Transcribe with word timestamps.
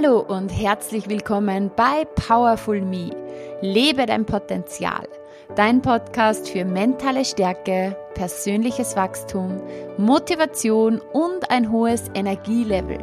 Hallo 0.00 0.20
und 0.20 0.50
herzlich 0.50 1.08
willkommen 1.08 1.72
bei 1.74 2.04
Powerful 2.04 2.80
Me. 2.82 3.10
Lebe 3.62 4.06
dein 4.06 4.24
Potenzial. 4.24 5.08
Dein 5.56 5.82
Podcast 5.82 6.48
für 6.48 6.64
mentale 6.64 7.24
Stärke, 7.24 7.96
persönliches 8.14 8.94
Wachstum, 8.94 9.60
Motivation 9.96 11.00
und 11.12 11.50
ein 11.50 11.72
hohes 11.72 12.04
Energielevel. 12.14 12.98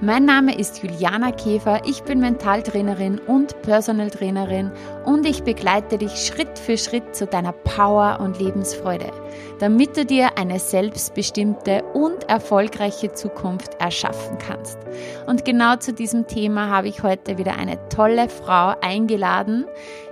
Mein 0.00 0.24
Name 0.24 0.56
ist 0.56 0.84
Juliana 0.84 1.32
Käfer, 1.32 1.82
ich 1.84 2.04
bin 2.04 2.20
Mentaltrainerin 2.20 3.18
und 3.18 3.60
Personal 3.62 4.10
Trainerin 4.10 4.70
und 5.04 5.26
ich 5.26 5.42
begleite 5.42 5.98
dich 5.98 6.12
Schritt 6.12 6.60
für 6.60 6.78
Schritt 6.78 7.16
zu 7.16 7.26
deiner 7.26 7.52
Power 7.52 8.20
und 8.20 8.38
Lebensfreude, 8.38 9.10
damit 9.58 9.96
du 9.96 10.04
dir 10.04 10.36
eine 10.38 10.58
selbstbestimmte 10.58 11.82
und 11.94 12.28
erfolgreiche 12.28 13.12
Zukunft 13.12 13.74
erschaffen 13.80 14.38
kannst. 14.38 14.78
Und 15.26 15.44
genau 15.44 15.76
zu 15.76 15.92
diesem 15.92 16.26
Thema 16.26 16.68
habe 16.68 16.88
ich 16.88 17.02
heute 17.02 17.38
wieder 17.38 17.56
eine 17.56 17.78
tolle 17.88 18.28
Frau 18.28 18.74
eingeladen 18.80 19.66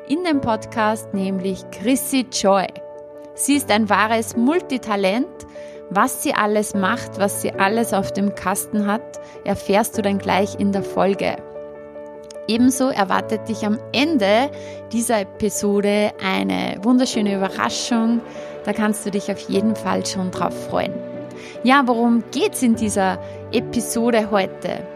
in 0.08 0.24
dem 0.24 0.40
Podcast, 0.40 1.12
nämlich 1.14 1.64
Chrissy 1.70 2.26
Joy. 2.30 2.66
Sie 3.34 3.54
ist 3.54 3.70
ein 3.70 3.88
wahres 3.88 4.36
Multitalent 4.36 5.26
was 5.94 6.22
sie 6.22 6.32
alles 6.32 6.74
macht, 6.74 7.18
was 7.18 7.42
sie 7.42 7.52
alles 7.52 7.92
auf 7.92 8.12
dem 8.12 8.34
Kasten 8.34 8.86
hat, 8.86 9.20
erfährst 9.44 9.98
du 9.98 10.02
dann 10.02 10.16
gleich 10.16 10.58
in 10.58 10.72
der 10.72 10.82
Folge. 10.82 11.36
Ebenso 12.48 12.88
erwartet 12.88 13.48
dich 13.48 13.64
am 13.64 13.78
Ende 13.92 14.50
dieser 14.92 15.20
Episode 15.20 16.12
eine 16.22 16.76
wunderschöne 16.82 17.36
Überraschung. 17.36 18.20
Da 18.64 18.72
kannst 18.72 19.06
du 19.06 19.10
dich 19.10 19.30
auf 19.30 19.40
jeden 19.48 19.76
Fall 19.76 20.04
schon 20.04 20.30
drauf 20.30 20.68
freuen. 20.68 20.92
Ja, 21.62 21.82
worum 21.86 22.24
geht's 22.30 22.62
in 22.62 22.74
dieser 22.74 23.18
Episode 23.52 24.30
heute? 24.30 24.86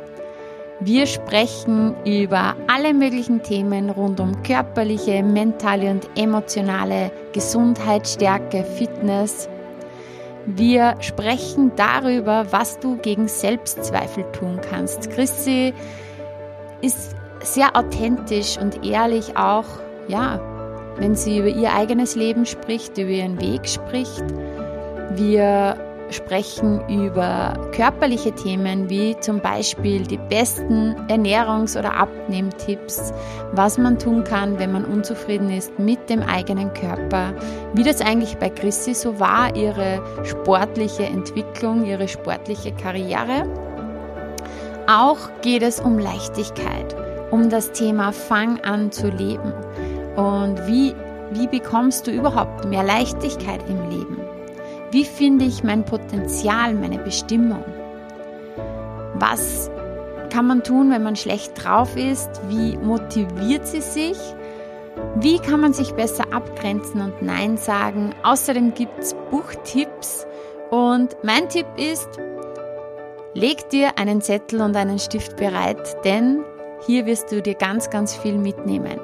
Wir 0.81 1.07
sprechen 1.07 1.97
über 2.05 2.55
alle 2.67 2.93
möglichen 2.93 3.43
Themen 3.43 3.91
rund 3.91 4.21
um 4.21 4.43
körperliche, 4.43 5.23
mentale 5.23 5.91
und 5.91 6.07
emotionale 6.17 7.11
Gesundheit, 7.33 8.07
Stärke, 8.07 8.63
Fitness 8.63 9.49
wir 10.47 10.95
sprechen 11.01 11.73
darüber, 11.75 12.47
was 12.53 12.79
du 12.79 12.97
gegen 12.99 13.27
Selbstzweifel 13.27 14.25
tun 14.31 14.61
kannst. 14.71 15.11
Chrissy 15.11 15.75
ist 16.81 17.17
sehr 17.47 17.77
authentisch 17.77 18.59
und 18.59 18.85
ehrlich 18.85 19.37
auch, 19.37 19.65
ja, 20.09 20.41
wenn 20.97 21.15
sie 21.15 21.39
über 21.39 21.49
ihr 21.49 21.73
eigenes 21.73 22.17
Leben 22.17 22.47
spricht, 22.47 22.97
über 22.99 23.11
ihren 23.11 23.41
Weg 23.41 23.69
spricht. 23.69 24.25
Wir 25.15 25.77
sprechen 26.11 26.81
über 26.89 27.55
körperliche 27.73 28.33
Themen 28.33 28.89
wie 28.89 29.19
zum 29.21 29.41
Beispiel 29.41 30.03
die 30.03 30.19
besten 30.19 30.95
Ernährungs- 31.09 31.79
oder 31.79 31.95
Abnehmtipps, 31.95 33.13
was 33.53 33.77
man 33.79 33.99
tun 33.99 34.25
kann, 34.25 34.59
wenn 34.59 34.73
man 34.73 34.85
unzufrieden 34.85 35.51
ist 35.51 35.79
mit 35.79 36.09
dem 36.09 36.23
eigenen 36.23 36.73
Körper, 36.75 37.33
wie 37.75 37.83
das 37.83 38.01
eigentlich 38.01 38.37
bei 38.37 38.51
Chrissy 38.51 38.95
so 38.95 39.19
war, 39.19 39.55
ihre 39.57 40.01
sportliche 40.25 41.05
Entwicklung, 41.05 41.85
ihre 41.85 42.09
sportliche 42.09 42.73
Karriere. 42.73 43.45
Auch 44.87 45.19
geht 45.43 45.63
es 45.63 45.81
um 45.81 45.99
Leichtigkeit, 45.99 46.95
um 47.31 47.51
das 47.51 47.73
Thema 47.73 48.13
Fang 48.13 48.61
an 48.61 48.93
zu 48.93 49.09
leben 49.09 49.53
und 50.17 50.67
wie, 50.67 50.95
wie 51.33 51.47
bekommst 51.47 52.07
du 52.07 52.11
überhaupt 52.11 52.65
mehr 52.65 52.83
Leichtigkeit 52.83 53.61
im 53.69 53.91
Leben. 53.91 54.19
Wie 54.91 55.05
finde 55.05 55.45
ich 55.45 55.65
mein 55.65 55.85
Potenzial, 55.85 56.75
meine 56.75 56.99
Bestimmung? 56.99 57.65
Was 59.15 59.71
kann 60.31 60.47
man 60.47 60.63
tun, 60.63 60.91
wenn 60.91 61.03
man 61.03 61.17
schlecht 61.17 61.53
drauf 61.63 61.97
ist? 61.97 62.31
Wie 62.49 62.77
motiviert 62.77 63.67
sie 63.67 63.81
sich? 63.81 64.19
Wie 65.17 65.39
kann 65.39 65.61
man 65.61 65.73
sich 65.73 65.93
besser 65.93 66.25
abgrenzen 66.33 67.01
und 67.01 67.23
Nein 67.23 67.57
sagen? 67.57 68.15
Außerdem 68.23 68.75
gibt 68.75 68.99
es 68.99 69.15
Buchtipps 69.31 70.27
und 70.71 71.17
mein 71.23 71.49
Tipp 71.49 71.67
ist, 71.77 72.09
leg 73.35 73.69
dir 73.71 73.99
einen 73.99 74.21
Zettel 74.21 74.61
und 74.61 74.77
einen 74.77 74.99
Stift 74.99 75.37
bereit, 75.37 76.05
denn 76.05 76.45
hier 76.85 77.07
wirst 77.07 77.33
du 77.33 77.41
dir 77.41 77.55
ganz, 77.55 77.91
ganz 77.91 78.17
viel 78.17 78.37
mitnehmen. 78.37 79.01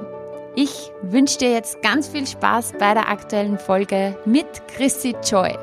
Ich 0.55 0.91
wünsche 1.03 1.38
dir 1.38 1.50
jetzt 1.50 1.81
ganz 1.81 2.09
viel 2.09 2.27
Spaß 2.27 2.72
bei 2.78 2.93
der 2.93 3.09
aktuellen 3.09 3.59
Folge 3.59 4.19
mit 4.27 4.47
Chrissy 4.69 5.15
Joy. 5.25 5.56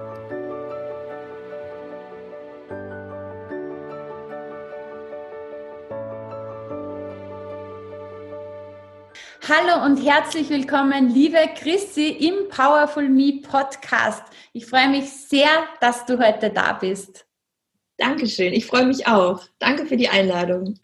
Hallo 9.48 9.84
und 9.86 9.98
herzlich 9.98 10.50
willkommen, 10.50 11.10
liebe 11.10 11.40
Chrissy 11.56 12.10
im 12.10 12.50
Powerful 12.50 13.10
Me 13.10 13.42
Podcast. 13.42 14.24
Ich 14.54 14.66
freue 14.66 14.90
mich 14.90 15.10
sehr, 15.10 15.50
dass 15.82 16.06
du 16.06 16.20
heute 16.20 16.50
da 16.50 16.74
bist. 16.74 17.26
Dankeschön, 17.98 18.54
ich 18.54 18.66
freue 18.66 18.86
mich 18.86 19.08
auch. 19.08 19.44
Danke 19.60 19.86
für 19.86 19.98
die 19.98 20.10
Einladung. 20.10 20.76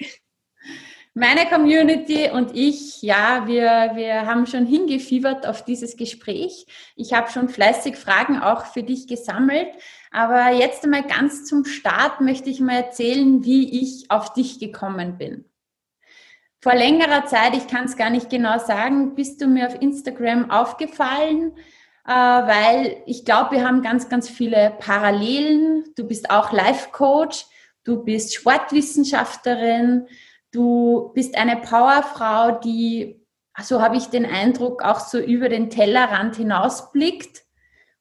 Meine 1.16 1.48
Community 1.50 2.30
und 2.30 2.56
ich, 2.56 3.02
ja, 3.02 3.48
wir, 3.48 3.92
wir 3.96 4.28
haben 4.28 4.46
schon 4.46 4.66
hingefiebert 4.66 5.48
auf 5.48 5.64
dieses 5.64 5.96
Gespräch. 5.96 6.68
Ich 6.96 7.14
habe 7.14 7.31
schon 7.31 7.50
fleißig 7.50 7.96
Fragen 7.96 8.40
auch 8.40 8.66
für 8.66 8.84
dich 8.84 9.08
gesammelt. 9.08 9.70
Aber 10.12 10.52
jetzt 10.52 10.84
einmal 10.84 11.04
ganz 11.04 11.46
zum 11.46 11.66
Start 11.66 12.22
möchte 12.22 12.50
ich 12.50 12.59
mal 12.59 12.75
erzählen, 12.75 13.44
wie 13.44 13.81
ich 13.81 14.12
auf 14.12 14.34
dich 14.34 14.59
gekommen 14.59 15.18
bin 15.18 15.46
vor 16.66 16.74
längerer 16.74 17.28
Zeit, 17.28 17.56
ich 17.56 17.68
kann 17.68 17.86
es 17.86 17.96
gar 17.96 18.09
nicht 18.09 18.28
genau 18.31 18.58
sagen, 18.58 19.14
bist 19.14 19.40
du 19.40 19.46
mir 19.46 19.68
auf 19.68 19.80
Instagram 19.84 20.50
aufgefallen, 20.50 21.52
äh, 22.08 22.12
weil 22.12 23.04
ich 23.06 23.24
glaube, 23.24 23.58
wir 23.58 23.68
haben 23.68 23.84
ganz, 23.84 24.09
ganz 24.09 24.28
viele 24.28 24.74
Parallelen. 24.80 25.84
Du 25.96 26.08
bist 26.08 26.31
auch 26.31 26.52
Life-Coach, 26.52 27.46
du 27.84 28.04
bist 28.04 28.34
Sportwissenschaftlerin, 28.34 30.08
du 30.56 31.12
bist 31.14 31.38
eine 31.38 31.58
Powerfrau, 31.58 32.60
die, 32.60 33.22
so 33.62 33.82
habe 33.82 33.98
ich 33.98 34.08
den 34.08 34.26
Eindruck, 34.26 34.84
auch 34.84 35.00
so 35.00 35.20
über 35.20 35.50
den 35.50 35.70
Tellerrand 35.70 36.38
hinausblickt 36.38 37.44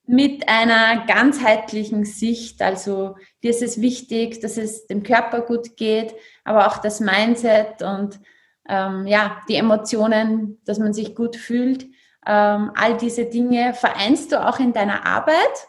mit 0.07 0.49
einer 0.49 1.07
ganzheitlichen 1.07 2.05
Sicht. 2.05 2.63
Also 2.63 3.17
dir 3.43 3.51
ist 3.51 3.63
es 3.63 3.81
wichtig, 3.81 4.41
dass 4.41 4.57
es 4.57 4.87
dem 4.87 5.03
Körper 5.03 5.41
gut 5.41 5.77
geht, 5.77 6.15
aber 6.45 6.67
auch 6.67 6.79
das 6.79 7.01
Mindset 7.01 7.83
und 7.83 8.21
ähm, 8.69 9.07
ja, 9.07 9.43
die 9.49 9.57
Emotionen, 9.57 10.61
dass 10.65 10.79
man 10.79 10.93
sich 10.93 11.15
gut 11.15 11.37
fühlt. 11.37 11.85
Ähm, 12.27 12.73
all 12.75 12.97
diese 12.97 13.27
Dinge 13.27 13.75
vereinst 13.75 14.33
du 14.33 14.47
auch 14.47 14.59
in 14.59 14.73
deiner 14.73 15.07
Arbeit. 15.07 15.69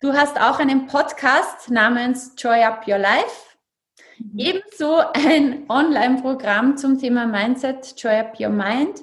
Du 0.00 0.12
hast 0.12 0.40
auch 0.40 0.58
einen 0.58 0.86
Podcast 0.86 1.70
namens 1.70 2.34
Joy 2.36 2.62
Up 2.62 2.86
Your 2.86 2.98
Life. 2.98 3.53
Mhm. 4.18 4.38
Ebenso 4.38 4.98
ein 5.12 5.64
Online-Programm 5.68 6.76
zum 6.76 6.98
Thema 6.98 7.26
Mindset, 7.26 7.94
Joy 7.96 8.18
Up 8.18 8.38
Your 8.38 8.50
Mind. 8.50 9.02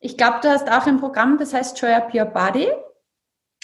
Ich 0.00 0.16
glaube, 0.16 0.38
du 0.42 0.48
hast 0.48 0.70
auch 0.70 0.86
ein 0.86 1.00
Programm, 1.00 1.38
das 1.38 1.52
heißt 1.52 1.80
Joy 1.80 1.92
Up 1.92 2.14
Your 2.14 2.26
Body. 2.26 2.68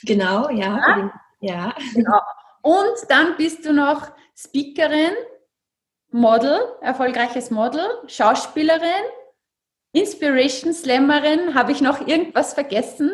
Genau, 0.03 0.51
ja. 0.51 0.79
Ja. 0.79 1.13
ja. 1.41 1.75
Genau. 1.95 2.21
Und 2.63 2.95
dann 3.09 3.37
bist 3.37 3.65
du 3.65 3.73
noch 3.73 4.11
Speakerin 4.37 5.13
Model, 6.11 6.61
erfolgreiches 6.81 7.51
Model, 7.51 7.85
Schauspielerin, 8.07 9.05
Inspiration 9.93 10.73
Slammerin. 10.73 11.55
Habe 11.55 11.73
ich 11.73 11.81
noch 11.81 12.07
irgendwas 12.07 12.55
vergessen? 12.55 13.11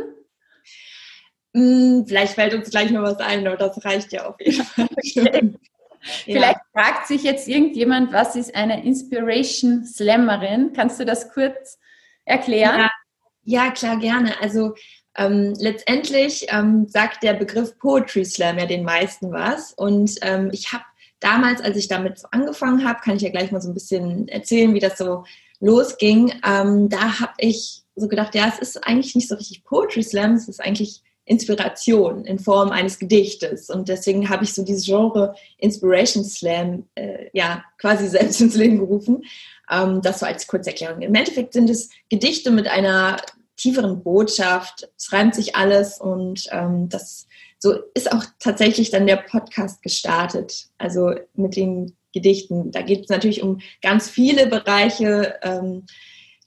Hm, 1.55 2.05
vielleicht 2.07 2.35
fällt 2.35 2.55
uns 2.55 2.71
gleich 2.71 2.91
noch 2.91 3.03
was 3.03 3.19
ein, 3.19 3.47
aber 3.47 3.57
das 3.57 3.85
reicht 3.85 4.13
ja 4.13 4.27
auf 4.27 4.37
jeden 4.41 4.65
Fall. 4.65 5.55
Vielleicht 6.01 6.59
ja. 6.75 6.83
fragt 6.83 7.07
sich 7.07 7.23
jetzt 7.23 7.49
irgendjemand, 7.49 8.13
was 8.13 8.37
ist 8.37 8.55
eine 8.55 8.85
Inspiration 8.85 9.85
Slammerin? 9.85 10.73
Kannst 10.75 10.99
du 10.99 11.05
das 11.05 11.33
kurz 11.33 11.79
erklären? 12.25 12.81
Ja, 12.81 13.65
ja 13.65 13.71
klar, 13.71 13.99
gerne. 13.99 14.41
Also 14.41 14.75
ähm, 15.17 15.55
letztendlich 15.59 16.47
ähm, 16.51 16.87
sagt 16.89 17.23
der 17.23 17.35
Begriff 17.35 17.79
Poetry 17.79 18.25
Slam 18.25 18.59
ja 18.59 18.67
den 18.67 18.85
meisten 18.85 19.33
was. 19.33 19.73
Und 19.73 20.17
ähm, 20.23 20.51
ich 20.53 20.73
habe 20.73 20.85
damals, 21.21 21.61
als 21.61 21.77
ich 21.77 21.89
damit 21.89 22.19
so 22.19 22.29
angefangen 22.31 22.87
habe, 22.87 23.01
kann 23.01 23.17
ich 23.17 23.23
ja 23.23 23.31
gleich 23.31 23.53
mal 23.53 23.61
so 23.61 23.69
ein 23.69 23.75
bisschen 23.75 24.29
erzählen, 24.29 24.73
wie 24.75 24.81
das 24.81 24.97
so 24.97 25.25
losging. 25.61 26.33
Ähm, 26.47 26.89
da 26.89 27.21
habe 27.21 27.35
ich 27.39 27.83
so 27.97 28.09
gedacht, 28.09 28.35
ja, 28.35 28.49
es 28.49 28.59
ist 28.59 28.87
eigentlich 28.87 29.15
nicht 29.15 29.29
so 29.29 29.35
richtig 29.35 29.65
Poetry 29.65 30.03
Slam, 30.03 30.35
es 30.35 30.49
ist 30.49 30.61
eigentlich 30.61 31.03
Inspiration 31.25 32.25
in 32.25 32.39
Form 32.39 32.71
eines 32.71 32.99
Gedichtes. 32.99 33.71
Und 33.71 33.89
deswegen 33.89 34.29
habe 34.29 34.45
ich 34.45 34.55
so 34.55 34.65
dieses 34.65 34.85
Genre 34.85 35.35
Inspiration 35.59 36.25
Slam 36.25 36.89
äh, 36.95 37.29
ja 37.33 37.65
quasi 37.79 38.09
selbst 38.09 38.41
ins 38.41 38.57
Leben 38.57 38.79
gerufen. 38.79 39.25
Ähm, 39.71 40.03
das 40.03 40.21
so 40.21 40.27
als 40.27 40.47
Kurzerklärung. 40.47 41.03
Im 41.03 41.15
Endeffekt 41.15 41.53
sind 41.53 41.71
es 41.71 41.91
Gedichte 42.09 42.51
mit 42.51 42.69
einer 42.69 43.19
tieferen 43.57 44.03
Botschaft. 44.03 44.91
Es 44.97 45.13
reimt 45.13 45.35
sich 45.35 45.55
alles 45.55 46.01
und 46.01 46.47
ähm, 46.51 46.89
das 46.89 47.27
so 47.59 47.75
ist 47.93 48.11
auch 48.11 48.25
tatsächlich 48.39 48.91
dann 48.91 49.07
der 49.07 49.17
Podcast 49.17 49.83
gestartet. 49.83 50.69
Also 50.79 51.13
mit 51.35 51.57
den 51.57 51.95
Gedichten. 52.13 52.73
Da 52.73 52.83
geht 52.83 53.05
es 53.05 53.09
natürlich 53.09 53.43
um 53.43 53.61
ganz 53.83 54.09
viele 54.09 54.47
Bereiche, 54.47 55.35
ähm, 55.43 55.85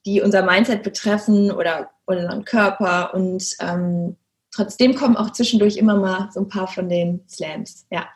die 0.05 0.21
unser 0.21 0.43
Mindset 0.43 0.83
betreffen 0.83 1.51
oder 1.51 1.91
unseren 2.05 2.43
Körper. 2.45 3.13
Und 3.13 3.55
ähm, 3.59 4.17
trotzdem 4.53 4.95
kommen 4.95 5.17
auch 5.17 5.31
zwischendurch 5.31 5.77
immer 5.77 5.97
mal 5.97 6.29
so 6.31 6.41
ein 6.41 6.47
paar 6.47 6.67
von 6.67 6.87
den 6.87 7.27
Slams. 7.27 7.85
Ja. 7.89 8.07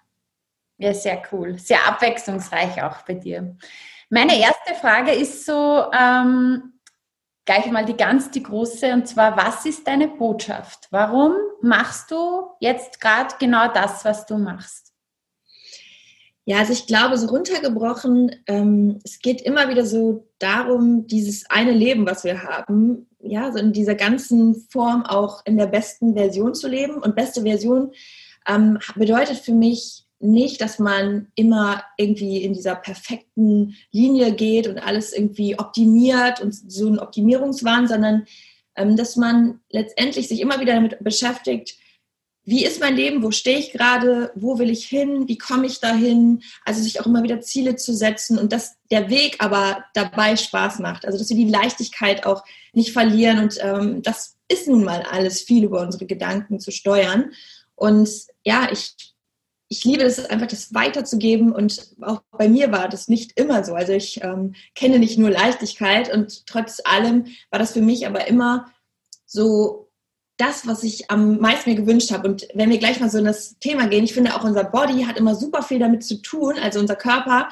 Ja, 0.78 0.94
sehr 0.94 1.24
cool. 1.32 1.58
Sehr 1.58 1.88
abwechslungsreich 1.88 2.82
auch 2.84 3.02
bei 3.02 3.16
dir. 3.16 3.56
Meine 4.10 4.40
erste 4.40 4.76
Frage 4.80 5.12
ist 5.12 5.46
so, 5.46 5.86
ähm, 5.92 6.74
gleich 7.46 7.66
mal 7.72 7.86
die 7.86 7.98
ganz 7.98 8.30
die 8.30 8.44
große, 8.44 8.94
und 8.94 9.08
zwar, 9.08 9.36
was 9.36 9.66
ist 9.66 9.88
deine 9.88 10.08
Botschaft? 10.08 10.88
Warum 10.92 11.34
machst 11.62 12.12
du 12.12 12.52
jetzt 12.60 13.02
gerade 13.02 13.34
genau 13.40 13.72
das, 13.74 14.06
was 14.06 14.26
du 14.26 14.38
machst? 14.38 14.94
Ja, 16.46 16.60
also 16.60 16.72
ich 16.74 16.88
glaube, 16.88 17.18
so 17.18 17.28
runtergebrochen, 17.28 18.32
ähm, 18.48 19.00
es 19.04 19.20
geht 19.20 19.42
immer 19.42 19.68
wieder 19.68 19.86
so 19.86 20.30
darum, 20.40 21.08
dieses 21.08 21.50
eine 21.50 21.72
Leben, 21.72 22.06
was 22.06 22.24
wir 22.24 22.44
haben, 22.44 23.08
ja, 23.30 23.52
so 23.52 23.60
in 23.60 23.74
dieser 23.74 23.96
ganzen 23.96 24.56
Form 24.70 25.06
auch 25.06 25.46
in 25.46 25.58
der 25.58 25.68
besten 25.68 26.16
Version 26.16 26.54
zu 26.54 26.68
leben. 26.68 26.96
Und 26.96 27.16
beste 27.16 27.42
Version 27.42 27.92
ähm, 28.48 28.80
bedeutet 28.96 29.38
für 29.38 29.54
mich 29.54 30.04
nicht, 30.20 30.62
dass 30.62 30.80
man 30.80 31.28
immer 31.36 31.84
irgendwie 31.98 32.44
in 32.44 32.54
dieser 32.54 32.76
perfekten 32.76 33.76
Linie 33.92 34.34
geht 34.34 34.68
und 34.68 34.80
alles 34.80 35.14
irgendwie 35.14 35.60
optimiert 35.60 36.42
und 36.42 36.54
so 36.54 36.88
ein 36.88 37.00
Optimierungswahn, 37.00 37.88
sondern 37.88 38.26
ähm, 38.76 38.96
dass 38.96 39.16
man 39.16 39.60
letztendlich 39.70 40.28
sich 40.28 40.42
immer 40.42 40.60
wieder 40.60 40.74
damit 40.74 41.04
beschäftigt, 41.04 41.76
wie 42.48 42.64
ist 42.64 42.80
mein 42.80 42.96
Leben, 42.96 43.24
wo 43.24 43.32
stehe 43.32 43.60
ich 43.60 43.74
gerade, 43.74 44.32
wo 44.34 44.58
will 44.58 44.70
ich 44.70 44.86
hin, 44.86 45.28
wie 45.28 45.38
komme 45.38 45.68
ich 45.68 45.82
dahin, 45.82 46.42
also 46.64 46.82
sich 46.82 47.02
auch 47.02 47.06
immer 47.06 47.22
wieder 47.22 47.42
Ziele 47.42 47.76
zu 47.76 47.94
setzen 47.94 48.40
und 48.40 48.54
dass 48.54 48.78
der 48.90 49.10
Weg 49.10 49.36
aber 49.40 49.84
dabei 49.94 50.38
Spaß 50.38 50.80
macht, 50.80 51.06
also 51.06 51.18
dass 51.18 51.28
wir 51.28 51.36
die 51.36 51.52
Leichtigkeit 51.52 52.26
auch 52.26 52.46
nicht 52.72 52.94
verlieren 52.94 53.40
und 53.40 53.58
ähm, 53.62 54.02
das 54.02 54.38
ist 54.48 54.70
nun 54.70 54.86
mal 54.86 55.04
alles 55.12 55.42
viel 55.42 55.66
über 55.66 55.82
unsere 55.82 56.06
Gedanken 56.06 56.62
zu 56.62 56.72
steuern. 56.72 57.32
Und 57.76 58.10
ja, 58.46 58.70
ich 58.72 58.96
ich 59.70 59.84
liebe 59.84 60.04
es 60.04 60.24
einfach, 60.26 60.48
das 60.48 60.74
weiterzugeben 60.74 61.52
und 61.52 61.96
auch 62.02 62.22
bei 62.32 62.48
mir 62.48 62.72
war 62.72 62.88
das 62.88 63.10
nicht 63.10 63.38
immer 63.38 63.66
so. 63.66 63.74
Also 63.74 63.92
ich 63.92 64.24
ähm, 64.24 64.56
kenne 64.74 65.00
nicht 65.00 65.18
nur 65.18 65.30
Leichtigkeit 65.30 66.14
und 66.14 66.48
trotz 66.48 66.80
allem 66.86 67.26
war 67.50 67.60
das 67.60 67.74
für 67.74 67.82
mich 67.82 68.08
aber 68.08 68.28
immer 68.28 68.72
so 69.26 69.87
das, 70.38 70.68
was 70.68 70.84
ich 70.84 71.10
am 71.10 71.40
meisten 71.40 71.70
mir 71.70 71.76
gewünscht 71.76 72.12
habe. 72.12 72.28
Und 72.28 72.48
wenn 72.54 72.70
wir 72.70 72.78
gleich 72.78 73.00
mal 73.00 73.10
so 73.10 73.18
in 73.18 73.26
das 73.26 73.58
Thema 73.60 73.88
gehen, 73.88 74.04
ich 74.04 74.14
finde 74.14 74.36
auch 74.36 74.44
unser 74.44 74.64
Body 74.64 75.04
hat 75.04 75.18
immer 75.18 75.36
super 75.36 75.64
viel 75.64 75.80
damit 75.80 76.04
zu 76.04 76.22
tun, 76.22 76.58
also 76.60 76.80
unser 76.80 76.96
Körper. 76.96 77.50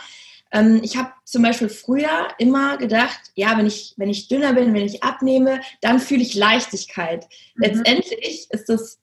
Ähm, 0.52 0.82
ich 0.84 0.96
habe 0.96 1.12
zum 1.24 1.42
Beispiel 1.42 1.70
früher 1.70 2.28
immer 2.38 2.78
gedacht, 2.78 3.20
ja, 3.36 3.58
wenn 3.58 3.66
ich, 3.66 3.94
wenn 3.98 4.10
ich 4.10 4.28
dünner 4.28 4.54
bin, 4.54 4.74
wenn 4.74 4.86
ich 4.86 5.04
abnehme, 5.04 5.62
dann 5.82 6.00
fühle 6.00 6.22
ich 6.22 6.36
Leichtigkeit. 6.36 7.28
Mhm. 7.56 7.64
Letztendlich 7.64 8.48
ist 8.52 8.70
das 8.70 9.00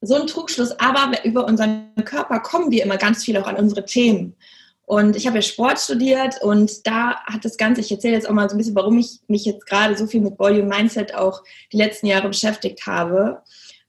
so 0.00 0.14
ein 0.14 0.28
Trugschluss, 0.28 0.78
aber 0.78 1.24
über 1.24 1.44
unseren 1.46 1.92
Körper 2.04 2.38
kommen 2.40 2.70
wir 2.70 2.84
immer 2.84 2.98
ganz 2.98 3.24
viel 3.24 3.36
auch 3.36 3.48
an 3.48 3.56
unsere 3.56 3.84
Themen. 3.84 4.36
Und 4.88 5.16
ich 5.16 5.26
habe 5.26 5.36
ja 5.36 5.42
Sport 5.42 5.78
studiert 5.78 6.40
und 6.40 6.86
da 6.86 7.22
hat 7.26 7.44
das 7.44 7.58
Ganze, 7.58 7.82
ich 7.82 7.92
erzähle 7.92 8.14
jetzt 8.14 8.26
auch 8.26 8.32
mal 8.32 8.48
so 8.48 8.54
ein 8.54 8.58
bisschen, 8.58 8.74
warum 8.74 8.96
ich 8.96 9.20
mich 9.28 9.44
jetzt 9.44 9.66
gerade 9.66 9.94
so 9.98 10.06
viel 10.06 10.22
mit 10.22 10.38
Body 10.38 10.62
und 10.62 10.68
Mindset 10.68 11.14
auch 11.14 11.44
die 11.74 11.76
letzten 11.76 12.06
Jahre 12.06 12.28
beschäftigt 12.28 12.86
habe. 12.86 13.42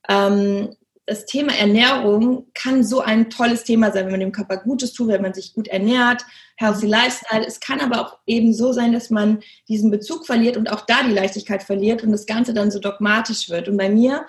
Ähm, 0.09 0.75
das 1.05 1.25
Thema 1.25 1.53
Ernährung 1.55 2.47
kann 2.53 2.83
so 2.83 2.99
ein 2.99 3.29
tolles 3.29 3.63
Thema 3.63 3.93
sein, 3.93 4.05
wenn 4.05 4.11
man 4.11 4.19
dem 4.19 4.33
Körper 4.33 4.57
Gutes 4.57 4.91
tut, 4.91 5.07
wenn 5.07 5.21
man 5.21 5.33
sich 5.33 5.53
gut 5.53 5.69
ernährt, 5.69 6.25
healthy 6.57 6.87
Lifestyle. 6.87 7.47
Es 7.47 7.61
kann 7.61 7.79
aber 7.79 8.01
auch 8.01 8.17
eben 8.27 8.53
so 8.53 8.73
sein, 8.73 8.91
dass 8.91 9.09
man 9.09 9.39
diesen 9.69 9.91
Bezug 9.91 10.25
verliert 10.25 10.57
und 10.57 10.69
auch 10.69 10.81
da 10.81 11.03
die 11.03 11.13
Leichtigkeit 11.13 11.63
verliert 11.63 12.03
und 12.03 12.11
das 12.11 12.25
Ganze 12.25 12.53
dann 12.53 12.71
so 12.71 12.79
dogmatisch 12.79 13.49
wird. 13.49 13.69
Und 13.69 13.77
bei 13.77 13.87
mir 13.87 14.25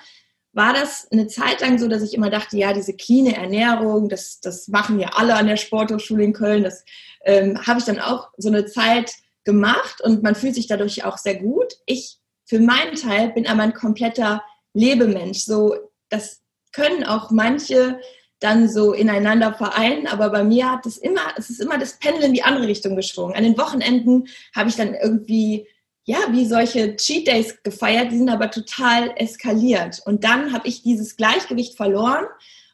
war 0.53 0.73
das 0.73 1.07
eine 1.11 1.29
Zeit 1.29 1.61
lang 1.61 1.79
so, 1.79 1.87
dass 1.89 2.03
ich 2.03 2.15
immer 2.15 2.31
dachte, 2.31 2.57
ja, 2.57 2.73
diese 2.73 2.95
clean 2.95 3.27
Ernährung, 3.27 4.09
das, 4.09 4.41
das 4.41 4.69
machen 4.69 4.99
ja 4.99 5.11
alle 5.15 5.35
an 5.35 5.47
der 5.47 5.57
Sporthochschule 5.57 6.25
in 6.25 6.33
Köln. 6.33 6.65
Das 6.65 6.85
ähm, 7.25 7.67
habe 7.67 7.79
ich 7.79 7.85
dann 7.85 8.01
auch 8.01 8.31
so 8.37 8.49
eine 8.49 8.67
Zeit 8.67 9.13
gemacht 9.45 10.01
und 10.01 10.23
man 10.23 10.35
fühlt 10.35 10.55
sich 10.55 10.67
dadurch 10.67 11.05
auch 11.05 11.19
sehr 11.19 11.37
gut. 11.37 11.75
Ich 11.87 12.19
für 12.45 12.59
meinen 12.59 12.97
Teil 12.97 13.31
bin 13.31 13.47
aber 13.47 13.63
ein 13.63 13.75
kompletter 13.75 14.43
Lebemensch. 14.75 15.45
So, 15.45 15.77
das 16.09 16.43
können 16.73 17.05
auch 17.05 17.31
manche 17.31 18.01
dann 18.41 18.69
so 18.69 18.93
ineinander 18.93 19.55
vereinen, 19.55 20.07
aber 20.09 20.31
bei 20.31 20.43
mir 20.43 20.71
hat 20.71 20.87
es 20.87 20.97
immer, 20.97 21.21
es 21.37 21.51
ist 21.51 21.61
immer 21.61 21.79
das 21.79 21.99
Pendel 21.99 22.25
in 22.25 22.33
die 22.33 22.43
andere 22.43 22.67
Richtung 22.67 22.97
geschwungen. 22.97 23.37
An 23.37 23.45
den 23.45 23.57
Wochenenden 23.57 24.27
habe 24.55 24.69
ich 24.69 24.77
dann 24.77 24.95
irgendwie 24.95 25.69
ja, 26.11 26.19
wie 26.33 26.45
solche 26.45 26.97
Cheat 26.97 27.29
Days 27.29 27.63
gefeiert, 27.63 28.11
die 28.11 28.19
sind 28.19 28.31
aber 28.31 28.51
total 28.51 29.13
eskaliert. 29.15 30.03
Und 30.05 30.25
dann 30.25 30.53
habe 30.53 30.67
ich 30.67 30.83
dieses 30.83 31.17
Gleichgewicht 31.17 31.77
verloren 31.77 32.25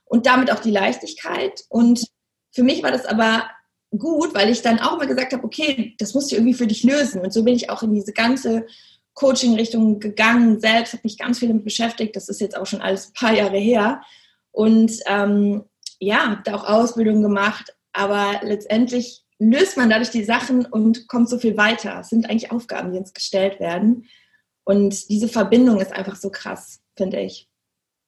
und 0.07 0.25
damit 0.25 0.51
auch 0.51 0.61
die 0.61 0.71
Leichtigkeit. 0.71 1.65
Und 1.69 2.07
für 2.55 2.63
mich 2.63 2.83
war 2.83 2.93
das 2.93 3.05
aber 3.05 3.45
gut, 3.91 4.35
weil 4.35 4.49
ich 4.49 4.63
dann 4.63 4.81
auch 4.81 4.97
mal 4.97 5.07
gesagt 5.07 5.35
habe, 5.35 5.45
okay, 5.45 5.95
das 5.99 6.15
musst 6.15 6.33
du 6.33 6.37
irgendwie 6.37 6.55
für 6.55 6.67
dich 6.67 6.83
lösen. 6.83 7.21
Und 7.21 7.31
so 7.31 7.45
bin 7.45 7.55
ich 7.55 7.69
auch 7.69 7.83
in 7.83 7.93
diese 7.93 8.15
ganze 8.15 8.65
Coaching-Richtung 9.13 10.01
gegangen, 10.01 10.59
selbst 10.59 10.95
habe 10.95 11.03
mich 11.05 11.19
ganz 11.19 11.39
viel 11.39 11.49
damit 11.49 11.65
beschäftigt. 11.65 12.17
Das 12.17 12.31
ist 12.31 12.41
jetzt 12.41 12.57
auch 12.57 12.67
schon 12.67 12.81
alles 12.81 13.09
ein 13.09 13.13
paar 13.13 13.35
Jahre 13.35 13.59
her. 13.59 14.01
Und 14.51 14.93
ähm, 15.05 15.65
ja, 15.99 16.31
habe 16.31 16.43
da 16.43 16.55
auch 16.55 16.65
Ausbildung 16.65 17.21
gemacht. 17.21 17.77
Aber 17.93 18.41
letztendlich 18.43 19.26
löst 19.39 19.77
man 19.77 19.91
dadurch 19.91 20.11
die 20.11 20.25
Sachen 20.25 20.67
und 20.67 21.09
kommt 21.09 21.29
so 21.29 21.39
viel 21.39 21.57
weiter. 21.57 22.01
Es 22.01 22.09
sind 22.09 22.29
eigentlich 22.29 22.53
Aufgaben, 22.53 22.93
die 22.93 22.99
uns 22.99 23.13
gestellt 23.13 23.61
werden. 23.61 24.07
Und 24.65 25.09
diese 25.11 25.29
Verbindung 25.29 25.81
ist 25.81 25.93
einfach 25.93 26.17
so 26.17 26.31
krass, 26.31 26.83
finde 26.97 27.21
ich. 27.21 27.49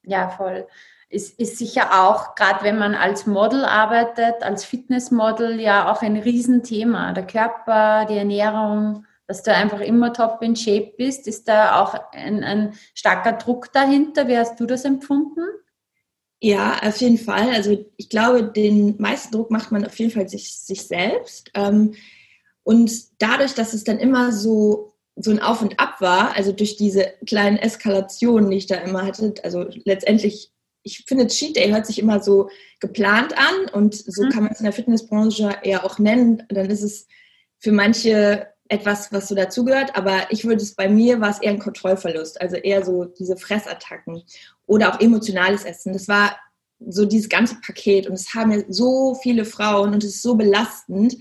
Ja, 0.05 0.31
voll. 0.31 0.67
Ist, 1.11 1.39
ist 1.39 1.57
sicher 1.57 2.05
auch, 2.05 2.35
gerade 2.35 2.65
wenn 2.65 2.79
man 2.79 2.95
als 2.95 3.27
Model 3.27 3.65
arbeitet, 3.65 4.43
als 4.43 4.65
Fitnessmodel, 4.65 5.61
ja 5.61 5.91
auch 5.91 6.03
ein 6.03 6.17
Riesenthema. 6.17 7.13
Der 7.13 7.27
Körper, 7.27 8.07
die 8.07 8.17
Ernährung, 8.17 9.07
dass 9.27 9.43
du 9.43 9.55
einfach 9.55 9.81
immer 9.81 10.13
top 10.13 10.43
in 10.43 10.57
Shape 10.57 10.95
bist. 10.97 11.27
Ist 11.27 11.49
da 11.49 11.81
auch 11.81 11.95
ein, 12.13 12.43
ein 12.43 12.75
starker 12.95 13.33
Druck 13.35 13.73
dahinter? 13.73 14.27
Wie 14.27 14.37
hast 14.37 14.59
du 14.59 14.67
das 14.67 14.85
empfunden? 14.85 15.43
Ja, 16.41 16.81
auf 16.83 16.99
jeden 16.99 17.19
Fall. 17.19 17.51
Also 17.51 17.85
ich 17.97 18.09
glaube, 18.09 18.45
den 18.45 18.95
meisten 18.99 19.33
Druck 19.33 19.51
macht 19.51 19.73
man 19.73 19.85
auf 19.85 19.99
jeden 19.99 20.13
Fall 20.13 20.29
sich, 20.29 20.53
sich 20.55 20.83
selbst. 20.83 21.51
Ähm, 21.55 21.95
und 22.63 22.93
dadurch, 23.19 23.55
dass 23.55 23.75
es 23.75 23.83
dann 23.83 23.99
immer 23.99 24.31
so, 24.33 24.93
so 25.17 25.33
ein 25.33 25.41
Auf 25.41 25.63
und 25.63 25.81
Ab 25.81 26.01
war, 26.01 26.37
also 26.37 26.53
durch 26.53 26.77
diese 26.77 27.13
kleinen 27.27 27.57
Eskalationen, 27.57 28.51
die 28.51 28.59
ich 28.59 28.67
da 28.67 28.77
immer 28.77 29.05
hatte, 29.05 29.35
also 29.43 29.67
letztendlich, 29.85 30.53
ich 30.85 31.05
finde, 31.09 31.27
Cheat 31.27 31.57
Day 31.57 31.71
hört 31.71 31.87
sich 31.87 31.99
immer 31.99 32.23
so 32.23 32.51
geplant 32.79 33.37
an 33.37 33.69
und 33.73 33.97
so 33.97 34.23
mhm. 34.23 34.29
kann 34.29 34.45
man 34.45 34.53
es 34.53 34.61
in 34.61 34.65
der 34.65 34.73
Fitnessbranche 34.73 35.57
eher 35.63 35.85
auch 35.85 35.99
nennen. 35.99 36.45
Dann 36.51 36.71
ist 36.71 36.83
es 36.83 37.09
für 37.59 37.73
manche 37.73 38.47
etwas, 38.69 39.13
was 39.13 39.29
so 39.29 39.35
dazugehört, 39.35 39.97
aber 39.97 40.31
ich 40.31 40.45
würde 40.45 40.63
es 40.63 40.75
bei 40.75 40.89
mir 40.89 41.21
war 41.21 41.31
es 41.31 41.41
eher 41.41 41.53
ein 41.53 41.59
Kontrollverlust, 41.59 42.41
also 42.41 42.57
eher 42.57 42.85
so 42.85 43.07
diese 43.07 43.37
Fressattacken 43.37 44.23
oder 44.69 44.95
auch 44.95 45.01
emotionales 45.01 45.65
Essen. 45.65 45.93
Das 45.93 46.07
war 46.07 46.37
so 46.79 47.05
dieses 47.05 47.29
ganze 47.29 47.57
Paket 47.57 48.07
und 48.07 48.15
es 48.15 48.35
haben 48.35 48.53
ja 48.53 48.61
so 48.69 49.17
viele 49.17 49.45
Frauen 49.45 49.95
und 49.95 50.05
es 50.05 50.17
ist 50.17 50.23
so 50.23 50.37
belastend, 50.37 51.17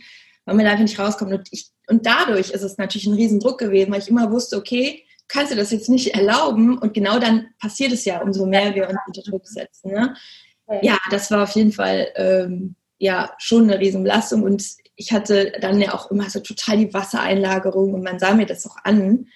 weil 0.45 0.55
man 0.55 0.65
da 0.65 0.71
einfach 0.71 0.83
nicht 0.83 0.99
rauskommt. 0.99 1.33
Und, 1.33 1.47
ich, 1.51 1.71
und 1.87 2.05
dadurch 2.05 2.51
ist 2.51 2.61
es 2.61 2.77
natürlich 2.77 3.07
ein 3.07 3.15
Riesendruck 3.15 3.57
gewesen, 3.57 3.91
weil 3.91 4.01
ich 4.01 4.09
immer 4.09 4.31
wusste, 4.31 4.57
okay, 4.57 5.03
kannst 5.27 5.51
du 5.51 5.55
das 5.55 5.71
jetzt 5.71 5.89
nicht 5.89 6.13
erlauben 6.13 6.77
und 6.77 6.93
genau 6.93 7.19
dann 7.19 7.47
passiert 7.59 7.91
es 7.91 8.05
ja, 8.05 8.21
umso 8.21 8.45
mehr 8.45 8.75
wir 8.75 8.87
uns 8.87 8.99
unter 9.07 9.23
Druck 9.23 9.47
setzen. 9.47 9.91
Ne? 9.91 10.15
Ja, 10.81 10.97
das 11.09 11.31
war 11.31 11.43
auf 11.43 11.51
jeden 11.51 11.71
Fall 11.71 12.09
ähm, 12.15 12.75
ja 12.97 13.33
schon 13.37 13.63
eine 13.63 13.79
Riesenbelastung 13.79 14.43
und 14.43 14.63
ich 14.95 15.11
hatte 15.11 15.53
dann 15.61 15.81
ja 15.81 15.93
auch 15.93 16.11
immer 16.11 16.29
so 16.29 16.39
total 16.39 16.77
die 16.77 16.93
Wassereinlagerung 16.93 17.93
und 17.93 18.03
man 18.03 18.19
sah 18.19 18.33
mir 18.33 18.45
das 18.45 18.65
auch 18.65 18.77
an. 18.83 19.27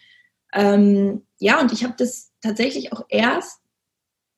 Ähm, 0.53 1.25
ja, 1.39 1.62
und 1.62 1.72
ich 1.72 1.84
habe 1.84 1.94
das 1.98 2.32
tatsächlich 2.41 2.91
auch 2.94 3.06
erst 3.10 3.61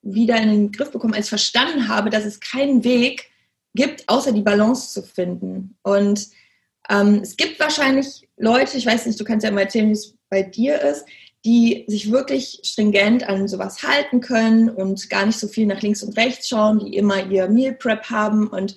wieder 0.03 0.37
in 0.37 0.49
den 0.49 0.71
Griff 0.71 0.91
bekommen, 0.91 1.13
als 1.13 1.25
ich 1.25 1.29
verstanden 1.29 1.87
habe, 1.87 2.09
dass 2.09 2.25
es 2.25 2.39
keinen 2.39 2.83
Weg 2.83 3.31
gibt, 3.73 4.07
außer 4.07 4.31
die 4.31 4.41
Balance 4.41 4.93
zu 4.93 5.01
finden. 5.01 5.77
Und 5.81 6.27
ähm, 6.89 7.21
es 7.23 7.35
gibt 7.35 7.59
wahrscheinlich 7.59 8.27
Leute, 8.37 8.77
ich 8.77 8.85
weiß 8.85 9.05
nicht, 9.05 9.19
du 9.19 9.23
kannst 9.23 9.43
ja 9.43 9.51
mal 9.51 9.61
erzählen, 9.61 9.89
wie 9.89 9.93
es 9.93 10.15
bei 10.29 10.43
dir 10.43 10.79
ist, 10.81 11.05
die 11.45 11.85
sich 11.87 12.11
wirklich 12.11 12.59
stringent 12.63 13.27
an 13.27 13.47
sowas 13.47 13.83
halten 13.83 14.21
können 14.21 14.69
und 14.69 15.09
gar 15.09 15.25
nicht 15.25 15.39
so 15.39 15.47
viel 15.47 15.65
nach 15.65 15.81
links 15.81 16.03
und 16.03 16.15
rechts 16.17 16.47
schauen, 16.47 16.79
die 16.79 16.95
immer 16.95 17.25
ihr 17.29 17.49
Meal 17.49 17.73
Prep 17.73 18.09
haben 18.09 18.47
und 18.47 18.75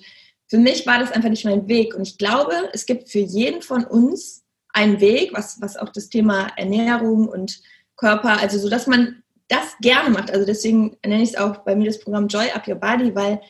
für 0.49 0.57
mich 0.57 0.87
war 0.87 0.99
das 0.99 1.11
einfach 1.11 1.29
nicht 1.29 1.45
mein 1.45 1.67
Weg. 1.67 1.93
Und 1.93 2.07
ich 2.07 2.17
glaube, 2.17 2.53
es 2.73 2.85
gibt 2.85 3.09
für 3.09 3.19
jeden 3.19 3.61
von 3.61 3.83
uns 3.83 4.43
einen 4.69 4.99
Weg, 4.99 5.33
was, 5.33 5.59
was 5.61 5.75
auch 5.75 5.89
das 5.89 6.09
Thema 6.09 6.47
Ernährung 6.55 7.27
und 7.27 7.61
Körper, 7.97 8.39
also 8.39 8.57
so, 8.59 8.69
dass 8.69 8.87
man 8.87 9.23
das 9.47 9.77
gerne 9.81 10.09
macht, 10.09 10.31
also 10.31 10.45
deswegen 10.45 10.97
nenne 11.05 11.23
ich 11.23 11.29
es 11.29 11.37
auch 11.37 11.57
bei 11.59 11.75
mir 11.75 11.85
das 11.85 11.99
Programm 11.99 12.27
Joy 12.27 12.49
Up 12.51 12.67
Your 12.67 12.75
Body, 12.75 13.15
weil 13.15 13.41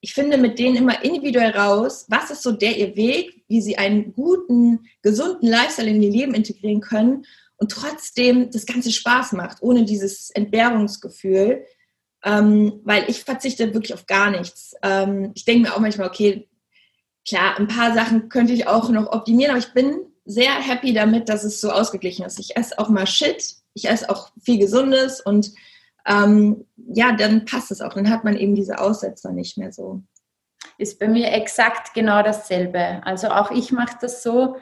ich 0.00 0.14
finde 0.14 0.36
mit 0.38 0.58
denen 0.58 0.76
immer 0.76 1.02
individuell 1.02 1.50
raus, 1.50 2.06
was 2.08 2.30
ist 2.30 2.42
so 2.42 2.52
der 2.52 2.76
ihr 2.76 2.94
Weg, 2.96 3.44
wie 3.48 3.60
sie 3.60 3.76
einen 3.78 4.14
guten, 4.14 4.86
gesunden 5.02 5.48
Lifestyle 5.48 5.90
in 5.90 6.02
ihr 6.02 6.10
Leben 6.10 6.34
integrieren 6.34 6.80
können 6.80 7.24
und 7.56 7.72
trotzdem 7.72 8.50
das 8.50 8.66
Ganze 8.66 8.92
Spaß 8.92 9.32
macht, 9.32 9.58
ohne 9.60 9.84
dieses 9.84 10.30
Entbehrungsgefühl. 10.30 11.64
Ähm, 12.24 12.80
weil 12.82 13.04
ich 13.08 13.22
verzichte 13.22 13.74
wirklich 13.74 13.94
auf 13.94 14.06
gar 14.06 14.30
nichts. 14.30 14.74
Ähm, 14.82 15.30
ich 15.34 15.44
denke 15.44 15.68
mir 15.68 15.74
auch 15.74 15.80
manchmal, 15.80 16.08
okay, 16.08 16.48
klar, 17.26 17.56
ein 17.58 17.68
paar 17.68 17.94
Sachen 17.94 18.28
könnte 18.28 18.52
ich 18.52 18.66
auch 18.66 18.88
noch 18.90 19.12
optimieren, 19.12 19.52
aber 19.52 19.60
ich 19.60 19.72
bin 19.72 20.00
sehr 20.24 20.52
happy 20.52 20.92
damit, 20.92 21.28
dass 21.28 21.44
es 21.44 21.60
so 21.60 21.70
ausgeglichen 21.70 22.24
ist. 22.24 22.40
Ich 22.40 22.56
esse 22.56 22.78
auch 22.78 22.88
mal 22.88 23.06
Shit, 23.06 23.54
ich 23.78 23.88
esse 23.88 24.10
auch 24.10 24.30
viel 24.40 24.58
Gesundes 24.58 25.20
und 25.20 25.52
ähm, 26.06 26.64
ja, 26.76 27.12
dann 27.12 27.44
passt 27.44 27.70
es 27.70 27.80
auch. 27.80 27.94
Dann 27.94 28.10
hat 28.10 28.24
man 28.24 28.36
eben 28.36 28.54
diese 28.54 28.80
Aussetzer 28.80 29.32
nicht 29.32 29.58
mehr 29.58 29.72
so. 29.72 30.02
Ist 30.78 30.98
bei 30.98 31.08
mir 31.08 31.32
exakt 31.32 31.94
genau 31.94 32.22
dasselbe. 32.22 33.00
Also 33.04 33.28
auch 33.28 33.50
ich 33.50 33.72
mache 33.72 33.96
das 34.00 34.22
so 34.22 34.56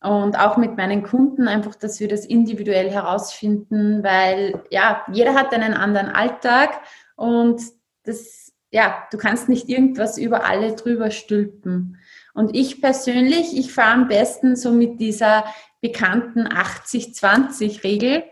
und 0.00 0.38
auch 0.38 0.56
mit 0.56 0.76
meinen 0.76 1.02
Kunden 1.02 1.48
einfach, 1.48 1.74
dass 1.74 2.00
wir 2.00 2.08
das 2.08 2.26
individuell 2.26 2.90
herausfinden, 2.90 4.02
weil 4.02 4.62
ja, 4.70 5.04
jeder 5.12 5.34
hat 5.34 5.52
einen 5.52 5.74
anderen 5.74 6.08
Alltag 6.08 6.80
und 7.14 7.62
das, 8.04 8.52
ja, 8.70 9.04
du 9.12 9.18
kannst 9.18 9.48
nicht 9.48 9.68
irgendwas 9.68 10.18
über 10.18 10.44
alle 10.44 10.74
drüber 10.74 11.10
stülpen. 11.10 11.98
Und 12.34 12.56
ich 12.56 12.80
persönlich, 12.80 13.56
ich 13.56 13.72
fahre 13.72 13.92
am 13.92 14.08
besten 14.08 14.56
so 14.56 14.72
mit 14.72 15.00
dieser 15.00 15.44
bekannten 15.80 16.48
80-20-Regel. 16.48 18.24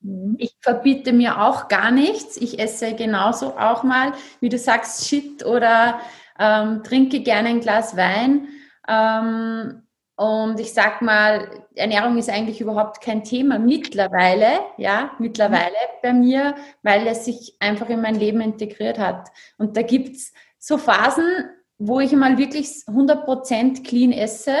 Mhm. 0.00 0.36
Ich 0.38 0.56
verbiete 0.60 1.12
mir 1.12 1.40
auch 1.40 1.68
gar 1.68 1.90
nichts. 1.90 2.36
Ich 2.36 2.58
esse 2.58 2.94
genauso 2.94 3.56
auch 3.58 3.82
mal, 3.82 4.12
wie 4.40 4.48
du 4.48 4.58
sagst, 4.58 5.08
Shit 5.08 5.44
oder 5.44 6.00
ähm, 6.38 6.82
trinke 6.82 7.20
gerne 7.20 7.48
ein 7.48 7.60
Glas 7.60 7.96
Wein. 7.96 8.48
Ähm, 8.88 9.82
und 10.16 10.60
ich 10.60 10.74
sag 10.74 11.00
mal, 11.00 11.64
Ernährung 11.74 12.18
ist 12.18 12.28
eigentlich 12.28 12.60
überhaupt 12.60 13.00
kein 13.00 13.24
Thema 13.24 13.58
mittlerweile, 13.58 14.60
ja, 14.76 15.12
mittlerweile 15.18 15.74
bei 16.02 16.12
mir, 16.12 16.56
weil 16.82 17.06
es 17.06 17.24
sich 17.24 17.56
einfach 17.58 17.88
in 17.88 18.02
mein 18.02 18.16
Leben 18.16 18.42
integriert 18.42 18.98
hat. 18.98 19.30
Und 19.56 19.78
da 19.78 19.82
gibt's 19.82 20.34
so 20.58 20.76
Phasen, 20.76 21.24
wo 21.78 22.00
ich 22.00 22.12
mal 22.12 22.36
wirklich 22.36 22.66
100% 22.86 23.82
clean 23.82 24.12
esse 24.12 24.56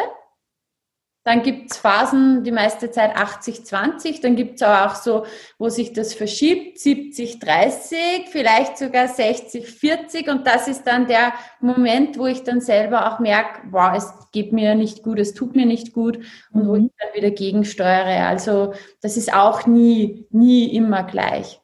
dann 1.22 1.42
gibt 1.42 1.70
es 1.70 1.76
Phasen, 1.76 2.44
die 2.44 2.50
meiste 2.50 2.90
Zeit 2.90 3.14
80-20, 3.14 4.22
dann 4.22 4.36
gibt 4.36 4.56
es 4.56 4.62
aber 4.62 4.90
auch 4.90 4.94
so, 4.94 5.26
wo 5.58 5.68
sich 5.68 5.92
das 5.92 6.14
verschiebt, 6.14 6.78
70-30, 6.78 8.28
vielleicht 8.30 8.78
sogar 8.78 9.04
60-40 9.04 10.30
und 10.30 10.46
das 10.46 10.66
ist 10.66 10.84
dann 10.84 11.06
der 11.06 11.34
Moment, 11.60 12.18
wo 12.18 12.26
ich 12.26 12.42
dann 12.42 12.62
selber 12.62 13.12
auch 13.12 13.18
merke, 13.18 13.60
wow, 13.70 13.92
es 13.94 14.10
geht 14.32 14.52
mir 14.52 14.74
nicht 14.74 15.02
gut, 15.02 15.18
es 15.18 15.34
tut 15.34 15.54
mir 15.54 15.66
nicht 15.66 15.92
gut 15.92 16.18
und 16.52 16.66
wo 16.66 16.74
ich 16.76 16.82
mhm. 16.82 16.90
dann 16.98 17.14
wieder 17.14 17.30
gegensteuere. 17.30 18.26
Also 18.26 18.72
das 19.02 19.18
ist 19.18 19.32
auch 19.32 19.66
nie, 19.66 20.26
nie 20.30 20.74
immer 20.74 21.02
gleich. 21.04 21.60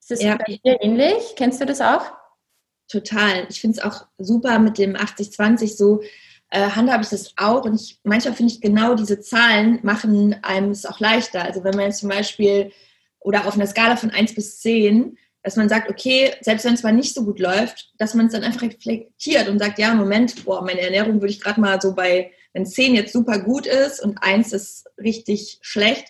Ist 0.00 0.10
das 0.12 0.22
ja. 0.22 0.36
bei 0.36 0.60
dir 0.64 0.80
ähnlich? 0.80 1.34
Kennst 1.36 1.60
du 1.60 1.66
das 1.66 1.80
auch? 1.80 2.12
Total. 2.88 3.46
Ich 3.48 3.60
finde 3.60 3.78
es 3.78 3.84
auch 3.84 4.06
super 4.18 4.58
mit 4.58 4.78
dem 4.78 4.94
80-20 4.94 5.76
so, 5.76 6.02
äh, 6.52 6.70
handhabe 6.70 7.02
ich 7.02 7.08
das 7.08 7.32
auch 7.38 7.64
und 7.64 7.80
ich, 7.80 7.98
manchmal 8.04 8.34
finde 8.34 8.52
ich 8.52 8.60
genau 8.60 8.94
diese 8.94 9.20
Zahlen 9.20 9.78
machen 9.82 10.36
einem 10.42 10.70
es 10.70 10.84
auch 10.84 11.00
leichter. 11.00 11.42
Also 11.42 11.64
wenn 11.64 11.74
man 11.74 11.86
jetzt 11.86 12.00
zum 12.00 12.10
Beispiel 12.10 12.72
oder 13.20 13.46
auf 13.46 13.54
einer 13.54 13.66
Skala 13.66 13.96
von 13.96 14.10
1 14.10 14.34
bis 14.34 14.60
10, 14.60 15.16
dass 15.42 15.56
man 15.56 15.70
sagt, 15.70 15.88
okay, 15.88 16.30
selbst 16.42 16.66
wenn 16.66 16.74
es 16.74 16.82
mal 16.82 16.92
nicht 16.92 17.14
so 17.14 17.24
gut 17.24 17.40
läuft, 17.40 17.92
dass 17.96 18.12
man 18.12 18.26
es 18.26 18.32
dann 18.32 18.44
einfach 18.44 18.60
reflektiert 18.60 19.48
und 19.48 19.60
sagt, 19.60 19.78
ja, 19.78 19.94
Moment, 19.94 20.44
boah, 20.44 20.62
meine 20.62 20.82
Ernährung 20.82 21.22
würde 21.22 21.32
ich 21.32 21.40
gerade 21.40 21.58
mal 21.58 21.80
so 21.80 21.94
bei, 21.94 22.32
wenn 22.52 22.66
10 22.66 22.96
jetzt 22.96 23.14
super 23.14 23.38
gut 23.38 23.66
ist 23.66 24.00
und 24.00 24.18
1 24.22 24.52
ist 24.52 24.84
richtig 24.98 25.58
schlecht, 25.62 26.04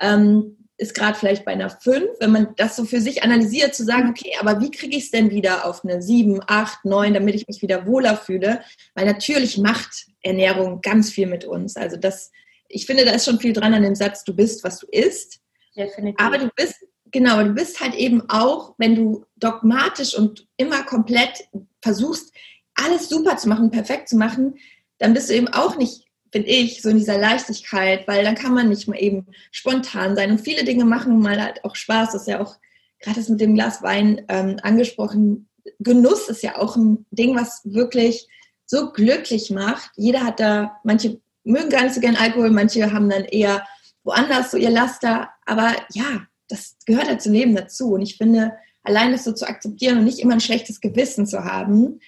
ähm, 0.00 0.61
ist 0.78 0.94
gerade 0.94 1.16
vielleicht 1.16 1.44
bei 1.44 1.52
einer 1.52 1.70
5, 1.70 2.04
wenn 2.20 2.32
man 2.32 2.54
das 2.56 2.76
so 2.76 2.84
für 2.84 3.00
sich 3.00 3.22
analysiert, 3.22 3.74
zu 3.74 3.84
sagen, 3.84 4.10
okay, 4.10 4.32
aber 4.40 4.60
wie 4.60 4.70
kriege 4.70 4.96
ich 4.96 5.04
es 5.04 5.10
denn 5.10 5.30
wieder 5.30 5.66
auf 5.66 5.84
eine 5.84 6.02
7, 6.02 6.40
8, 6.46 6.84
9, 6.84 7.14
damit 7.14 7.34
ich 7.34 7.46
mich 7.46 7.62
wieder 7.62 7.86
wohler 7.86 8.16
fühle? 8.16 8.62
Weil 8.94 9.06
natürlich 9.06 9.58
macht 9.58 10.06
Ernährung 10.22 10.80
ganz 10.80 11.10
viel 11.10 11.26
mit 11.26 11.44
uns. 11.44 11.76
Also 11.76 11.96
das, 11.96 12.30
ich 12.68 12.86
finde, 12.86 13.04
da 13.04 13.12
ist 13.12 13.24
schon 13.24 13.40
viel 13.40 13.52
dran 13.52 13.74
an 13.74 13.82
dem 13.82 13.94
Satz, 13.94 14.24
du 14.24 14.34
bist, 14.34 14.64
was 14.64 14.78
du 14.78 14.86
isst. 14.90 15.40
Definitiv. 15.76 16.24
Aber 16.24 16.38
du 16.38 16.48
bist, 16.56 16.84
genau, 17.10 17.42
du 17.42 17.52
bist 17.52 17.80
halt 17.80 17.94
eben 17.94 18.28
auch, 18.28 18.74
wenn 18.78 18.94
du 18.94 19.24
dogmatisch 19.36 20.16
und 20.16 20.46
immer 20.56 20.82
komplett 20.82 21.48
versuchst, 21.80 22.32
alles 22.74 23.08
super 23.08 23.36
zu 23.36 23.48
machen, 23.48 23.70
perfekt 23.70 24.08
zu 24.08 24.16
machen, 24.16 24.56
dann 24.98 25.14
bist 25.14 25.30
du 25.30 25.34
eben 25.34 25.48
auch 25.48 25.76
nicht 25.76 26.06
finde 26.32 26.48
ich, 26.48 26.80
so 26.80 26.88
in 26.88 26.98
dieser 26.98 27.18
Leichtigkeit, 27.18 28.08
weil 28.08 28.24
dann 28.24 28.34
kann 28.34 28.54
man 28.54 28.70
nicht 28.70 28.88
mal 28.88 28.96
eben 28.96 29.26
spontan 29.50 30.16
sein. 30.16 30.30
Und 30.30 30.40
viele 30.40 30.64
Dinge 30.64 30.84
machen 30.84 31.20
mal 31.20 31.40
halt 31.40 31.64
auch 31.64 31.76
Spaß. 31.76 32.12
Das 32.12 32.22
ist 32.22 32.28
ja 32.28 32.40
auch 32.40 32.56
gerade 33.00 33.20
das 33.20 33.28
mit 33.28 33.40
dem 33.40 33.54
Glas 33.54 33.82
Wein 33.82 34.22
ähm, 34.28 34.56
angesprochen. 34.62 35.48
Genuss 35.78 36.28
ist 36.28 36.42
ja 36.42 36.58
auch 36.58 36.76
ein 36.76 37.06
Ding, 37.10 37.36
was 37.36 37.60
wirklich 37.64 38.26
so 38.64 38.90
glücklich 38.92 39.50
macht. 39.50 39.90
Jeder 39.96 40.24
hat 40.24 40.40
da, 40.40 40.80
manche 40.82 41.20
mögen 41.44 41.68
gar 41.68 41.82
nicht 41.82 41.94
so 41.94 42.00
gern 42.00 42.16
Alkohol, 42.16 42.50
manche 42.50 42.92
haben 42.92 43.10
dann 43.10 43.24
eher 43.24 43.66
woanders 44.04 44.50
so 44.52 44.56
ihr 44.56 44.70
Laster. 44.70 45.30
Aber 45.44 45.74
ja, 45.92 46.26
das 46.48 46.76
gehört 46.86 47.08
halt 47.08 47.20
zum 47.20 47.34
Leben 47.34 47.54
dazu. 47.54 47.92
Und 47.92 48.02
ich 48.02 48.16
finde, 48.16 48.52
allein 48.82 49.12
das 49.12 49.24
so 49.24 49.32
zu 49.32 49.46
akzeptieren 49.46 49.98
und 49.98 50.04
nicht 50.04 50.20
immer 50.20 50.32
ein 50.32 50.40
schlechtes 50.40 50.80
Gewissen 50.80 51.26
zu 51.26 51.44
haben, 51.44 52.00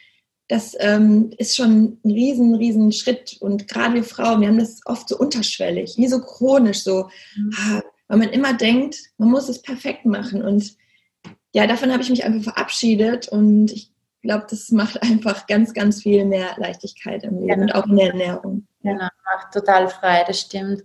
das 0.48 0.76
ähm, 0.78 1.32
ist 1.38 1.56
schon 1.56 1.98
ein 2.04 2.10
riesen, 2.10 2.54
riesen 2.54 2.92
Schritt. 2.92 3.36
Und 3.40 3.68
gerade 3.68 3.94
wir 3.94 4.04
Frauen, 4.04 4.40
wir 4.40 4.48
haben 4.48 4.58
das 4.58 4.80
oft 4.84 5.08
so 5.08 5.16
unterschwellig, 5.16 5.94
wie 5.96 6.08
so 6.08 6.20
chronisch, 6.20 6.82
so, 6.82 7.08
mhm. 7.36 7.50
ah, 7.56 7.82
weil 8.08 8.18
man 8.18 8.28
immer 8.28 8.52
denkt, 8.52 8.96
man 9.16 9.30
muss 9.30 9.48
es 9.48 9.62
perfekt 9.62 10.04
machen. 10.04 10.42
Und 10.42 10.76
ja, 11.52 11.66
davon 11.66 11.92
habe 11.92 12.02
ich 12.02 12.10
mich 12.10 12.24
einfach 12.24 12.52
verabschiedet 12.52 13.28
und 13.28 13.72
ich 13.72 13.90
glaube, 14.22 14.46
das 14.50 14.70
macht 14.70 15.02
einfach 15.02 15.46
ganz, 15.46 15.72
ganz 15.72 16.02
viel 16.02 16.24
mehr 16.24 16.54
Leichtigkeit 16.56 17.22
im 17.24 17.40
Leben 17.40 17.60
genau. 17.60 17.62
und 17.62 17.74
auch 17.74 17.86
in 17.86 17.96
der 17.96 18.08
Ernährung. 18.08 18.66
Genau, 18.82 19.08
macht 19.24 19.52
total 19.52 19.88
frei, 19.88 20.24
das 20.26 20.40
stimmt. 20.40 20.82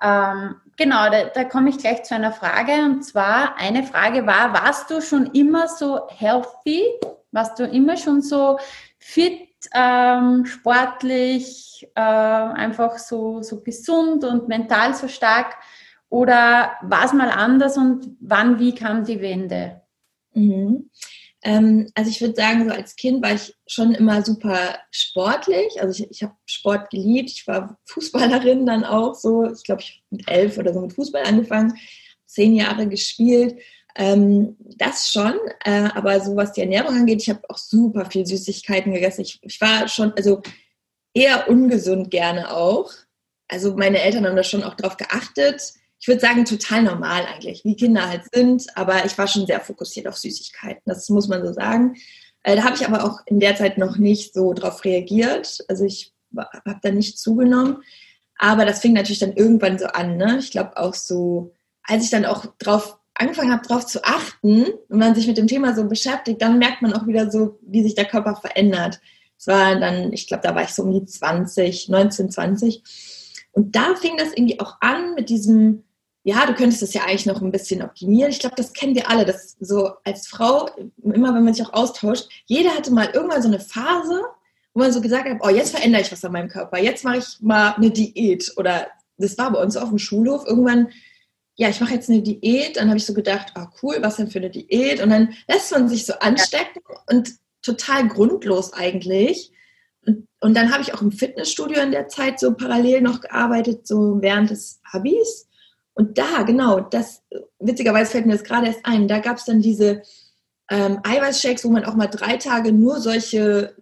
Ähm, 0.00 0.56
genau, 0.76 1.10
da, 1.10 1.24
da 1.24 1.44
komme 1.44 1.70
ich 1.70 1.78
gleich 1.78 2.04
zu 2.04 2.14
einer 2.14 2.32
Frage. 2.32 2.72
Und 2.84 3.02
zwar, 3.02 3.56
eine 3.58 3.82
Frage 3.82 4.26
war, 4.26 4.52
warst 4.52 4.90
du 4.90 5.00
schon 5.00 5.26
immer 5.32 5.66
so 5.68 6.06
healthy? 6.08 6.84
Warst 7.32 7.58
du 7.58 7.64
immer 7.64 7.96
schon 7.96 8.22
so 8.22 8.58
fit, 8.98 9.48
ähm, 9.74 10.46
sportlich, 10.46 11.88
äh, 11.94 12.00
einfach 12.00 12.98
so, 12.98 13.42
so 13.42 13.60
gesund 13.60 14.24
und 14.24 14.48
mental 14.48 14.94
so 14.94 15.08
stark? 15.08 15.56
Oder 16.08 16.72
war 16.82 17.04
es 17.04 17.12
mal 17.12 17.30
anders 17.30 17.76
und 17.76 18.16
wann, 18.20 18.58
wie 18.58 18.74
kam 18.74 19.04
die 19.04 19.20
Wende? 19.20 19.82
Mhm. 20.34 20.90
Ähm, 21.42 21.88
also 21.94 22.10
ich 22.10 22.20
würde 22.20 22.34
sagen, 22.34 22.68
so 22.68 22.74
als 22.74 22.96
Kind 22.96 23.22
war 23.22 23.32
ich 23.32 23.54
schon 23.66 23.94
immer 23.94 24.22
super 24.22 24.78
sportlich. 24.90 25.80
Also 25.80 26.02
ich, 26.02 26.10
ich 26.10 26.22
habe 26.22 26.34
Sport 26.44 26.90
geliebt. 26.90 27.30
Ich 27.30 27.46
war 27.46 27.78
Fußballerin 27.86 28.66
dann 28.66 28.84
auch 28.84 29.14
so. 29.14 29.50
Ich 29.50 29.64
glaube, 29.64 29.82
ich 29.82 30.02
mit 30.10 30.28
elf 30.28 30.58
oder 30.58 30.74
so 30.74 30.80
mit 30.80 30.92
Fußball 30.92 31.24
angefangen, 31.24 31.78
zehn 32.26 32.54
Jahre 32.54 32.88
gespielt. 32.88 33.58
Ähm, 33.96 34.56
das 34.76 35.10
schon, 35.10 35.34
äh, 35.64 35.88
aber 35.94 36.20
so 36.20 36.36
was 36.36 36.52
die 36.52 36.60
Ernährung 36.60 36.94
angeht, 36.94 37.22
ich 37.22 37.28
habe 37.28 37.42
auch 37.48 37.58
super 37.58 38.06
viel 38.06 38.26
Süßigkeiten 38.26 38.92
gegessen. 38.92 39.22
Ich, 39.22 39.38
ich 39.42 39.60
war 39.60 39.88
schon, 39.88 40.12
also 40.14 40.42
eher 41.14 41.48
ungesund 41.48 42.10
gerne 42.10 42.54
auch. 42.54 42.92
Also 43.48 43.74
meine 43.76 44.00
Eltern 44.00 44.26
haben 44.26 44.36
da 44.36 44.44
schon 44.44 44.62
auch 44.62 44.74
drauf 44.74 44.96
geachtet. 44.96 45.74
Ich 45.98 46.08
würde 46.08 46.20
sagen, 46.20 46.44
total 46.44 46.82
normal 46.82 47.26
eigentlich, 47.26 47.64
wie 47.64 47.76
Kinder 47.76 48.08
halt 48.08 48.22
sind, 48.32 48.66
aber 48.76 49.04
ich 49.04 49.18
war 49.18 49.26
schon 49.26 49.46
sehr 49.46 49.60
fokussiert 49.60 50.06
auf 50.06 50.16
Süßigkeiten, 50.16 50.82
das 50.86 51.08
muss 51.10 51.28
man 51.28 51.44
so 51.44 51.52
sagen. 51.52 51.96
Äh, 52.42 52.56
da 52.56 52.64
habe 52.64 52.76
ich 52.76 52.86
aber 52.86 53.04
auch 53.04 53.20
in 53.26 53.40
der 53.40 53.56
Zeit 53.56 53.76
noch 53.76 53.98
nicht 53.98 54.32
so 54.32 54.52
drauf 54.52 54.84
reagiert. 54.84 55.64
Also 55.68 55.84
ich 55.84 56.14
habe 56.36 56.80
da 56.82 56.90
nicht 56.90 57.18
zugenommen. 57.18 57.82
Aber 58.36 58.64
das 58.64 58.80
fing 58.80 58.94
natürlich 58.94 59.18
dann 59.18 59.34
irgendwann 59.34 59.78
so 59.78 59.86
an. 59.86 60.16
Ne? 60.16 60.38
Ich 60.38 60.50
glaube 60.50 60.76
auch 60.78 60.94
so, 60.94 61.52
als 61.82 62.04
ich 62.04 62.10
dann 62.10 62.24
auch 62.24 62.46
drauf 62.58 62.98
angefangen 63.20 63.52
habe, 63.52 63.66
darauf 63.66 63.86
zu 63.86 64.02
achten 64.04 64.64
und 64.88 64.98
man 64.98 65.14
sich 65.14 65.26
mit 65.26 65.36
dem 65.36 65.46
Thema 65.46 65.74
so 65.74 65.84
beschäftigt, 65.84 66.40
dann 66.40 66.58
merkt 66.58 66.82
man 66.82 66.92
auch 66.92 67.06
wieder 67.06 67.30
so, 67.30 67.58
wie 67.62 67.82
sich 67.82 67.94
der 67.94 68.06
Körper 68.06 68.34
verändert. 68.36 69.00
Es 69.38 69.46
war 69.46 69.78
dann, 69.78 70.12
ich 70.12 70.26
glaube, 70.26 70.42
da 70.42 70.54
war 70.54 70.64
ich 70.64 70.70
so 70.70 70.82
um 70.82 70.92
die 70.92 71.04
20, 71.04 71.88
19, 71.88 72.30
20. 72.30 72.82
Und 73.52 73.76
da 73.76 73.94
fing 73.94 74.16
das 74.16 74.32
irgendwie 74.32 74.60
auch 74.60 74.76
an 74.80 75.14
mit 75.14 75.28
diesem, 75.28 75.84
ja, 76.24 76.46
du 76.46 76.54
könntest 76.54 76.82
das 76.82 76.94
ja 76.94 77.02
eigentlich 77.02 77.26
noch 77.26 77.40
ein 77.40 77.52
bisschen 77.52 77.82
optimieren. 77.82 78.30
Ich 78.30 78.38
glaube, 78.38 78.56
das 78.56 78.72
kennen 78.72 78.94
wir 78.94 79.10
alle, 79.10 79.24
dass 79.24 79.56
so 79.60 79.92
als 80.04 80.26
Frau, 80.26 80.68
immer 81.02 81.34
wenn 81.34 81.44
man 81.44 81.54
sich 81.54 81.66
auch 81.66 81.72
austauscht, 81.72 82.28
jeder 82.46 82.70
hatte 82.70 82.92
mal 82.92 83.10
irgendwann 83.12 83.42
so 83.42 83.48
eine 83.48 83.60
Phase, 83.60 84.22
wo 84.74 84.80
man 84.80 84.92
so 84.92 85.00
gesagt 85.00 85.28
hat, 85.28 85.38
oh, 85.40 85.48
jetzt 85.48 85.74
verändere 85.74 86.02
ich 86.02 86.12
was 86.12 86.24
an 86.24 86.32
meinem 86.32 86.48
Körper, 86.48 86.78
jetzt 86.78 87.04
mache 87.04 87.18
ich 87.18 87.40
mal 87.40 87.74
eine 87.74 87.90
Diät. 87.90 88.52
Oder 88.56 88.88
das 89.18 89.36
war 89.38 89.52
bei 89.52 89.62
uns 89.62 89.76
auf 89.76 89.88
dem 89.88 89.98
Schulhof 89.98 90.46
irgendwann 90.46 90.88
ja, 91.60 91.68
ich 91.68 91.78
mache 91.78 91.92
jetzt 91.92 92.08
eine 92.08 92.22
Diät. 92.22 92.78
Dann 92.78 92.88
habe 92.88 92.96
ich 92.96 93.04
so 93.04 93.12
gedacht, 93.12 93.52
ah 93.54 93.70
cool, 93.82 93.98
was 94.00 94.16
denn 94.16 94.30
für 94.30 94.38
eine 94.38 94.48
Diät? 94.48 95.02
Und 95.02 95.10
dann 95.10 95.34
lässt 95.46 95.70
man 95.70 95.90
sich 95.90 96.06
so 96.06 96.14
anstecken 96.14 96.80
und 97.10 97.34
total 97.60 98.08
grundlos 98.08 98.72
eigentlich. 98.72 99.52
Und, 100.06 100.26
und 100.40 100.54
dann 100.54 100.72
habe 100.72 100.82
ich 100.82 100.94
auch 100.94 101.02
im 101.02 101.12
Fitnessstudio 101.12 101.82
in 101.82 101.90
der 101.90 102.08
Zeit 102.08 102.40
so 102.40 102.54
parallel 102.54 103.02
noch 103.02 103.20
gearbeitet, 103.20 103.86
so 103.86 104.22
während 104.22 104.48
des 104.48 104.80
Habis. 104.90 105.48
Und 105.92 106.16
da, 106.16 106.44
genau, 106.44 106.80
das, 106.80 107.22
witzigerweise 107.58 108.10
fällt 108.10 108.24
mir 108.24 108.32
das 108.32 108.44
gerade 108.44 108.68
erst 108.68 108.86
ein, 108.86 109.06
da 109.06 109.18
gab 109.18 109.36
es 109.36 109.44
dann 109.44 109.60
diese 109.60 110.00
ähm, 110.70 111.00
Eiweißshakes, 111.02 111.62
wo 111.66 111.68
man 111.68 111.84
auch 111.84 111.94
mal 111.94 112.06
drei 112.06 112.38
Tage 112.38 112.72
nur 112.72 113.00
solche 113.00 113.76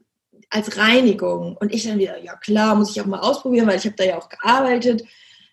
als 0.50 0.76
Reinigung. 0.76 1.56
Und 1.56 1.72
ich 1.72 1.84
dann 1.84 2.00
wieder, 2.00 2.18
ja 2.18 2.34
klar, 2.34 2.74
muss 2.74 2.90
ich 2.90 3.00
auch 3.00 3.06
mal 3.06 3.20
ausprobieren, 3.20 3.68
weil 3.68 3.78
ich 3.78 3.84
habe 3.84 3.94
da 3.94 4.02
ja 4.02 4.18
auch 4.18 4.28
gearbeitet. 4.28 5.04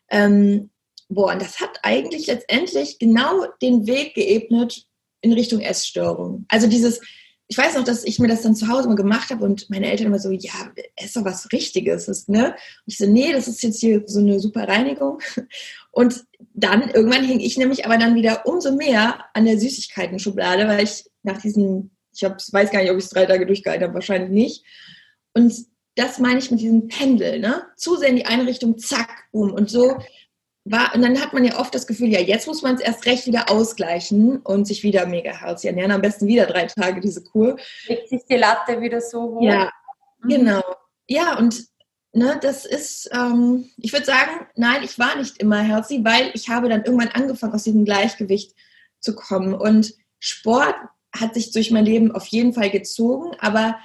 Ähm, 0.10 0.72
boah, 1.10 1.34
und 1.34 1.42
das 1.42 1.60
hat 1.60 1.80
eigentlich 1.84 2.28
letztendlich 2.28 3.00
genau 3.00 3.46
den 3.62 3.88
Weg 3.88 4.16
geebnet 4.16 4.86
in 5.22 5.34
Richtung 5.34 5.62
Essstörung. 5.62 6.46
Also 6.48 6.68
dieses, 6.68 7.02
ich 7.48 7.58
weiß 7.58 7.76
noch, 7.76 7.84
dass 7.84 8.04
ich 8.04 8.20
mir 8.20 8.28
das 8.28 8.42
dann 8.42 8.56
zu 8.56 8.68
Hause 8.68 8.88
mal 8.88 8.96
gemacht 8.96 9.30
habe 9.30 9.44
und 9.46 9.70
meine 9.70 9.90
Eltern 9.90 10.08
immer 10.08 10.20
so, 10.20 10.32
ja, 10.32 10.72
ist 11.02 11.16
doch 11.16 11.26
was 11.26 11.52
Richtiges, 11.52 12.08
ist, 12.08 12.28
ne? 12.28 12.48
Und 12.48 12.56
ich 12.88 12.98
so, 12.98 13.06
nee, 13.06 13.32
das 13.32 13.48
ist 13.48 13.62
jetzt 13.62 13.80
hier 13.80 14.04
so 14.08 14.20
eine 14.20 14.40
super 14.40 14.68
Reinigung. 14.68 15.20
Und 15.92 16.26
dann 16.54 16.90
irgendwann 16.90 17.24
hing 17.24 17.40
ich 17.40 17.58
nämlich 17.58 17.86
aber 17.86 17.98
dann 17.98 18.16
wieder 18.16 18.46
umso 18.46 18.76
mehr 18.76 19.26
an 19.34 19.46
der 19.46 19.60
Süßigkeiten-Schublade, 19.60 20.68
weil 20.68 20.84
ich 20.84 21.06
nach 21.24 21.40
diesen, 21.40 21.96
ich 22.14 22.24
hab, 22.24 22.40
weiß 22.52 22.72
gar 22.72 22.82
nicht, 22.82 22.92
ob 22.92 22.98
ich 22.98 23.06
es 23.06 23.12
drei 23.12 23.26
Tage 23.26 23.46
durchgehalten 23.46 23.84
habe, 23.84 23.94
wahrscheinlich 23.94 24.32
nicht. 24.32 24.66
Und 25.34 25.54
das 25.96 26.20
meine 26.20 26.40
ich 26.40 26.52
mit 26.52 26.60
diesem 26.60 26.88
Pendel, 26.88 27.40
ne? 27.40 27.64
Zu 27.78 27.96
sehr 27.96 28.10
in 28.10 28.18
die 28.18 28.26
eine 28.26 28.48
Richtung, 28.48 28.78
zack, 28.78 29.26
um. 29.32 29.54
Und 29.54 29.70
so 29.70 29.98
war, 30.66 30.96
und 30.96 31.04
dann 31.04 31.22
hat 31.22 31.32
man 31.32 31.46
ja 31.46 31.60
oft 31.60 31.74
das 31.76 31.86
Gefühl, 31.86 32.10
ja, 32.10 32.20
jetzt 32.20 32.48
muss 32.48 32.64
man 32.64 32.76
es 32.76 32.82
erst 32.82 33.06
recht 33.06 33.28
wieder 33.28 33.52
ausgleichen 33.52 34.38
und 34.38 34.66
sich 34.66 34.82
wieder 34.82 35.06
mega 35.06 35.32
herzig 35.32 35.70
ernähren. 35.70 35.92
Am 35.92 36.02
besten 36.02 36.28
wieder 36.28 36.48
drei 36.48 36.66
Tage 36.66 37.00
diese 37.02 37.24
Kur. 37.24 37.58
Legt 37.88 38.10
sich 38.10 38.22
die 38.28 38.38
Latte 38.38 38.82
wieder 38.82 39.00
so 39.00 39.36
hoch. 39.36 39.44
Ja, 39.44 39.72
mhm. 40.24 40.30
genau. 40.30 40.64
Ja, 41.08 41.38
und 41.38 41.68
ne, 42.14 42.40
das 42.42 42.66
ist, 42.66 43.10
ähm, 43.14 43.70
ich 43.78 43.94
würde 43.94 44.08
sagen, 44.08 44.48
nein, 44.56 44.82
ich 44.84 44.98
war 44.98 45.16
nicht 45.18 45.38
immer 45.38 45.62
healthy, 45.62 46.04
weil 46.04 46.32
ich 46.34 46.50
habe 46.50 46.68
dann 46.68 46.84
irgendwann 46.84 47.10
angefangen, 47.10 47.54
aus 47.54 47.64
diesem 47.64 47.86
Gleichgewicht 47.86 48.56
zu 49.00 49.16
kommen. 49.16 49.54
Und 49.54 49.94
Sport 50.20 50.76
hat 51.16 51.36
sich 51.36 51.52
durch 51.52 51.70
mein 51.70 51.86
Leben 51.86 52.12
auf 52.12 52.26
jeden 52.26 52.54
Fall 52.54 52.72
gezogen, 52.72 53.36
aber 53.40 53.78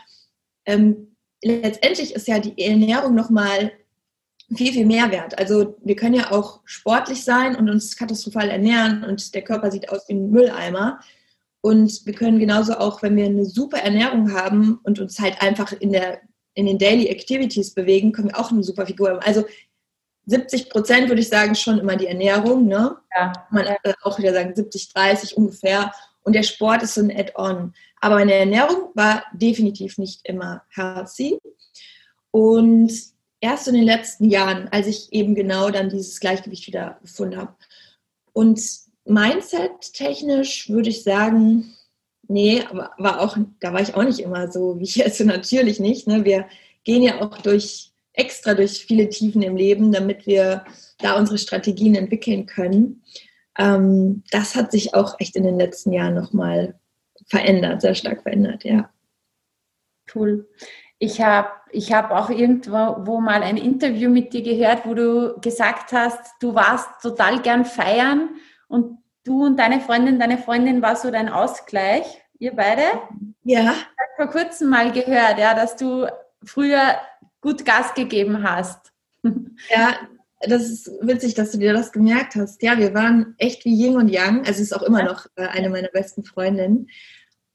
ähm, 0.65 1.15
letztendlich 1.43 2.15
ist 2.15 2.27
ja 2.27 2.39
die 2.39 2.59
Ernährung 2.63 3.15
nochmal 3.15 3.73
viel, 4.55 4.73
viel 4.73 4.87
mehr 4.87 5.11
wert. 5.11 5.39
Also 5.39 5.77
wir 5.83 5.97
können 5.97 6.15
ja 6.15 6.33
auch 6.33 6.61
sportlich 6.65 7.25
sein 7.25 7.57
und 7.57 7.69
uns 7.71 7.97
katastrophal 7.97 8.49
ernähren 8.49 9.05
und 9.05 9.35
der 9.35 9.43
Körper 9.43 9.71
sieht 9.71 9.89
aus 9.91 10.09
wie 10.09 10.15
ein 10.15 10.31
Mülleimer. 10.31 11.01
Und 11.61 12.05
wir 12.07 12.15
können 12.15 12.39
genauso 12.39 12.75
auch, 12.75 13.03
wenn 13.03 13.17
wir 13.17 13.27
eine 13.27 13.45
super 13.45 13.79
Ernährung 13.79 14.33
haben 14.33 14.81
und 14.83 14.99
uns 14.99 15.21
halt 15.21 15.41
einfach 15.43 15.73
in, 15.73 15.93
der, 15.93 16.21
in 16.55 16.67
den 16.67 16.79
Daily 16.79 17.07
Activities 17.09 17.75
bewegen, 17.75 18.13
können 18.13 18.29
wir 18.29 18.39
auch 18.39 18.51
eine 18.51 18.65
super 18.65 18.87
Figur 18.87 19.11
haben. 19.11 19.21
Also 19.21 19.45
70 20.27 20.71
Prozent 20.71 21.09
würde 21.09 21.21
ich 21.21 21.29
sagen, 21.29 21.55
schon 21.55 21.79
immer 21.79 21.97
die 21.97 22.07
Ernährung. 22.07 22.67
Ne? 22.67 22.97
Ja. 23.15 23.33
Man 23.51 23.67
äh, 23.67 23.77
auch 24.03 24.19
wieder 24.19 24.33
sagen 24.33 24.55
70, 24.55 24.93
30 24.93 25.37
ungefähr. 25.37 25.93
Und 26.23 26.35
der 26.35 26.43
Sport 26.43 26.83
ist 26.83 26.95
so 26.95 27.03
ein 27.03 27.11
Add-on. 27.11 27.75
Aber 28.01 28.17
meine 28.17 28.35
Ernährung 28.35 28.91
war 28.95 29.25
definitiv 29.33 29.99
nicht 29.99 30.27
immer 30.27 30.63
healthy. 30.71 31.39
Und 32.31 32.93
erst 33.41 33.69
in 33.69 33.75
den 33.75 33.85
letzten 33.85 34.29
Jahren, 34.29 34.69
als 34.69 34.87
ich 34.87 35.13
eben 35.13 35.35
genau 35.35 35.71
dann 35.71 35.89
dieses 35.89 36.21
Gleichgewicht 36.21 36.67
wieder 36.67 36.99
gefunden 37.03 37.37
habe. 37.37 37.55
Und 38.33 38.61
Mindset-technisch 39.05 40.69
würde 40.69 40.91
ich 40.91 41.03
sagen, 41.03 41.75
nee, 42.29 42.63
aber 42.69 42.93
war 42.99 43.21
auch, 43.21 43.37
da 43.61 43.73
war 43.73 43.81
ich 43.81 43.95
auch 43.95 44.05
nicht 44.05 44.21
immer 44.21 44.51
so, 44.51 44.79
wie 44.79 44.85
ich 44.85 44.97
jetzt 44.97 45.21
natürlich 45.25 45.81
nicht. 45.81 46.07
Ne? 46.07 46.25
Wir 46.25 46.47
gehen 46.85 47.03
ja 47.03 47.21
auch 47.21 47.39
durch 47.39 47.93
extra 48.13 48.55
durch 48.55 48.85
viele 48.85 49.09
Tiefen 49.09 49.43
im 49.43 49.57
Leben, 49.57 49.93
damit 49.93 50.27
wir 50.27 50.65
da 50.99 51.17
unsere 51.17 51.39
Strategien 51.39 51.95
entwickeln 51.95 52.47
können. 52.47 53.03
Ähm, 53.59 54.23
das 54.31 54.55
hat 54.55 54.73
sich 54.73 54.95
auch 54.95 55.19
echt 55.19 55.37
in 55.37 55.45
den 55.45 55.59
letzten 55.59 55.93
Jahren 55.93 56.15
nochmal 56.15 56.79
verändert, 57.27 57.81
sehr 57.81 57.95
stark 57.95 58.23
verändert, 58.23 58.65
ja. 58.65 58.91
Cool. 60.13 60.49
Ich 61.03 61.21
habe 61.21 61.49
ich 61.73 61.93
hab 61.93 62.11
auch 62.11 62.31
irgendwo 62.31 63.21
mal 63.21 63.43
ein 63.43 63.57
Interview 63.57 64.11
mit 64.11 64.33
dir 64.33 64.43
gehört, 64.43 64.87
wo 64.87 64.95
du 64.95 65.41
gesagt 65.41 65.93
hast, 65.93 66.21
du 66.41 66.55
warst 66.55 66.89
total 67.01 67.41
gern 67.41 67.65
feiern 67.65 68.29
und 68.69 68.99
du 69.25 69.47
und 69.47 69.59
deine 69.59 69.81
Freundin, 69.81 70.19
deine 70.19 70.39
Freundin 70.39 70.83
war 70.83 70.97
so 70.97 71.11
dein 71.11 71.29
Ausgleich, 71.29 72.05
ihr 72.39 72.55
beide. 72.55 72.83
Ja. 73.45 73.63
Ich 73.63 73.69
habe 73.69 73.77
vor 74.17 74.27
kurzem 74.27 74.69
mal 74.69 74.93
gehört, 74.93 75.39
ja, 75.39 75.55
dass 75.55 75.77
du 75.77 76.07
früher 76.45 76.97
gut 77.41 77.65
Gas 77.65 77.95
gegeben 77.95 78.43
hast. 78.43 78.93
Ja, 79.69 79.95
das 80.49 80.63
ist 80.63 80.91
witzig, 81.03 81.35
dass 81.35 81.53
du 81.53 81.59
dir 81.59 81.75
das 81.75 81.93
gemerkt 81.93 82.35
hast. 82.35 82.63
Ja, 82.63 82.79
wir 82.79 82.95
waren 82.95 83.35
echt 83.37 83.67
wie 83.67 83.75
Yin 83.75 83.97
und 83.97 84.09
Yang. 84.09 84.47
Also 84.47 84.63
ist 84.63 84.75
auch 84.75 84.83
immer 84.83 85.03
noch 85.03 85.27
äh, 85.37 85.47
eine 85.47 85.69
meiner 85.69 85.89
besten 85.89 86.25
Freundinnen. 86.25 86.89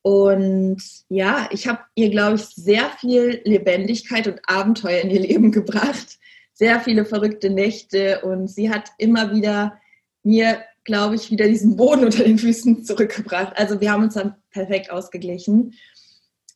Und 0.06 0.84
ja, 1.10 1.50
ich 1.50 1.68
habe 1.68 1.80
ihr, 1.96 2.12
glaube 2.12 2.36
ich, 2.36 2.44
sehr 2.44 2.92
viel 3.00 3.42
Lebendigkeit 3.44 4.28
und 4.28 4.40
Abenteuer 4.48 5.02
in 5.02 5.10
ihr 5.10 5.22
Leben 5.22 5.52
gebracht. 5.52 6.20
Sehr 6.54 6.80
viele 6.80 7.06
verrückte 7.06 7.50
Nächte 7.50 8.22
und 8.22 8.48
sie 8.48 8.70
hat 8.70 8.92
immer 9.00 9.34
wieder 9.34 9.82
mir, 10.22 10.62
glaube 10.84 11.16
ich, 11.16 11.32
wieder 11.32 11.48
diesen 11.48 11.76
Boden 11.76 12.06
unter 12.06 12.24
den 12.24 12.38
Füßen 12.38 12.86
zurückgebracht. 12.86 13.58
Also 13.58 13.82
wir 13.82 13.92
haben 13.92 14.04
uns 14.04 14.14
dann 14.14 14.36
perfekt 14.52 14.92
ausgeglichen. 14.92 15.74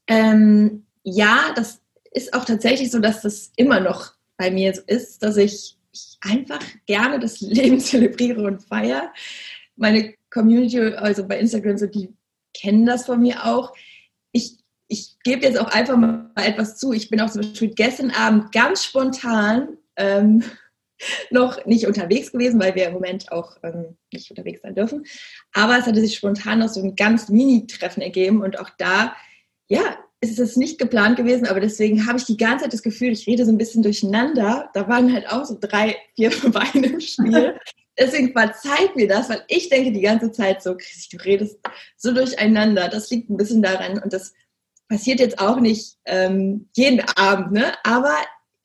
Ähm, 0.06 0.86
ja, 1.02 1.52
das 1.56 1.82
ist 2.12 2.36
auch 2.36 2.46
tatsächlich 2.46 2.92
so, 2.92 3.00
dass 3.00 3.24
das 3.24 3.52
immer 3.56 3.80
noch 3.80 4.14
bei 4.38 4.52
mir 4.52 4.76
so 4.76 4.82
ist, 4.86 5.24
dass 5.24 5.38
ich, 5.38 5.76
ich 5.92 6.20
einfach 6.22 6.62
gerne 6.86 7.20
das 7.20 7.42
Leben 7.42 7.80
zelebriere 7.80 8.44
und 8.44 8.62
feiere. 8.62 9.12
Meine 9.76 10.14
Community, 10.30 10.80
also 10.94 11.28
bei 11.28 11.40
Instagram, 11.40 11.80
so 11.80 11.88
die 11.88 12.14
kennen 12.54 12.86
das 12.86 13.06
von 13.06 13.22
mir 13.22 13.46
auch. 13.46 13.74
Ich, 14.32 14.58
ich 14.88 15.18
gebe 15.24 15.46
jetzt 15.46 15.60
auch 15.60 15.70
einfach 15.70 15.98
mal 15.98 16.32
etwas 16.36 16.78
zu. 16.78 16.94
Ich 16.94 17.10
bin 17.10 17.22
auch 17.22 17.30
zum 17.30 17.42
Beispiel 17.42 17.74
gestern 17.74 18.12
Abend 18.12 18.52
ganz 18.52 18.84
spontan 18.84 19.78
ähm, 19.96 20.44
noch 21.32 21.66
nicht 21.66 21.88
unterwegs 21.88 22.32
gewesen, 22.32 22.60
weil 22.60 22.76
wir 22.76 22.88
im 22.88 22.94
Moment 22.94 23.32
auch 23.32 23.58
ähm, 23.64 23.98
nicht 24.12 24.30
unterwegs 24.30 24.62
sein 24.62 24.76
dürfen. 24.76 25.06
Aber 25.54 25.78
es 25.78 25.86
hatte 25.86 26.02
sich 26.02 26.16
spontan 26.16 26.60
noch 26.60 26.70
so 26.70 26.82
ein 26.82 26.96
ganz 26.96 27.30
Mini-Treffen 27.30 28.02
ergeben 28.02 28.42
und 28.42 28.60
auch 28.60 28.70
da, 28.78 29.16
ja, 29.68 29.98
ist 30.22 30.40
es 30.40 30.58
nicht 30.58 30.80
geplant 30.80 31.16
gewesen, 31.16 31.48
aber 31.48 31.62
deswegen 31.62 32.06
habe 32.06 32.18
ich 32.18 32.26
die 32.26 32.36
ganze 32.36 32.64
Zeit 32.64 32.74
das 32.74 32.84
Gefühl, 32.84 33.12
ich 33.12 33.26
rede 33.26 33.46
so 33.46 33.52
ein 33.52 33.58
bisschen 33.58 33.84
durcheinander. 33.84 34.70
Da 34.74 34.88
waren 34.90 35.14
halt 35.14 35.32
auch 35.32 35.46
so 35.46 35.58
drei, 35.60 35.96
vier 36.16 36.30
Beine 36.52 36.88
im 36.88 37.00
Spiel. 37.00 37.58
Deswegen 38.00 38.32
verzeiht 38.32 38.96
mir 38.96 39.08
das, 39.08 39.30
weil 39.30 39.44
ich 39.48 39.70
denke 39.70 39.92
die 39.92 40.02
ganze 40.02 40.32
Zeit 40.32 40.64
so, 40.64 40.76
Christi, 40.76 41.18
du 41.18 41.24
redest 41.24 41.60
so 41.98 42.14
durcheinander. 42.14 42.88
Das 42.88 43.10
liegt 43.10 43.30
ein 43.30 43.38
bisschen 43.38 43.62
daran 43.62 44.02
und 44.02 44.14
das 44.14 44.34
passiert 44.88 45.20
jetzt 45.20 45.40
auch 45.40 45.60
nicht 45.60 45.98
ähm, 46.06 46.70
jeden 46.76 47.02
Abend, 47.16 47.52
ne? 47.52 47.74
Aber 47.84 48.14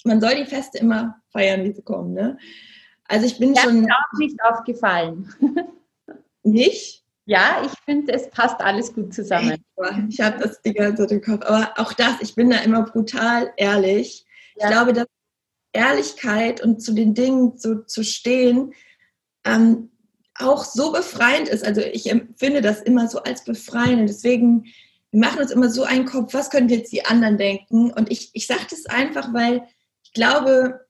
man 0.05 0.21
soll 0.21 0.37
die 0.37 0.47
Feste 0.47 0.79
immer 0.79 1.21
feiern, 1.31 1.65
wie 1.65 1.73
sie 1.73 1.83
kommen, 1.83 2.15
ne? 2.15 2.39
Also 3.07 3.27
ich 3.27 3.39
bin 3.39 3.55
ja, 3.55 3.63
schon. 3.63 3.85
Ist 3.85 3.91
auch 3.91 4.19
nicht 4.19 4.43
aufgefallen. 4.43 5.29
nicht? 6.43 7.05
Ja, 7.27 7.63
ich 7.65 7.73
finde, 7.85 8.13
es 8.13 8.29
passt 8.31 8.61
alles 8.61 8.93
gut 8.93 9.15
zusammen. 9.15 9.65
Ich 10.11 10.21
habe 10.21 10.39
das 10.43 10.61
die 10.61 10.75
ganze 10.75 11.07
Zeit 11.07 11.13
im 11.13 11.23
Kopf. 11.23 11.47
Aber 11.47 11.73
auch 11.77 11.95
das, 11.95 12.21
ich 12.21 12.35
bin 12.35 12.51
da 12.51 12.59
immer 12.59 12.83
brutal 12.83 13.51
ehrlich. 13.57 14.27
Ja. 14.57 14.67
Ich 14.67 14.73
glaube, 14.73 14.93
dass 14.93 15.07
Ehrlichkeit 15.73 16.63
und 16.63 16.81
zu 16.81 16.93
den 16.93 17.15
Dingen 17.15 17.57
so 17.57 17.77
zu 17.77 18.05
stehen, 18.05 18.75
ähm, 19.45 19.91
auch 20.39 20.65
so 20.65 20.93
befreiend 20.93 21.49
ist. 21.49 21.65
Also 21.65 21.81
ich 21.81 22.11
empfinde 22.11 22.61
das 22.61 22.81
immer 22.83 23.09
so 23.09 23.23
als 23.23 23.45
befreiend. 23.45 24.01
Und 24.01 24.07
deswegen, 24.09 24.65
wir 25.11 25.21
machen 25.21 25.41
uns 25.41 25.51
immer 25.51 25.71
so 25.71 25.85
einen 25.85 26.07
Kopf, 26.07 26.35
was 26.35 26.51
können 26.51 26.69
jetzt 26.69 26.93
die 26.93 27.05
anderen 27.05 27.39
denken? 27.39 27.93
Und 27.93 28.11
ich, 28.11 28.31
ich 28.33 28.47
sage 28.47 28.67
das 28.69 28.87
einfach, 28.87 29.33
weil 29.33 29.63
ich 30.03 30.13
glaube, 30.13 30.81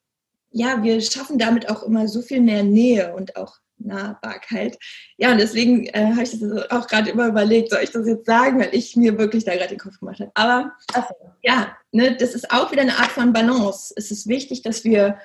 ja, 0.51 0.83
wir 0.83 1.01
schaffen 1.01 1.39
damit 1.39 1.69
auch 1.69 1.83
immer 1.83 2.09
so 2.09 2.23
viel 2.23 2.41
mehr 2.41 2.63
Nähe 2.63 3.15
und 3.15 3.37
auch 3.37 3.59
Nahbarkeit. 3.77 4.79
Ja, 5.17 5.33
und 5.33 5.39
deswegen 5.39 5.87
äh, 5.87 6.13
habe 6.13 6.23
ich 6.23 6.39
das 6.39 6.71
auch 6.71 6.87
gerade 6.87 7.11
immer 7.11 7.27
überlegt, 7.27 7.71
soll 7.71 7.83
ich 7.83 7.91
das 7.91 8.07
jetzt 8.07 8.27
sagen, 8.27 8.61
weil 8.61 8.75
ich 8.75 8.97
mir 8.97 9.19
wirklich 9.19 9.45
da 9.45 9.55
gerade 9.55 9.71
den 9.71 9.79
Kopf 9.79 9.99
gemacht 9.99 10.21
habe. 10.21 10.31
Aber 10.35 10.73
ja, 11.43 11.77
ne, 11.93 12.17
das 12.17 12.35
ist 12.35 12.51
auch 12.51 12.73
wieder 12.73 12.83
eine 12.83 12.99
Art 12.99 13.11
von 13.11 13.33
Balance. 13.33 13.93
Es 13.97 14.11
ist 14.11 14.29
wichtig, 14.29 14.63
dass 14.63 14.85
wir 14.85 15.19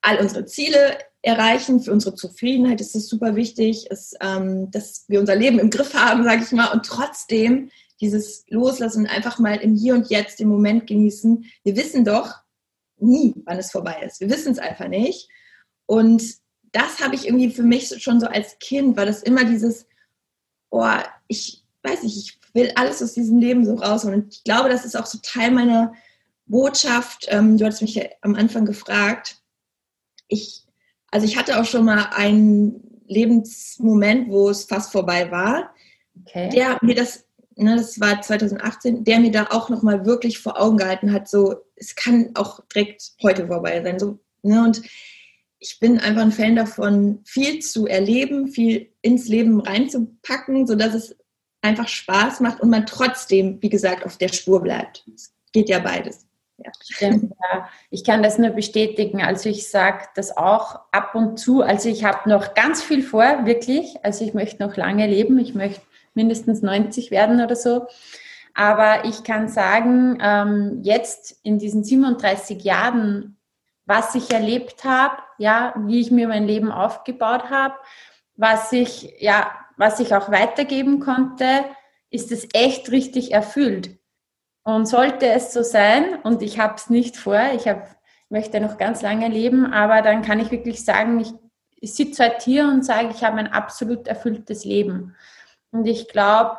all 0.00 0.18
unsere 0.18 0.44
Ziele 0.44 0.98
erreichen. 1.24 1.80
Für 1.80 1.92
unsere 1.92 2.14
Zufriedenheit 2.14 2.80
ist 2.80 2.94
es 2.94 3.08
super 3.08 3.34
wichtig, 3.34 3.90
ist, 3.90 4.16
ähm, 4.20 4.70
dass 4.70 5.04
wir 5.08 5.20
unser 5.20 5.36
Leben 5.36 5.58
im 5.58 5.70
Griff 5.70 5.94
haben, 5.94 6.24
sage 6.24 6.42
ich 6.44 6.52
mal, 6.52 6.72
und 6.72 6.84
trotzdem 6.84 7.70
dieses 8.00 8.44
Loslassen, 8.48 9.06
einfach 9.06 9.38
mal 9.38 9.56
im 9.56 9.74
Hier 9.74 9.94
und 9.94 10.10
Jetzt 10.10 10.40
den 10.40 10.48
Moment 10.48 10.86
genießen. 10.86 11.44
Wir 11.62 11.76
wissen 11.76 12.04
doch 12.04 12.34
nie, 12.98 13.34
wann 13.44 13.58
es 13.58 13.70
vorbei 13.70 14.02
ist. 14.06 14.20
Wir 14.20 14.30
wissen 14.30 14.52
es 14.52 14.58
einfach 14.58 14.88
nicht. 14.88 15.28
Und 15.86 16.22
das 16.72 17.00
habe 17.00 17.14
ich 17.14 17.26
irgendwie 17.26 17.50
für 17.50 17.62
mich 17.62 18.02
schon 18.02 18.20
so 18.20 18.26
als 18.26 18.58
Kind, 18.58 18.96
war 18.96 19.06
das 19.06 19.22
immer 19.22 19.44
dieses, 19.44 19.86
oh, 20.70 20.86
ich 21.28 21.64
weiß 21.82 22.02
nicht, 22.02 22.16
ich 22.16 22.40
will 22.52 22.72
alles 22.74 23.02
aus 23.02 23.12
diesem 23.12 23.38
Leben 23.38 23.64
so 23.64 23.74
raus. 23.74 24.04
Und 24.04 24.34
ich 24.34 24.44
glaube, 24.44 24.68
das 24.68 24.84
ist 24.84 24.96
auch 24.96 25.06
so 25.06 25.18
Teil 25.22 25.50
meiner 25.50 25.94
Botschaft. 26.46 27.26
Ähm, 27.28 27.56
du 27.56 27.64
hattest 27.64 27.82
mich 27.82 27.94
ja 27.94 28.04
am 28.22 28.34
Anfang 28.34 28.64
gefragt. 28.64 29.36
Ich, 30.28 30.66
also 31.14 31.28
ich 31.28 31.36
hatte 31.36 31.60
auch 31.60 31.64
schon 31.64 31.84
mal 31.84 32.08
einen 32.10 33.00
Lebensmoment, 33.06 34.28
wo 34.30 34.48
es 34.48 34.64
fast 34.64 34.90
vorbei 34.90 35.30
war. 35.30 35.72
Okay. 36.22 36.48
Der 36.48 36.76
mir 36.82 36.96
das, 36.96 37.24
ne, 37.54 37.76
das 37.76 38.00
war 38.00 38.20
2018, 38.20 39.04
der 39.04 39.20
mir 39.20 39.30
da 39.30 39.46
auch 39.50 39.68
nochmal 39.68 40.04
wirklich 40.06 40.40
vor 40.40 40.60
Augen 40.60 40.76
gehalten 40.76 41.12
hat, 41.12 41.28
so, 41.28 41.54
es 41.76 41.94
kann 41.94 42.30
auch 42.34 42.58
direkt 42.74 43.12
heute 43.22 43.46
vorbei 43.46 43.80
sein. 43.84 44.00
So, 44.00 44.18
ne, 44.42 44.64
und 44.64 44.82
ich 45.60 45.78
bin 45.78 46.00
einfach 46.00 46.22
ein 46.22 46.32
Fan 46.32 46.56
davon, 46.56 47.20
viel 47.24 47.60
zu 47.60 47.86
erleben, 47.86 48.48
viel 48.48 48.90
ins 49.00 49.28
Leben 49.28 49.60
reinzupacken, 49.60 50.66
sodass 50.66 50.94
es 50.94 51.16
einfach 51.62 51.86
Spaß 51.86 52.40
macht 52.40 52.60
und 52.60 52.70
man 52.70 52.86
trotzdem, 52.86 53.62
wie 53.62 53.70
gesagt, 53.70 54.04
auf 54.04 54.18
der 54.18 54.32
Spur 54.32 54.60
bleibt. 54.60 55.04
Es 55.14 55.32
geht 55.52 55.68
ja 55.68 55.78
beides. 55.78 56.26
Ja. 56.58 56.70
Stimmt, 56.82 57.32
ja. 57.52 57.68
Ich 57.90 58.04
kann 58.04 58.22
das 58.22 58.38
nur 58.38 58.50
bestätigen. 58.50 59.22
Also 59.22 59.48
ich 59.48 59.68
sage 59.68 60.06
das 60.14 60.36
auch 60.36 60.80
ab 60.92 61.14
und 61.14 61.38
zu. 61.38 61.62
Also 61.62 61.88
ich 61.88 62.04
habe 62.04 62.28
noch 62.28 62.54
ganz 62.54 62.82
viel 62.82 63.02
vor, 63.02 63.44
wirklich. 63.44 63.96
Also 64.02 64.24
ich 64.24 64.34
möchte 64.34 64.62
noch 64.64 64.76
lange 64.76 65.06
leben. 65.06 65.38
Ich 65.38 65.54
möchte 65.54 65.82
mindestens 66.14 66.62
90 66.62 67.10
werden 67.10 67.40
oder 67.40 67.56
so. 67.56 67.86
Aber 68.54 69.04
ich 69.04 69.24
kann 69.24 69.48
sagen, 69.48 70.18
ähm, 70.22 70.80
jetzt 70.82 71.40
in 71.42 71.58
diesen 71.58 71.82
37 71.82 72.62
Jahren, 72.62 73.36
was 73.84 74.14
ich 74.14 74.30
erlebt 74.30 74.84
habe, 74.84 75.16
ja, 75.38 75.74
wie 75.86 76.00
ich 76.00 76.12
mir 76.12 76.28
mein 76.28 76.46
Leben 76.46 76.70
aufgebaut 76.70 77.50
habe, 77.50 77.74
was 78.36 78.72
ich, 78.72 79.12
ja, 79.18 79.50
was 79.76 79.98
ich 79.98 80.14
auch 80.14 80.30
weitergeben 80.30 81.00
konnte, 81.00 81.64
ist 82.10 82.30
es 82.30 82.46
echt 82.52 82.92
richtig 82.92 83.32
erfüllt. 83.32 83.98
Und 84.64 84.86
sollte 84.86 85.26
es 85.26 85.52
so 85.52 85.62
sein, 85.62 86.18
und 86.22 86.42
ich 86.42 86.58
habe 86.58 86.74
es 86.76 86.90
nicht 86.90 87.16
vor, 87.16 87.40
ich 87.54 87.68
hab, 87.68 87.86
möchte 88.28 88.60
noch 88.60 88.78
ganz 88.78 89.02
lange 89.02 89.28
leben, 89.28 89.72
aber 89.72 90.02
dann 90.02 90.22
kann 90.22 90.40
ich 90.40 90.50
wirklich 90.50 90.84
sagen, 90.84 91.20
ich, 91.20 91.32
ich 91.76 91.94
sitze 91.94 92.24
heute 92.24 92.44
hier 92.44 92.64
und 92.64 92.84
sage, 92.84 93.10
ich 93.10 93.22
habe 93.22 93.38
ein 93.38 93.52
absolut 93.52 94.08
erfülltes 94.08 94.64
Leben. 94.64 95.14
Und 95.70 95.86
ich 95.86 96.08
glaube, 96.08 96.58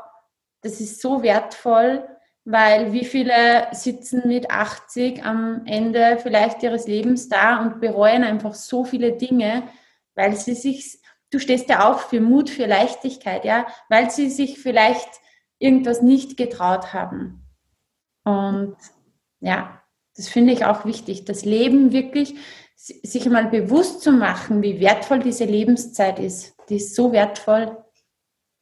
das 0.62 0.80
ist 0.80 1.02
so 1.02 1.24
wertvoll, 1.24 2.08
weil 2.44 2.94
wie 2.94 3.06
viele 3.06 3.68
sitzen 3.72 4.28
mit 4.28 4.52
80 4.52 5.26
am 5.26 5.64
Ende 5.66 6.20
vielleicht 6.22 6.62
ihres 6.62 6.88
Lebens 6.88 7.28
da 7.28 7.60
und 7.60 7.82
bereuen 7.82 8.24
einfach 8.24 8.54
so 8.54 8.86
viele 8.86 9.14
Dinge, 9.14 9.64
weil 10.14 10.36
sie 10.36 10.54
sich 10.54 11.00
du 11.36 11.40
stehst 11.40 11.70
ja 11.70 11.90
auch 11.90 12.00
für 12.00 12.22
Mut, 12.22 12.50
für 12.50 12.66
Leichtigkeit, 12.66 13.46
ja, 13.46 13.68
weil 13.90 14.10
sie 14.10 14.30
sich 14.30 14.60
vielleicht 14.60 15.10
irgendwas 15.60 16.02
nicht 16.02 16.38
getraut 16.38 16.94
haben. 16.94 17.45
Und 18.26 18.76
ja, 19.40 19.82
das 20.16 20.28
finde 20.28 20.54
ich 20.54 20.66
auch 20.66 20.86
wichtig, 20.86 21.26
das 21.26 21.46
Leben 21.46 21.94
wirklich 21.94 22.36
sich 22.76 23.26
mal 23.30 23.48
bewusst 23.48 24.02
zu 24.02 24.12
machen, 24.12 24.62
wie 24.62 24.80
wertvoll 24.80 25.20
diese 25.20 25.46
Lebenszeit 25.46 26.20
ist. 26.20 26.56
Die 26.70 26.76
ist 26.76 26.96
so 26.96 27.12
wertvoll. 27.12 27.78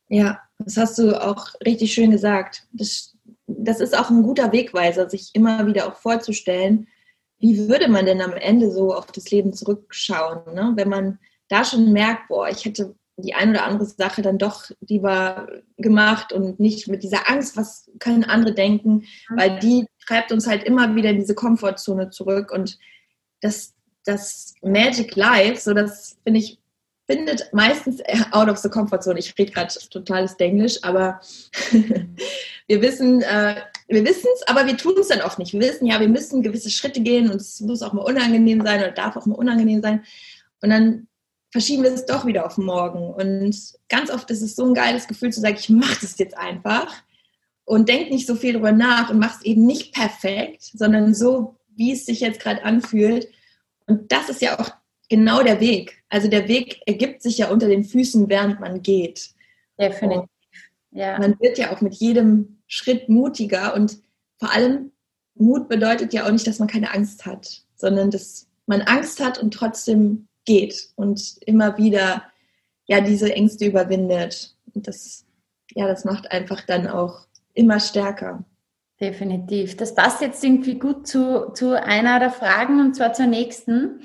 Ja, 0.08 0.40
das 0.60 0.78
hast 0.78 1.00
du 1.00 1.20
auch 1.20 1.48
richtig 1.66 1.94
schön 1.94 2.12
gesagt. 2.12 2.68
Das, 2.72 3.18
das 3.48 3.80
ist 3.80 3.98
auch 3.98 4.10
ein 4.10 4.24
guter 4.24 4.52
Wegweiser, 4.52 5.10
sich 5.10 5.32
immer 5.34 5.66
wieder 5.66 5.88
auch 5.88 5.96
vorzustellen, 5.96 6.88
wie 7.40 7.68
würde 7.68 7.90
man 7.90 8.06
denn 8.06 8.22
am 8.22 8.34
Ende 8.34 8.72
so 8.72 8.94
auf 8.94 9.08
das 9.08 9.30
Leben 9.32 9.52
zurückschauen, 9.52 10.54
ne? 10.54 10.72
wenn 10.76 10.88
man 10.88 11.20
da 11.50 11.66
schon 11.66 11.92
merkt, 11.92 12.30
boah, 12.30 12.48
ich 12.48 12.64
hätte 12.64 12.96
die 13.18 13.34
ein 13.36 13.52
oder 13.52 13.66
andere 13.66 13.86
Sache 13.86 14.22
dann 14.22 14.38
doch 14.38 14.72
lieber 14.82 15.48
gemacht 15.78 16.34
und 16.34 16.60
nicht 16.60 16.88
mit 16.88 17.04
dieser 17.04 17.30
Angst, 17.30 17.56
was 17.56 17.90
können 18.00 18.24
andere 18.24 18.54
denken, 18.54 19.06
mhm. 19.30 19.38
weil 19.38 19.60
die 19.60 19.86
treibt 20.06 20.32
uns 20.32 20.48
halt 20.48 20.64
immer 20.64 20.96
wieder 20.96 21.12
in 21.12 21.20
diese 21.20 21.36
Komfortzone 21.36 22.10
zurück 22.10 22.52
und 22.52 22.80
das, 23.42 23.74
das 24.06 24.56
Magic 24.62 25.16
Life, 25.16 25.62
so 25.62 25.74
das 25.74 26.18
finde 26.24 26.40
ich, 26.40 26.60
findet 27.08 27.54
meistens 27.54 28.02
out 28.32 28.50
of 28.50 28.58
the 28.58 28.70
comfort 28.70 29.02
zone. 29.02 29.20
Ich 29.20 29.38
rede 29.38 29.52
gerade 29.52 29.74
totales 29.90 30.34
Englisch, 30.36 30.80
aber 30.84 31.20
wir 32.68 32.82
wissen, 32.82 33.22
äh, 33.22 33.56
wir 33.88 34.06
wissen 34.06 34.28
es, 34.36 34.48
aber 34.48 34.66
wir 34.66 34.78
tun 34.78 34.96
es 35.00 35.10
dann 35.10 35.22
oft 35.22 35.38
nicht. 35.38 35.54
Wir 35.54 35.60
wissen 35.60 35.86
ja, 35.86 36.00
wir 36.00 36.08
müssen 36.08 36.42
gewisse 36.42 36.70
Schritte 36.70 37.02
gehen 37.02 37.30
und 37.30 37.42
es 37.42 37.60
muss 37.62 37.82
auch 37.82 37.94
mal 37.94 38.04
unangenehm 38.04 38.62
sein 38.62 38.80
oder 38.80 38.92
darf 38.92 39.16
auch 39.18 39.26
mal 39.26 39.36
unangenehm 39.36 39.82
sein. 39.82 40.04
Und 40.62 40.70
dann 40.70 41.08
verschieben 41.54 41.84
wir 41.84 41.94
es 41.94 42.08
doch 42.08 42.26
wieder 42.26 42.48
auf 42.48 42.58
morgen. 42.58 43.14
Und 43.14 43.56
ganz 43.88 44.10
oft 44.10 44.30
ist 44.32 44.42
es 44.42 44.56
so 44.56 44.66
ein 44.66 44.74
geiles 44.74 45.08
Gefühl 45.08 45.32
zu 45.32 45.40
sagen, 45.40 45.56
ich 45.58 45.70
mache 45.70 46.00
das 46.02 46.18
jetzt 46.18 46.36
einfach 46.36 46.92
und 47.64 47.88
denk 47.88 48.10
nicht 48.10 48.26
so 48.26 48.34
viel 48.36 48.54
darüber 48.54 48.72
nach 48.72 49.12
und 49.12 49.20
mach 49.20 49.38
es 49.38 49.46
eben 49.46 49.64
nicht 49.64 49.94
perfekt, 49.94 50.64
sondern 50.74 51.14
so, 51.14 51.60
wie 51.76 51.94
es 51.94 52.08
sich 52.08 52.22
jetzt 52.22 52.40
gerade 52.40 52.64
anfühlt. 52.64 53.28
Und 53.86 54.12
das 54.12 54.30
ist 54.30 54.42
ja 54.42 54.60
auch 54.60 54.72
genau 55.10 55.44
der 55.44 55.60
Weg. 55.60 56.04
Also 56.10 56.28
der 56.28 56.48
Weg 56.48 56.82
ergibt 56.88 57.22
sich 57.22 57.38
ja 57.38 57.52
unter 57.52 57.68
den 57.68 57.84
Füßen, 57.84 58.28
während 58.30 58.60
man 58.60 58.82
geht. 58.82 59.30
Definitiv. 59.80 60.28
Ja. 60.90 61.20
Man 61.20 61.40
wird 61.40 61.60
ja 61.60 61.72
auch 61.72 61.82
mit 61.82 61.94
jedem 61.94 62.64
Schritt 62.66 63.10
mutiger 63.10 63.76
und 63.76 64.00
vor 64.40 64.52
allem 64.52 64.92
Mut 65.36 65.70
bedeutet 65.70 66.14
ja 66.14 66.26
auch 66.26 66.32
nicht, 66.32 66.48
dass 66.48 66.58
man 66.58 66.68
keine 66.68 66.92
Angst 66.92 67.28
hat, 67.28 67.62
sondern 67.76 68.10
dass 68.10 68.48
man 68.66 68.82
Angst 68.82 69.24
hat 69.24 69.38
und 69.38 69.54
trotzdem 69.54 70.28
geht 70.46 70.90
und 70.96 71.38
immer 71.46 71.78
wieder 71.78 72.24
ja 72.86 73.02
diese 73.02 73.34
Ängste 73.34 73.66
überwindet. 73.66 74.56
Und 74.74 74.88
das, 74.88 75.26
ja, 75.72 75.88
das 75.88 76.06
macht 76.06 76.32
einfach 76.32 76.62
dann 76.62 76.88
auch 76.88 77.28
immer 77.54 77.80
stärker. 77.80 78.44
Definitiv. 79.00 79.76
Das 79.78 79.96
passt 79.96 80.22
jetzt 80.22 80.44
irgendwie 80.44 80.80
gut 80.80 81.08
zu, 81.08 81.52
zu 81.54 81.82
einer 81.82 82.20
der 82.20 82.32
Fragen 82.32 82.80
und 82.80 82.96
zwar 82.96 83.14
zur 83.14 83.26
nächsten. 83.26 84.02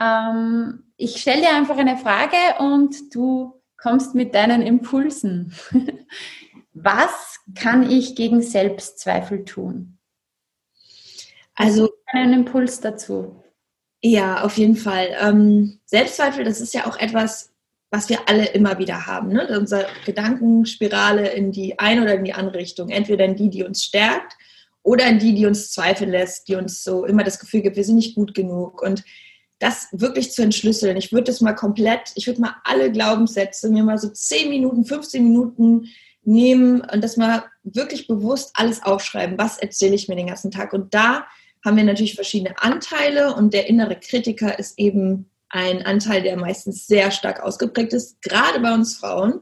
Ähm, 0.00 0.92
ich 0.96 1.20
stelle 1.20 1.42
dir 1.42 1.54
einfach 1.54 1.76
eine 1.76 1.96
Frage 1.96 2.36
und 2.58 3.14
du 3.14 3.60
kommst 3.76 4.14
mit 4.14 4.34
deinen 4.34 4.62
Impulsen. 4.62 5.54
Was 6.72 7.40
kann 7.54 7.88
ich 7.88 8.16
gegen 8.16 8.42
Selbstzweifel 8.42 9.44
tun? 9.44 9.98
Also 11.54 11.90
einen 12.06 12.32
Impuls 12.32 12.80
dazu. 12.80 13.43
Ja, 14.06 14.42
auf 14.42 14.58
jeden 14.58 14.76
Fall. 14.76 15.16
Ähm, 15.18 15.78
Selbstzweifel, 15.86 16.44
das 16.44 16.60
ist 16.60 16.74
ja 16.74 16.86
auch 16.86 16.98
etwas, 16.98 17.54
was 17.90 18.10
wir 18.10 18.28
alle 18.28 18.44
immer 18.48 18.78
wieder 18.78 19.06
haben. 19.06 19.28
Ne? 19.28 19.48
Unsere 19.58 19.86
Gedankenspirale 20.04 21.28
in 21.30 21.52
die 21.52 21.78
eine 21.78 22.02
oder 22.02 22.14
in 22.16 22.24
die 22.24 22.34
andere 22.34 22.58
Richtung. 22.58 22.90
Entweder 22.90 23.24
in 23.24 23.34
die, 23.34 23.48
die 23.48 23.64
uns 23.64 23.82
stärkt 23.82 24.34
oder 24.82 25.06
in 25.06 25.18
die, 25.18 25.34
die 25.34 25.46
uns 25.46 25.70
zweifeln 25.70 26.10
lässt, 26.10 26.48
die 26.48 26.56
uns 26.56 26.84
so 26.84 27.06
immer 27.06 27.24
das 27.24 27.38
Gefühl 27.38 27.62
gibt, 27.62 27.76
wir 27.76 27.84
sind 27.84 27.96
nicht 27.96 28.14
gut 28.14 28.34
genug. 28.34 28.82
Und 28.82 29.04
das 29.58 29.88
wirklich 29.92 30.32
zu 30.32 30.42
entschlüsseln. 30.42 30.98
Ich 30.98 31.10
würde 31.10 31.24
das 31.24 31.40
mal 31.40 31.54
komplett, 31.54 32.12
ich 32.14 32.26
würde 32.26 32.42
mal 32.42 32.56
alle 32.64 32.92
Glaubenssätze 32.92 33.70
mir 33.70 33.84
mal 33.84 33.96
so 33.96 34.10
10 34.10 34.50
Minuten, 34.50 34.84
15 34.84 35.24
Minuten 35.24 35.86
nehmen 36.24 36.82
und 36.82 37.02
das 37.02 37.16
mal 37.16 37.44
wirklich 37.62 38.06
bewusst 38.06 38.50
alles 38.52 38.82
aufschreiben. 38.82 39.38
Was 39.38 39.56
erzähle 39.56 39.94
ich 39.94 40.08
mir 40.08 40.16
den 40.16 40.26
ganzen 40.26 40.50
Tag? 40.50 40.74
Und 40.74 40.92
da 40.92 41.24
haben 41.64 41.76
wir 41.76 41.84
natürlich 41.84 42.14
verschiedene 42.14 42.60
Anteile 42.62 43.34
und 43.34 43.54
der 43.54 43.68
innere 43.68 43.98
Kritiker 43.98 44.58
ist 44.58 44.78
eben 44.78 45.30
ein 45.48 45.86
Anteil, 45.86 46.22
der 46.22 46.36
meistens 46.36 46.86
sehr 46.86 47.10
stark 47.10 47.40
ausgeprägt 47.40 47.92
ist, 47.92 48.20
gerade 48.22 48.60
bei 48.60 48.74
uns 48.74 48.96
Frauen. 48.96 49.40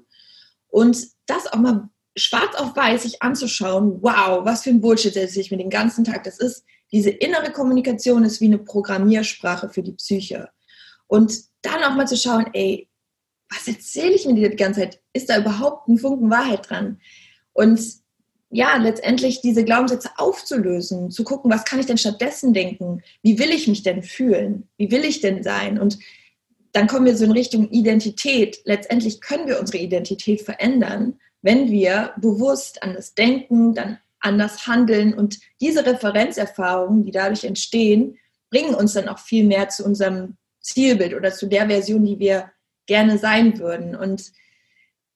Und 0.68 1.08
das 1.26 1.46
auch 1.52 1.58
mal 1.58 1.88
schwarz 2.16 2.54
auf 2.56 2.76
weiß 2.76 3.02
sich 3.02 3.22
anzuschauen, 3.22 3.98
wow, 4.02 4.44
was 4.44 4.62
für 4.62 4.70
ein 4.70 4.80
Bullshit 4.80 5.16
erzähle 5.16 5.40
ich 5.40 5.50
mir 5.50 5.56
den 5.56 5.70
ganzen 5.70 6.04
Tag. 6.04 6.24
Das 6.24 6.38
ist, 6.38 6.64
diese 6.92 7.10
innere 7.10 7.50
Kommunikation 7.50 8.24
ist 8.24 8.40
wie 8.40 8.46
eine 8.46 8.58
Programmiersprache 8.58 9.70
für 9.70 9.82
die 9.82 9.92
Psyche. 9.92 10.50
Und 11.06 11.34
dann 11.62 11.82
auch 11.82 11.94
mal 11.94 12.06
zu 12.06 12.16
schauen, 12.16 12.46
ey, 12.52 12.88
was 13.50 13.66
erzähle 13.66 14.12
ich 14.12 14.26
mir 14.26 14.34
die 14.34 14.56
ganze 14.56 14.80
Zeit? 14.80 15.00
Ist 15.12 15.28
da 15.28 15.38
überhaupt 15.38 15.88
ein 15.88 15.98
Funken 15.98 16.30
Wahrheit 16.30 16.68
dran? 16.68 17.00
Und 17.52 18.01
ja, 18.54 18.76
letztendlich 18.76 19.40
diese 19.40 19.64
Glaubenssätze 19.64 20.10
aufzulösen, 20.18 21.10
zu 21.10 21.24
gucken, 21.24 21.50
was 21.50 21.64
kann 21.64 21.80
ich 21.80 21.86
denn 21.86 21.96
stattdessen 21.96 22.52
denken? 22.52 23.02
Wie 23.22 23.38
will 23.38 23.48
ich 23.48 23.66
mich 23.66 23.82
denn 23.82 24.02
fühlen? 24.02 24.68
Wie 24.76 24.90
will 24.90 25.06
ich 25.06 25.22
denn 25.22 25.42
sein? 25.42 25.80
Und 25.80 25.98
dann 26.72 26.86
kommen 26.86 27.06
wir 27.06 27.16
so 27.16 27.24
in 27.24 27.32
Richtung 27.32 27.70
Identität. 27.70 28.60
Letztendlich 28.64 29.22
können 29.22 29.48
wir 29.48 29.58
unsere 29.58 29.78
Identität 29.78 30.42
verändern, 30.42 31.18
wenn 31.40 31.70
wir 31.70 32.12
bewusst 32.18 32.82
an 32.82 32.92
das 32.92 33.14
Denken, 33.14 33.74
dann 33.74 33.98
anders 34.20 34.66
handeln 34.66 35.14
und 35.14 35.40
diese 35.60 35.84
Referenzerfahrungen, 35.84 37.04
die 37.04 37.10
dadurch 37.10 37.44
entstehen, 37.44 38.18
bringen 38.50 38.74
uns 38.74 38.92
dann 38.92 39.08
auch 39.08 39.18
viel 39.18 39.44
mehr 39.44 39.70
zu 39.70 39.82
unserem 39.82 40.36
Zielbild 40.60 41.14
oder 41.14 41.32
zu 41.32 41.46
der 41.46 41.68
Version, 41.68 42.04
die 42.04 42.18
wir 42.18 42.52
gerne 42.86 43.16
sein 43.16 43.58
würden. 43.58 43.96
Und 43.96 44.30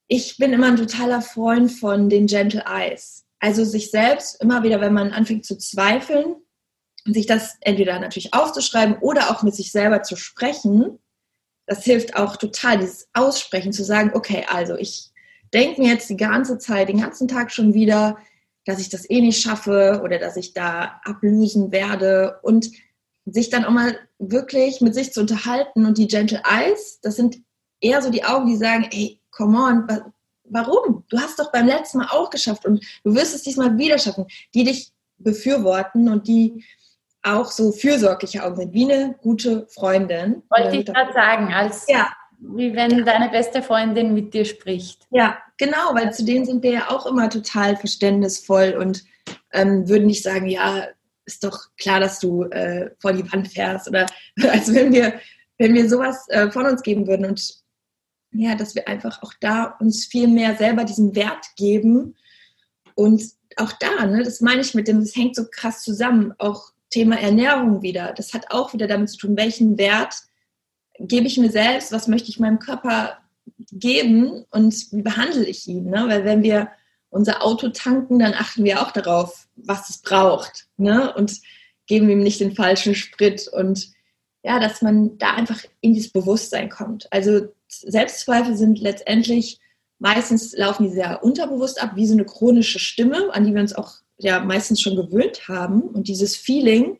ich 0.08 0.38
bin 0.38 0.54
immer 0.54 0.68
ein 0.68 0.76
totaler 0.76 1.20
Freund 1.20 1.70
von 1.70 2.08
den 2.08 2.26
Gentle 2.26 2.64
Eyes. 2.66 3.25
Also 3.38 3.64
sich 3.64 3.90
selbst 3.90 4.40
immer 4.40 4.62
wieder, 4.62 4.80
wenn 4.80 4.94
man 4.94 5.12
anfängt 5.12 5.44
zu 5.44 5.56
zweifeln, 5.58 6.36
sich 7.04 7.26
das 7.26 7.56
entweder 7.60 7.98
natürlich 8.00 8.34
aufzuschreiben 8.34 8.98
oder 8.98 9.30
auch 9.30 9.42
mit 9.42 9.54
sich 9.54 9.70
selber 9.70 10.02
zu 10.02 10.16
sprechen, 10.16 10.98
das 11.66 11.84
hilft 11.84 12.16
auch 12.16 12.36
total, 12.36 12.78
dieses 12.78 13.08
Aussprechen, 13.12 13.72
zu 13.72 13.84
sagen, 13.84 14.12
okay, 14.14 14.46
also 14.48 14.76
ich 14.76 15.10
denke 15.52 15.80
mir 15.80 15.92
jetzt 15.92 16.08
die 16.08 16.16
ganze 16.16 16.58
Zeit, 16.58 16.88
den 16.88 17.00
ganzen 17.00 17.28
Tag 17.28 17.52
schon 17.52 17.74
wieder, 17.74 18.18
dass 18.64 18.80
ich 18.80 18.88
das 18.88 19.08
eh 19.08 19.20
nicht 19.20 19.40
schaffe 19.40 20.00
oder 20.02 20.18
dass 20.18 20.36
ich 20.36 20.54
da 20.54 21.00
ablösen 21.04 21.72
werde. 21.72 22.38
Und 22.42 22.70
sich 23.26 23.50
dann 23.50 23.64
auch 23.64 23.70
mal 23.70 23.98
wirklich 24.18 24.80
mit 24.80 24.94
sich 24.94 25.12
zu 25.12 25.20
unterhalten 25.20 25.84
und 25.84 25.98
die 25.98 26.06
Gentle 26.06 26.42
Eyes, 26.48 27.00
das 27.02 27.16
sind 27.16 27.38
eher 27.80 28.00
so 28.00 28.10
die 28.10 28.24
Augen, 28.24 28.46
die 28.46 28.56
sagen, 28.56 28.88
hey, 28.90 29.20
come 29.30 29.58
on, 29.58 30.12
warum? 30.50 31.04
Du 31.08 31.18
hast 31.18 31.38
doch 31.38 31.52
beim 31.52 31.66
letzten 31.66 31.98
Mal 31.98 32.08
auch 32.10 32.30
geschafft 32.30 32.66
und 32.66 32.84
du 33.04 33.14
wirst 33.14 33.34
es 33.34 33.42
diesmal 33.42 33.76
wieder 33.78 33.98
schaffen, 33.98 34.26
die 34.54 34.64
dich 34.64 34.92
befürworten 35.18 36.08
und 36.08 36.28
die 36.28 36.64
auch 37.22 37.50
so 37.50 37.72
fürsorgliche 37.72 38.44
Augen 38.44 38.56
sind, 38.56 38.72
wie 38.72 38.92
eine 38.92 39.14
gute 39.20 39.66
Freundin. 39.68 40.42
Wollte 40.48 40.76
ich 40.76 40.86
gerade 40.86 41.12
sagen, 41.12 41.52
als 41.52 41.86
ja. 41.88 42.08
wie 42.38 42.74
wenn 42.74 43.04
deine 43.04 43.30
beste 43.30 43.62
Freundin 43.62 44.14
mit 44.14 44.32
dir 44.32 44.44
spricht. 44.44 45.06
Ja, 45.10 45.38
genau, 45.56 45.94
weil 45.94 46.12
zu 46.12 46.24
denen 46.24 46.44
sind 46.44 46.62
wir 46.62 46.70
ja 46.70 46.90
auch 46.90 47.06
immer 47.06 47.28
total 47.28 47.76
verständnisvoll 47.76 48.76
und 48.78 49.04
ähm, 49.52 49.88
würden 49.88 50.06
nicht 50.06 50.22
sagen, 50.22 50.46
ja, 50.46 50.86
ist 51.24 51.42
doch 51.42 51.58
klar, 51.76 51.98
dass 51.98 52.20
du 52.20 52.44
äh, 52.44 52.90
vor 53.00 53.12
die 53.12 53.30
Wand 53.32 53.48
fährst 53.48 53.88
oder 53.88 54.06
als 54.50 54.72
wenn 54.72 54.92
wir, 54.92 55.14
wenn 55.58 55.74
wir 55.74 55.88
sowas 55.88 56.26
äh, 56.28 56.50
von 56.50 56.66
uns 56.66 56.82
geben 56.82 57.06
würden 57.08 57.26
und 57.26 57.65
ja, 58.32 58.54
dass 58.54 58.74
wir 58.74 58.88
einfach 58.88 59.22
auch 59.22 59.32
da 59.40 59.76
uns 59.80 60.06
viel 60.06 60.28
mehr 60.28 60.56
selber 60.56 60.84
diesen 60.84 61.14
Wert 61.14 61.46
geben 61.56 62.16
und 62.94 63.22
auch 63.56 63.72
da, 63.72 64.06
ne, 64.06 64.22
das 64.22 64.40
meine 64.40 64.60
ich 64.60 64.74
mit 64.74 64.88
dem, 64.88 65.00
das 65.00 65.16
hängt 65.16 65.36
so 65.36 65.44
krass 65.50 65.82
zusammen, 65.82 66.34
auch 66.38 66.72
Thema 66.90 67.18
Ernährung 67.20 67.82
wieder. 67.82 68.12
Das 68.16 68.34
hat 68.34 68.50
auch 68.50 68.72
wieder 68.72 68.86
damit 68.86 69.10
zu 69.10 69.18
tun, 69.18 69.36
welchen 69.36 69.78
Wert 69.78 70.14
gebe 70.98 71.26
ich 71.26 71.38
mir 71.38 71.50
selbst, 71.50 71.92
was 71.92 72.08
möchte 72.08 72.30
ich 72.30 72.40
meinem 72.40 72.58
Körper 72.58 73.18
geben 73.72 74.44
und 74.50 74.92
wie 74.92 75.02
behandle 75.02 75.44
ich 75.44 75.66
ihn. 75.66 75.90
Ne? 75.90 76.04
Weil 76.08 76.24
wenn 76.24 76.42
wir 76.42 76.70
unser 77.10 77.42
Auto 77.42 77.68
tanken, 77.68 78.18
dann 78.18 78.34
achten 78.34 78.64
wir 78.64 78.82
auch 78.82 78.90
darauf, 78.92 79.48
was 79.56 79.90
es 79.90 79.98
braucht 79.98 80.68
ne? 80.76 81.14
und 81.14 81.40
geben 81.86 82.08
ihm 82.08 82.22
nicht 82.22 82.40
den 82.40 82.54
falschen 82.54 82.94
Sprit. 82.94 83.48
Und 83.48 83.90
ja, 84.42 84.58
dass 84.58 84.82
man 84.82 85.18
da 85.18 85.34
einfach 85.34 85.62
in 85.80 85.94
dieses 85.94 86.12
Bewusstsein 86.12 86.68
kommt. 86.68 87.12
Also 87.12 87.48
Selbstzweifel 87.80 88.56
sind 88.56 88.78
letztendlich 88.80 89.60
meistens 89.98 90.56
laufen 90.56 90.84
die 90.84 90.94
sehr 90.94 91.22
unterbewusst 91.22 91.82
ab, 91.82 91.92
wie 91.94 92.06
so 92.06 92.12
eine 92.12 92.24
chronische 92.24 92.78
Stimme, 92.78 93.32
an 93.32 93.44
die 93.44 93.54
wir 93.54 93.60
uns 93.60 93.74
auch 93.74 93.94
ja 94.18 94.40
meistens 94.40 94.80
schon 94.80 94.96
gewöhnt 94.96 95.48
haben. 95.48 95.82
Und 95.82 96.08
dieses 96.08 96.36
Feeling, 96.36 96.98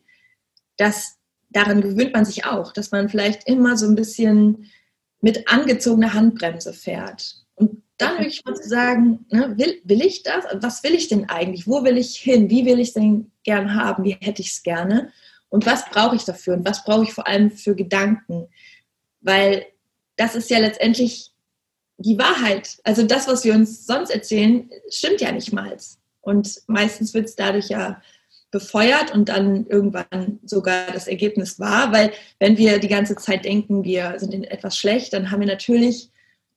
das 0.76 1.16
daran 1.50 1.80
gewöhnt 1.80 2.12
man 2.12 2.24
sich 2.24 2.44
auch, 2.44 2.72
dass 2.72 2.90
man 2.90 3.08
vielleicht 3.08 3.48
immer 3.48 3.76
so 3.76 3.86
ein 3.86 3.94
bisschen 3.94 4.70
mit 5.20 5.48
angezogener 5.48 6.14
Handbremse 6.14 6.72
fährt. 6.72 7.36
Und 7.54 7.82
dann 7.98 8.18
wirklich 8.18 8.44
mal 8.44 8.54
zu 8.54 8.68
sagen, 8.68 9.26
ne, 9.30 9.54
will, 9.56 9.80
will 9.84 10.02
ich 10.02 10.22
das? 10.22 10.44
Was 10.60 10.82
will 10.82 10.94
ich 10.94 11.08
denn 11.08 11.28
eigentlich? 11.28 11.66
Wo 11.66 11.84
will 11.84 11.96
ich 11.96 12.16
hin? 12.16 12.50
Wie 12.50 12.66
will 12.66 12.78
ich 12.78 12.88
es 12.88 12.94
denn 12.94 13.30
gern 13.42 13.74
haben? 13.74 14.04
Wie 14.04 14.16
hätte 14.20 14.42
ich 14.42 14.50
es 14.50 14.62
gerne? 14.62 15.12
Und 15.48 15.64
was 15.64 15.88
brauche 15.88 16.16
ich 16.16 16.24
dafür? 16.24 16.54
Und 16.54 16.66
was 16.66 16.84
brauche 16.84 17.04
ich 17.04 17.14
vor 17.14 17.26
allem 17.26 17.50
für 17.50 17.74
Gedanken? 17.74 18.48
Weil 19.22 19.66
das 20.16 20.34
ist 20.34 20.50
ja 20.50 20.58
letztendlich 20.58 21.32
die 21.98 22.18
Wahrheit. 22.18 22.78
Also 22.84 23.02
das, 23.02 23.26
was 23.26 23.44
wir 23.44 23.54
uns 23.54 23.86
sonst 23.86 24.10
erzählen, 24.10 24.68
stimmt 24.90 25.20
ja 25.20 25.32
nicht 25.32 25.52
mal. 25.52 25.76
Und 26.20 26.62
meistens 26.66 27.14
wird 27.14 27.26
es 27.26 27.36
dadurch 27.36 27.68
ja 27.68 28.02
befeuert 28.50 29.12
und 29.14 29.28
dann 29.28 29.66
irgendwann 29.66 30.38
sogar 30.44 30.92
das 30.92 31.08
Ergebnis 31.08 31.58
wahr, 31.58 31.92
weil 31.92 32.12
wenn 32.38 32.56
wir 32.56 32.78
die 32.78 32.88
ganze 32.88 33.16
Zeit 33.16 33.44
denken, 33.44 33.84
wir 33.84 34.14
sind 34.18 34.32
in 34.32 34.44
etwas 34.44 34.76
schlecht, 34.76 35.12
dann 35.12 35.30
haben 35.30 35.40
wir 35.40 35.46
natürlich 35.46 36.10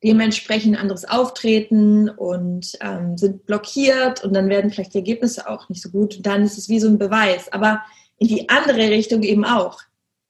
dementsprechend 0.04 0.76
ein 0.76 0.82
anderes 0.82 1.06
Auftreten 1.06 2.10
und 2.10 2.78
ähm, 2.82 3.18
sind 3.18 3.46
blockiert 3.46 4.24
und 4.24 4.34
dann 4.34 4.50
werden 4.50 4.72
vielleicht 4.72 4.94
die 4.94 5.00
Ergebnisse 5.00 5.50
auch 5.50 5.68
nicht 5.68 5.82
so 5.82 5.90
gut. 5.90 6.18
Und 6.18 6.26
dann 6.26 6.44
ist 6.44 6.58
es 6.58 6.70
wie 6.70 6.80
so 6.80 6.88
ein 6.88 6.98
Beweis. 6.98 7.52
Aber 7.52 7.82
in 8.18 8.28
die 8.28 8.48
andere 8.50 8.90
Richtung 8.90 9.24
eben 9.24 9.44
auch, 9.44 9.82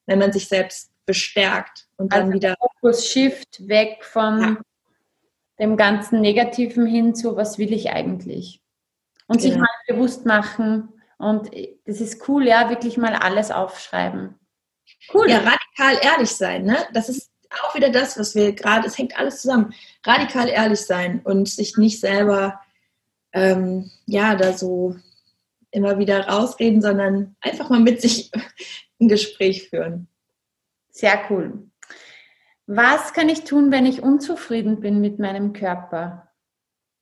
wenn 0.08 0.20
man 0.20 0.32
sich 0.32 0.48
selbst 0.48 0.89
bestärkt 1.10 1.88
und 1.98 2.14
dann 2.14 2.28
also 2.28 2.34
wieder. 2.34 2.56
Fokus 2.60 3.08
shift 3.08 3.68
weg 3.68 4.06
von 4.06 4.42
ja. 4.42 4.58
dem 5.58 5.76
ganzen 5.76 6.22
Negativen 6.22 6.86
hin 6.86 7.16
zu, 7.16 7.36
was 7.36 7.58
will 7.58 7.74
ich 7.74 7.90
eigentlich? 7.90 8.62
Und 9.26 9.42
sich 9.42 9.54
ja. 9.54 9.58
mal 9.58 9.70
bewusst 9.88 10.28
machen. 10.28 10.90
Und 11.18 11.50
das 11.86 12.00
ist 12.00 12.30
cool, 12.30 12.46
ja, 12.46 12.70
wirklich 12.70 12.98
mal 12.98 13.16
alles 13.16 13.50
aufschreiben. 13.50 14.36
Cool. 15.12 15.32
Ja, 15.32 15.40
radikal 15.40 15.98
ehrlich 16.08 16.30
sein, 16.30 16.64
ne? 16.66 16.78
Das 16.94 17.10
ist 17.10 17.32
auch 17.50 17.74
wieder 17.74 17.90
das, 17.90 18.20
was 18.20 18.36
wir 18.36 18.54
gerade, 18.54 18.86
es 18.86 18.96
hängt 19.00 19.18
alles 19.18 19.42
zusammen. 19.42 19.74
Radikal 20.06 20.48
ehrlich 20.48 20.82
sein 20.82 21.22
und 21.24 21.50
sich 21.50 21.76
nicht 21.76 22.00
selber, 22.00 22.62
ähm, 23.34 23.90
ja, 24.06 24.36
da 24.36 24.54
so 24.54 24.96
immer 25.72 25.98
wieder 25.98 26.28
rausreden, 26.28 26.84
sondern 26.84 27.36
einfach 27.42 27.70
mal 27.72 27.80
mit 27.80 28.00
sich 28.00 28.32
ein 29.02 29.08
Gespräch 29.08 29.70
führen. 29.70 30.08
Sehr 31.00 31.22
cool. 31.30 31.70
Was 32.68 33.14
kann 33.14 33.30
ich 33.30 33.46
tun, 33.46 33.72
wenn 33.72 33.86
ich 33.86 34.04
unzufrieden 34.04 34.82
bin 34.82 35.00
mit 35.00 35.18
meinem 35.18 35.54
Körper? 35.54 36.28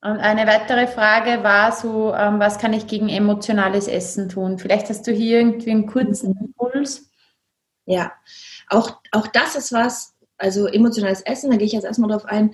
Und 0.01 0.19
eine 0.19 0.45
weitere 0.45 0.85
Frage 0.85 1.43
war 1.43 1.71
so, 1.71 2.13
ähm, 2.13 2.39
was 2.39 2.59
kann 2.59 2.73
ich 2.73 2.85
gegen 2.85 3.09
emotionales 3.09 3.87
Essen 3.87 4.29
tun? 4.29 4.59
Vielleicht 4.59 4.89
hast 4.89 5.07
du 5.07 5.11
hier 5.11 5.39
irgendwie 5.39 5.71
einen 5.71 5.87
kurzen 5.87 6.29
mhm. 6.29 6.45
Impuls. 6.45 7.09
Ja, 7.85 8.11
auch, 8.69 9.01
auch 9.11 9.25
das 9.25 9.55
ist 9.55 9.73
was, 9.73 10.13
also 10.37 10.67
emotionales 10.67 11.21
Essen, 11.21 11.49
da 11.49 11.57
gehe 11.57 11.65
ich 11.65 11.73
jetzt 11.73 11.85
erstmal 11.85 12.11
drauf 12.11 12.25
ein, 12.25 12.53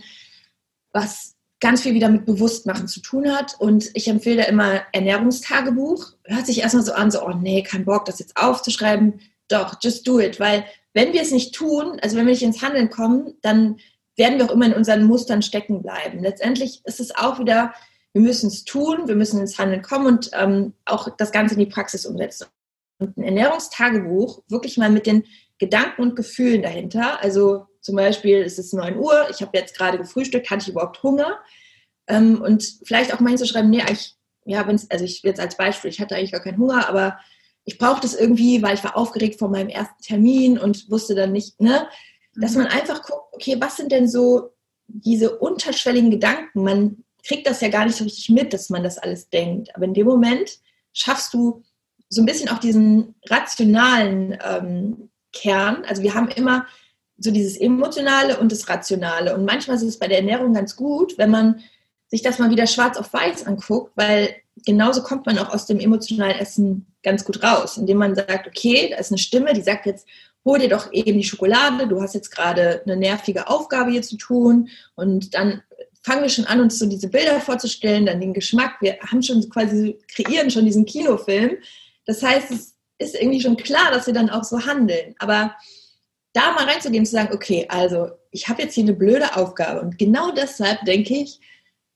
was 0.93 1.35
ganz 1.59 1.81
viel 1.81 1.93
wieder 1.93 2.07
mit 2.07 2.25
Bewusstmachen 2.25 2.87
zu 2.87 3.01
tun 3.01 3.29
hat. 3.29 3.59
Und 3.59 3.89
ich 3.95 4.07
empfehle 4.07 4.43
da 4.43 4.43
immer 4.43 4.81
Ernährungstagebuch. 4.93 6.13
Hört 6.23 6.45
sich 6.45 6.61
erstmal 6.61 6.85
so 6.85 6.93
an, 6.93 7.11
so, 7.11 7.21
oh 7.21 7.33
nee, 7.33 7.63
kein 7.63 7.83
Bock, 7.83 8.05
das 8.05 8.19
jetzt 8.19 8.37
aufzuschreiben. 8.37 9.19
Doch, 9.49 9.75
just 9.81 10.07
do 10.07 10.21
it. 10.21 10.39
Weil 10.39 10.65
wenn 10.93 11.13
wir 11.13 11.21
es 11.21 11.31
nicht 11.31 11.53
tun, 11.55 11.99
also 12.01 12.15
wenn 12.15 12.25
wir 12.25 12.33
nicht 12.33 12.43
ins 12.43 12.61
Handeln 12.61 12.89
kommen, 12.89 13.33
dann 13.41 13.77
werden 14.15 14.37
wir 14.37 14.45
auch 14.45 14.51
immer 14.53 14.67
in 14.67 14.73
unseren 14.73 15.03
Mustern 15.05 15.41
stecken 15.41 15.81
bleiben. 15.81 16.19
Letztendlich 16.19 16.81
ist 16.85 16.99
es 16.99 17.15
auch 17.15 17.39
wieder, 17.39 17.73
wir 18.13 18.21
müssen 18.21 18.47
es 18.47 18.63
tun, 18.63 19.07
wir 19.07 19.15
müssen 19.15 19.41
ins 19.41 19.57
Handeln 19.57 19.81
kommen 19.81 20.05
und 20.05 20.29
ähm, 20.33 20.73
auch 20.85 21.09
das 21.17 21.31
Ganze 21.31 21.55
in 21.55 21.59
die 21.59 21.65
Praxis 21.65 22.05
umsetzen. 22.05 22.47
Und 22.99 23.17
ein 23.17 23.23
Ernährungstagebuch 23.23 24.43
wirklich 24.47 24.77
mal 24.77 24.91
mit 24.91 25.07
den 25.07 25.25
Gedanken 25.57 26.01
und 26.03 26.15
Gefühlen 26.15 26.61
dahinter. 26.61 27.21
Also 27.21 27.65
zum 27.81 27.95
Beispiel 27.95 28.41
ist 28.43 28.59
es 28.59 28.71
9 28.71 28.97
Uhr, 28.97 29.27
ich 29.31 29.41
habe 29.41 29.57
jetzt 29.57 29.75
gerade 29.75 29.97
gefrühstückt, 29.97 30.49
hatte 30.51 30.63
ich 30.63 30.69
überhaupt 30.69 31.01
Hunger? 31.01 31.39
Ähm, 32.07 32.41
und 32.41 32.63
vielleicht 32.85 33.13
auch 33.13 33.19
mal 33.19 33.29
hinzuschreiben, 33.29 33.69
nee, 33.69 33.83
ich, 33.91 34.15
ja, 34.45 34.67
wenn 34.67 34.79
also 34.89 35.05
ich 35.05 35.23
jetzt 35.23 35.39
als 35.39 35.57
Beispiel, 35.57 35.89
ich 35.89 35.99
hatte 35.99 36.15
eigentlich 36.15 36.31
gar 36.31 36.43
keinen 36.43 36.57
Hunger, 36.57 36.87
aber 36.87 37.17
ich 37.65 37.77
brauche 37.77 38.01
das 38.01 38.13
irgendwie, 38.13 38.61
weil 38.61 38.75
ich 38.75 38.83
war 38.83 38.97
aufgeregt 38.97 39.39
vor 39.39 39.49
meinem 39.49 39.69
ersten 39.69 40.01
Termin 40.01 40.57
und 40.57 40.89
wusste 40.89 41.15
dann 41.15 41.31
nicht, 41.31 41.61
ne? 41.61 41.87
dass 42.35 42.55
man 42.55 42.67
einfach 42.67 43.03
guckt, 43.03 43.21
okay, 43.31 43.55
was 43.59 43.77
sind 43.77 43.91
denn 43.91 44.07
so 44.07 44.53
diese 44.87 45.37
unterschwelligen 45.37 46.11
Gedanken? 46.11 46.63
Man 46.63 47.03
kriegt 47.25 47.47
das 47.47 47.61
ja 47.61 47.69
gar 47.69 47.85
nicht 47.85 47.95
so 47.95 48.03
richtig 48.03 48.29
mit, 48.29 48.53
dass 48.53 48.69
man 48.69 48.83
das 48.83 48.97
alles 48.97 49.29
denkt. 49.29 49.75
Aber 49.75 49.85
in 49.85 49.93
dem 49.93 50.07
Moment 50.07 50.59
schaffst 50.91 51.33
du 51.33 51.63
so 52.09 52.21
ein 52.21 52.25
bisschen 52.25 52.49
auch 52.49 52.59
diesen 52.59 53.15
rationalen 53.27 54.37
ähm, 54.43 55.09
Kern. 55.31 55.83
Also 55.85 56.03
wir 56.03 56.13
haben 56.13 56.27
immer 56.27 56.65
so 57.17 57.31
dieses 57.31 57.57
Emotionale 57.57 58.39
und 58.39 58.51
das 58.51 58.67
Rationale. 58.67 59.35
Und 59.35 59.45
manchmal 59.45 59.77
ist 59.77 59.83
es 59.83 59.99
bei 59.99 60.07
der 60.07 60.17
Ernährung 60.17 60.53
ganz 60.53 60.75
gut, 60.75 61.17
wenn 61.17 61.29
man 61.29 61.61
sich 62.07 62.21
das 62.21 62.39
mal 62.39 62.49
wieder 62.49 62.67
schwarz 62.67 62.97
auf 62.97 63.13
weiß 63.13 63.45
anguckt, 63.45 63.93
weil 63.95 64.35
genauso 64.65 65.03
kommt 65.03 65.25
man 65.25 65.37
auch 65.37 65.49
aus 65.49 65.65
dem 65.65 65.79
emotionalen 65.79 66.37
Essen 66.37 66.87
ganz 67.03 67.25
gut 67.25 67.43
raus, 67.43 67.77
indem 67.77 67.97
man 67.97 68.15
sagt, 68.15 68.47
okay, 68.47 68.89
da 68.91 68.97
ist 68.97 69.11
eine 69.11 69.17
Stimme, 69.17 69.53
die 69.53 69.61
sagt 69.61 69.85
jetzt, 69.85 70.07
hol 70.45 70.59
dir 70.59 70.69
doch 70.69 70.91
eben 70.91 71.17
die 71.17 71.23
Schokolade, 71.23 71.87
du 71.87 72.01
hast 72.01 72.15
jetzt 72.15 72.29
gerade 72.29 72.81
eine 72.85 72.97
nervige 72.97 73.47
Aufgabe 73.47 73.91
hier 73.91 74.01
zu 74.01 74.17
tun 74.17 74.69
und 74.95 75.33
dann 75.33 75.61
fangen 76.03 76.21
wir 76.21 76.29
schon 76.29 76.45
an, 76.45 76.59
uns 76.59 76.77
so 76.77 76.85
diese 76.85 77.07
Bilder 77.07 77.39
vorzustellen, 77.39 78.05
dann 78.05 78.19
den 78.19 78.33
Geschmack, 78.33 78.75
wir 78.81 78.99
haben 78.99 79.23
schon 79.23 79.49
quasi, 79.49 79.99
kreieren 80.13 80.51
schon 80.51 80.65
diesen 80.65 80.85
Kinofilm. 80.85 81.57
Das 82.05 82.21
heißt, 82.21 82.51
es 82.51 82.75
ist 82.97 83.15
irgendwie 83.15 83.39
schon 83.39 83.55
klar, 83.55 83.89
dass 83.91 84.05
wir 84.05 84.13
dann 84.13 84.29
auch 84.29 84.43
so 84.43 84.65
handeln. 84.65 85.15
Aber 85.19 85.55
da 86.33 86.51
mal 86.51 86.65
reinzugehen, 86.65 87.05
zu 87.05 87.13
sagen, 87.13 87.33
okay, 87.33 87.67
also 87.69 88.09
ich 88.31 88.49
habe 88.49 88.63
jetzt 88.63 88.73
hier 88.73 88.83
eine 88.83 88.93
blöde 88.93 89.37
Aufgabe 89.37 89.79
und 89.79 89.97
genau 89.97 90.31
deshalb 90.31 90.83
denke 90.83 91.15
ich, 91.15 91.39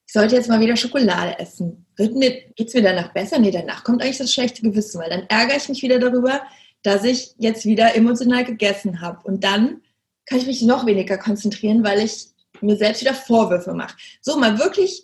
ich 0.07 0.13
sollte 0.13 0.35
jetzt 0.35 0.47
mal 0.47 0.61
wieder 0.61 0.77
Schokolade 0.77 1.37
essen. 1.37 1.85
Geht 1.97 2.13
es 2.57 2.73
mir 2.73 2.81
danach 2.81 3.11
besser? 3.11 3.39
Nee, 3.39 3.51
danach 3.51 3.83
kommt 3.83 4.01
eigentlich 4.01 4.17
das 4.17 4.33
schlechte 4.33 4.61
Gewissen, 4.61 5.01
weil 5.01 5.09
dann 5.09 5.27
ärgere 5.27 5.57
ich 5.57 5.67
mich 5.67 5.81
wieder 5.81 5.99
darüber, 5.99 6.41
dass 6.81 7.03
ich 7.03 7.35
jetzt 7.37 7.65
wieder 7.65 7.93
emotional 7.93 8.45
gegessen 8.45 9.01
habe. 9.01 9.19
Und 9.27 9.43
dann 9.43 9.81
kann 10.25 10.39
ich 10.39 10.47
mich 10.47 10.61
noch 10.61 10.85
weniger 10.85 11.17
konzentrieren, 11.17 11.83
weil 11.83 11.99
ich 11.99 12.27
mir 12.61 12.77
selbst 12.77 13.01
wieder 13.01 13.13
Vorwürfe 13.13 13.73
mache. 13.73 13.97
So 14.21 14.37
mal 14.37 14.57
wirklich 14.57 15.03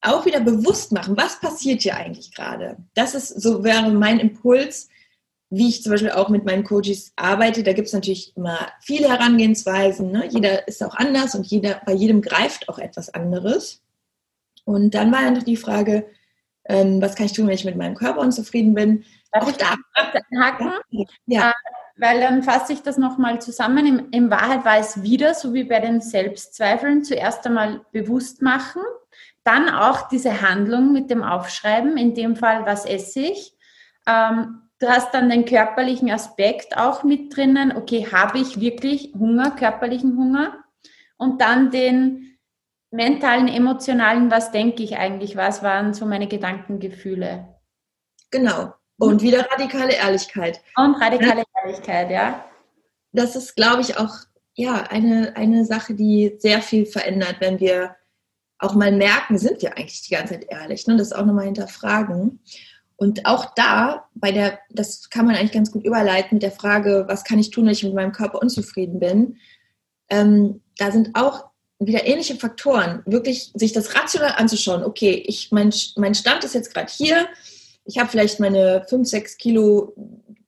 auch 0.00 0.24
wieder 0.24 0.40
bewusst 0.40 0.92
machen, 0.92 1.16
was 1.16 1.40
passiert 1.40 1.82
hier 1.82 1.96
eigentlich 1.96 2.32
gerade. 2.32 2.76
Das 2.94 3.16
ist 3.16 3.42
so 3.42 3.64
wäre 3.64 3.90
mein 3.90 4.20
Impuls, 4.20 4.88
wie 5.50 5.68
ich 5.68 5.82
zum 5.82 5.90
Beispiel 5.90 6.12
auch 6.12 6.28
mit 6.28 6.44
meinen 6.44 6.62
Coaches 6.62 7.12
arbeite, 7.16 7.64
da 7.64 7.72
gibt 7.72 7.88
es 7.88 7.94
natürlich 7.94 8.36
immer 8.36 8.68
viele 8.80 9.08
Herangehensweisen. 9.08 10.12
Ne? 10.12 10.28
Jeder 10.30 10.68
ist 10.68 10.84
auch 10.84 10.94
anders 10.94 11.34
und 11.34 11.46
jeder, 11.46 11.80
bei 11.84 11.92
jedem 11.92 12.22
greift 12.22 12.68
auch 12.68 12.78
etwas 12.78 13.12
anderes. 13.12 13.82
Und 14.68 14.94
dann 14.94 15.10
war 15.10 15.22
ja 15.22 15.30
noch 15.30 15.44
die 15.44 15.56
Frage, 15.56 16.06
ähm, 16.66 17.00
was 17.00 17.14
kann 17.14 17.24
ich 17.24 17.32
tun, 17.32 17.46
wenn 17.46 17.54
ich 17.54 17.64
mit 17.64 17.76
meinem 17.76 17.94
Körper 17.94 18.20
unzufrieden 18.20 18.74
bin? 18.74 19.02
Darf 19.32 19.44
auch 19.44 19.48
ich 19.48 19.56
da 19.56 19.76
haken? 20.38 20.72
Ja. 21.24 21.48
Äh, 21.48 21.52
weil 21.96 22.20
dann 22.20 22.42
fasse 22.42 22.74
ich 22.74 22.82
das 22.82 22.98
nochmal 22.98 23.40
zusammen. 23.40 23.86
In, 23.86 24.10
in 24.10 24.30
Wahrheit 24.30 24.66
war 24.66 24.76
es 24.76 25.02
wieder, 25.02 25.32
so 25.32 25.54
wie 25.54 25.64
bei 25.64 25.80
den 25.80 26.02
Selbstzweifeln, 26.02 27.02
zuerst 27.02 27.46
einmal 27.46 27.80
bewusst 27.92 28.42
machen, 28.42 28.82
dann 29.42 29.70
auch 29.70 30.08
diese 30.10 30.42
Handlung 30.42 30.92
mit 30.92 31.10
dem 31.10 31.22
Aufschreiben, 31.22 31.96
in 31.96 32.14
dem 32.14 32.36
Fall, 32.36 32.66
was 32.66 32.84
esse 32.84 33.20
ich. 33.20 33.54
Ähm, 34.06 34.64
du 34.80 34.86
hast 34.86 35.14
dann 35.14 35.30
den 35.30 35.46
körperlichen 35.46 36.10
Aspekt 36.10 36.76
auch 36.76 37.04
mit 37.04 37.34
drinnen. 37.34 37.74
Okay, 37.74 38.06
habe 38.12 38.38
ich 38.38 38.60
wirklich 38.60 39.14
Hunger, 39.18 39.50
körperlichen 39.50 40.18
Hunger? 40.18 40.58
Und 41.16 41.40
dann 41.40 41.70
den 41.70 42.37
mentalen, 42.90 43.48
emotionalen, 43.48 44.30
was 44.30 44.50
denke 44.52 44.82
ich 44.82 44.96
eigentlich, 44.96 45.36
was 45.36 45.62
waren 45.62 45.94
so 45.94 46.06
meine 46.06 46.28
Gedankengefühle. 46.28 47.54
Genau. 48.30 48.74
Und 48.98 49.22
wieder 49.22 49.48
radikale 49.50 49.94
Ehrlichkeit. 49.94 50.60
Und 50.76 50.94
radikale 50.96 51.44
Ehrlichkeit, 51.62 52.10
ja. 52.10 52.44
Das 53.12 53.36
ist, 53.36 53.54
glaube 53.54 53.80
ich, 53.80 53.96
auch 53.98 54.14
ja, 54.54 54.82
eine, 54.90 55.36
eine 55.36 55.64
Sache, 55.64 55.94
die 55.94 56.36
sehr 56.38 56.60
viel 56.62 56.84
verändert, 56.84 57.36
wenn 57.38 57.60
wir 57.60 57.94
auch 58.58 58.74
mal 58.74 58.90
merken, 58.90 59.38
sind 59.38 59.62
wir 59.62 59.76
eigentlich 59.76 60.02
die 60.02 60.14
ganze 60.14 60.34
Zeit 60.34 60.46
ehrlich, 60.50 60.86
ne? 60.88 60.96
das 60.96 61.12
auch 61.12 61.24
nochmal 61.24 61.44
hinterfragen. 61.44 62.40
Und 62.96 63.24
auch 63.24 63.54
da, 63.54 64.08
bei 64.14 64.32
der, 64.32 64.58
das 64.70 65.10
kann 65.10 65.26
man 65.26 65.36
eigentlich 65.36 65.52
ganz 65.52 65.70
gut 65.70 65.84
überleiten 65.84 66.36
mit 66.36 66.42
der 66.42 66.50
Frage, 66.50 67.04
was 67.06 67.22
kann 67.22 67.38
ich 67.38 67.50
tun, 67.50 67.66
wenn 67.66 67.72
ich 67.72 67.84
mit 67.84 67.94
meinem 67.94 68.10
Körper 68.10 68.42
unzufrieden 68.42 68.98
bin? 68.98 69.36
Ähm, 70.10 70.62
da 70.76 70.90
sind 70.90 71.10
auch 71.14 71.47
wieder 71.78 72.06
ähnliche 72.06 72.36
Faktoren, 72.36 73.02
wirklich 73.06 73.52
sich 73.54 73.72
das 73.72 73.94
rational 73.94 74.34
anzuschauen. 74.36 74.82
Okay, 74.82 75.22
ich, 75.26 75.52
mein, 75.52 75.72
mein 75.96 76.14
Stand 76.14 76.44
ist 76.44 76.54
jetzt 76.54 76.74
gerade 76.74 76.92
hier. 76.92 77.28
Ich 77.84 77.98
habe 77.98 78.10
vielleicht 78.10 78.40
meine 78.40 78.84
5, 78.88 79.08
6 79.08 79.36
Kilo 79.36 79.94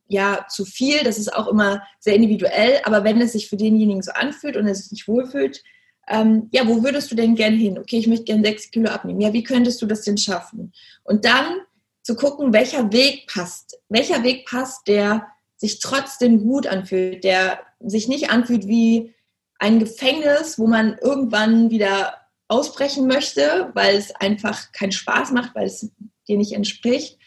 ja 0.09 0.47
zu 0.49 0.65
viel. 0.65 1.05
Das 1.05 1.19
ist 1.19 1.33
auch 1.33 1.47
immer 1.47 1.83
sehr 2.01 2.15
individuell. 2.15 2.81
Aber 2.85 3.05
wenn 3.05 3.21
es 3.21 3.33
sich 3.33 3.49
für 3.49 3.57
denjenigen 3.57 4.03
so 4.03 4.13
anfühlt 4.13 4.57
und 4.57 4.67
er 4.67 4.75
sich 4.75 4.91
nicht 4.91 5.07
wohlfühlt, 5.07 5.63
ähm, 6.09 6.49
ja, 6.51 6.67
wo 6.67 6.83
würdest 6.83 7.11
du 7.13 7.15
denn 7.15 7.37
gern 7.37 7.55
hin? 7.55 7.79
Okay, 7.79 7.99
ich 7.99 8.09
möchte 8.09 8.25
gern 8.25 8.45
6 8.45 8.73
Kilo 8.73 8.91
abnehmen. 8.91 9.21
Ja, 9.21 9.33
wie 9.33 9.45
könntest 9.45 9.81
du 9.81 9.87
das 9.87 10.03
denn 10.03 10.19
schaffen? 10.19 10.73
Und 11.05 11.25
dann 11.25 11.61
zu 12.03 12.17
gucken, 12.17 12.53
welcher 12.53 12.93
Weg 12.93 13.29
passt. 13.33 13.79
Welcher 13.89 14.25
Weg 14.25 14.47
passt, 14.47 14.89
der 14.89 15.29
sich 15.57 15.79
trotzdem 15.79 16.43
gut 16.43 16.67
anfühlt, 16.67 17.23
der 17.23 17.61
sich 17.81 18.09
nicht 18.09 18.31
anfühlt 18.31 18.67
wie 18.67 19.15
ein 19.61 19.79
Gefängnis, 19.79 20.59
wo 20.59 20.67
man 20.67 20.97
irgendwann 21.01 21.71
wieder 21.71 22.15
ausbrechen 22.49 23.07
möchte, 23.07 23.71
weil 23.75 23.95
es 23.95 24.13
einfach 24.17 24.73
keinen 24.73 24.91
Spaß 24.91 25.31
macht, 25.31 25.55
weil 25.55 25.67
es 25.67 25.89
dir 26.27 26.37
nicht 26.39 26.53
entspricht. 26.53 27.19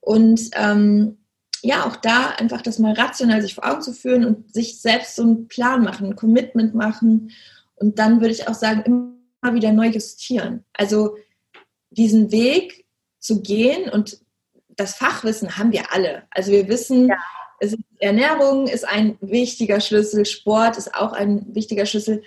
Und 0.00 0.50
ähm, 0.54 1.18
ja, 1.60 1.84
auch 1.84 1.96
da 1.96 2.30
einfach 2.30 2.62
das 2.62 2.78
mal 2.78 2.94
rational 2.94 3.42
sich 3.42 3.54
vor 3.54 3.68
Augen 3.68 3.82
zu 3.82 3.92
führen 3.92 4.24
und 4.24 4.54
sich 4.54 4.80
selbst 4.80 5.16
so 5.16 5.22
einen 5.22 5.48
Plan 5.48 5.82
machen, 5.82 6.06
ein 6.06 6.16
Commitment 6.16 6.74
machen. 6.74 7.32
Und 7.74 7.98
dann 7.98 8.20
würde 8.20 8.32
ich 8.32 8.48
auch 8.48 8.54
sagen, 8.54 8.82
immer 8.86 9.54
wieder 9.54 9.72
neu 9.72 9.88
justieren. 9.88 10.64
Also 10.72 11.16
diesen 11.90 12.30
Weg 12.30 12.86
zu 13.18 13.42
gehen 13.42 13.90
und 13.90 14.18
das 14.68 14.94
Fachwissen 14.94 15.58
haben 15.58 15.72
wir 15.72 15.92
alle. 15.92 16.22
Also 16.30 16.52
wir 16.52 16.68
wissen, 16.68 17.08
ja. 17.08 17.16
Ist, 17.62 17.78
Ernährung 17.98 18.66
ist 18.66 18.86
ein 18.86 19.16
wichtiger 19.20 19.80
Schlüssel, 19.80 20.26
Sport 20.26 20.76
ist 20.76 20.94
auch 20.94 21.12
ein 21.12 21.54
wichtiger 21.54 21.86
Schlüssel. 21.86 22.22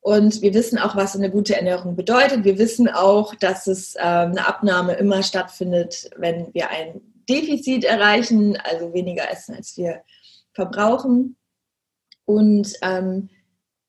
Und 0.00 0.42
wir 0.42 0.54
wissen 0.54 0.78
auch, 0.78 0.96
was 0.96 1.14
eine 1.14 1.30
gute 1.30 1.56
Ernährung 1.56 1.94
bedeutet. 1.94 2.44
Wir 2.44 2.58
wissen 2.58 2.88
auch, 2.88 3.34
dass 3.34 3.66
es 3.66 3.94
äh, 3.96 4.00
eine 4.00 4.46
Abnahme 4.46 4.94
immer 4.94 5.22
stattfindet, 5.22 6.10
wenn 6.16 6.52
wir 6.54 6.70
ein 6.70 7.00
Defizit 7.28 7.84
erreichen, 7.84 8.56
also 8.64 8.92
weniger 8.92 9.30
essen, 9.30 9.54
als 9.54 9.76
wir 9.76 10.02
verbrauchen. 10.52 11.36
Und 12.24 12.72
ähm, 12.82 13.28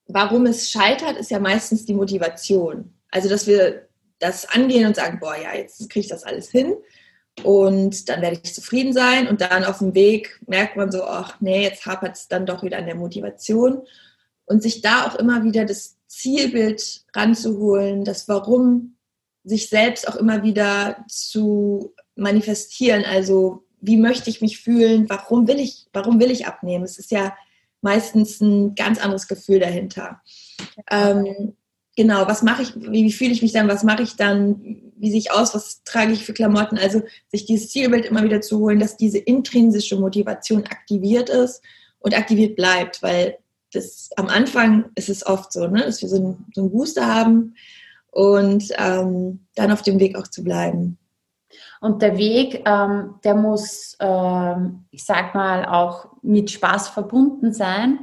warum 0.08 0.46
es 0.46 0.70
scheitert, 0.70 1.18
ist 1.18 1.32
ja 1.32 1.40
meistens 1.40 1.86
die 1.86 1.94
Motivation. 1.94 2.94
Also, 3.10 3.30
dass 3.30 3.48
wir 3.48 3.88
das 4.20 4.48
angehen 4.50 4.86
und 4.86 4.98
sagen, 4.98 5.20
boah, 5.20 5.36
ja, 5.36 5.56
jetzt 5.56 5.90
kriege 5.90 6.02
ich 6.02 6.10
das 6.10 6.24
alles 6.24 6.52
hin 6.52 6.76
und 7.44 8.10
dann 8.10 8.22
werde 8.22 8.40
ich 8.44 8.54
zufrieden 8.54 8.94
sein. 8.94 9.28
Und 9.28 9.42
dann 9.42 9.64
auf 9.64 9.80
dem 9.80 9.96
Weg 9.96 10.40
merkt 10.48 10.76
man 10.76 10.92
so, 10.92 11.04
ach 11.04 11.40
nee, 11.40 11.64
jetzt 11.64 11.86
hapert 11.86 12.16
es 12.16 12.28
dann 12.28 12.46
doch 12.46 12.64
wieder 12.64 12.78
an 12.78 12.86
der 12.86 12.96
Motivation. 12.96 13.84
Und 14.46 14.62
sich 14.62 14.82
da 14.82 15.08
auch 15.08 15.16
immer 15.16 15.44
wieder 15.44 15.66
das 15.66 15.98
Zielbild 16.08 17.06
ranzuholen, 17.14 18.04
das 18.04 18.28
Warum 18.28 18.98
sich 19.44 19.70
selbst 19.70 20.08
auch 20.08 20.18
immer 20.18 20.44
wieder 20.44 21.04
zu 21.08 21.94
manifestieren, 22.16 23.06
also 23.06 23.66
wie 23.80 23.98
möchte 23.98 24.30
ich 24.30 24.42
mich 24.42 24.62
fühlen, 24.62 25.10
warum 25.10 25.48
will 25.48 25.60
ich, 25.60 25.88
warum 25.94 26.20
will 26.20 26.30
ich 26.30 26.46
abnehmen? 26.46 26.84
Es 26.84 27.00
ist 27.00 27.10
ja 27.10 27.36
meistens 27.82 28.40
ein 28.40 28.76
ganz 28.76 29.00
anderes 29.00 29.28
Gefühl 29.28 29.60
dahinter. 29.60 30.22
Ähm, 30.92 31.56
genau, 31.96 32.28
was 32.28 32.42
mache 32.42 32.64
ich, 32.64 32.76
wie, 32.76 33.04
wie 33.06 33.12
fühle 33.12 33.32
ich 33.32 33.42
mich 33.42 33.52
dann, 33.52 33.68
was 33.68 33.84
mache 33.84 34.04
ich 34.04 34.16
dann, 34.16 34.92
wie 34.96 35.10
sehe 35.10 35.20
ich 35.20 35.32
aus, 35.32 35.54
was 35.54 35.84
trage 35.84 36.14
ich 36.14 36.26
für 36.26 36.34
Klamotten, 36.34 36.78
also 36.78 37.02
sich 37.30 37.46
dieses 37.46 37.70
Zielbild 37.70 38.06
immer 38.06 38.24
wieder 38.24 38.42
zu 38.42 38.60
holen, 38.60 38.80
dass 38.80 38.98
diese 38.98 39.18
intrinsische 39.18 39.98
Motivation 39.98 40.66
aktiviert 40.66 41.30
ist 41.30 41.62
und 42.00 42.18
aktiviert 42.18 42.56
bleibt, 42.56 43.02
weil 43.04 43.38
das 43.74 44.10
am 44.18 44.28
Anfang 44.28 44.86
ist 44.96 45.10
es 45.10 45.26
oft 45.26 45.52
so, 45.54 45.68
ne, 45.68 45.84
dass 45.84 46.02
wir 46.02 46.10
so 46.10 46.18
einen, 46.18 46.46
so 46.54 46.62
einen 46.62 46.72
Booster 46.72 47.14
haben 47.14 47.56
und 48.12 48.66
ähm, 48.78 49.46
dann 49.56 49.72
auf 49.72 49.82
dem 49.82 50.00
Weg 50.00 50.18
auch 50.18 50.28
zu 50.28 50.44
bleiben. 50.44 50.98
Und 51.80 52.02
der 52.02 52.18
Weg, 52.18 52.64
ähm, 52.66 53.16
der 53.24 53.36
muss, 53.36 53.98
ähm, 54.00 54.86
ich 54.92 55.04
sag 55.04 55.34
mal, 55.34 55.66
auch 55.66 56.10
mit 56.22 56.52
Spaß 56.52 56.90
verbunden 56.90 57.54
sein. 57.54 58.00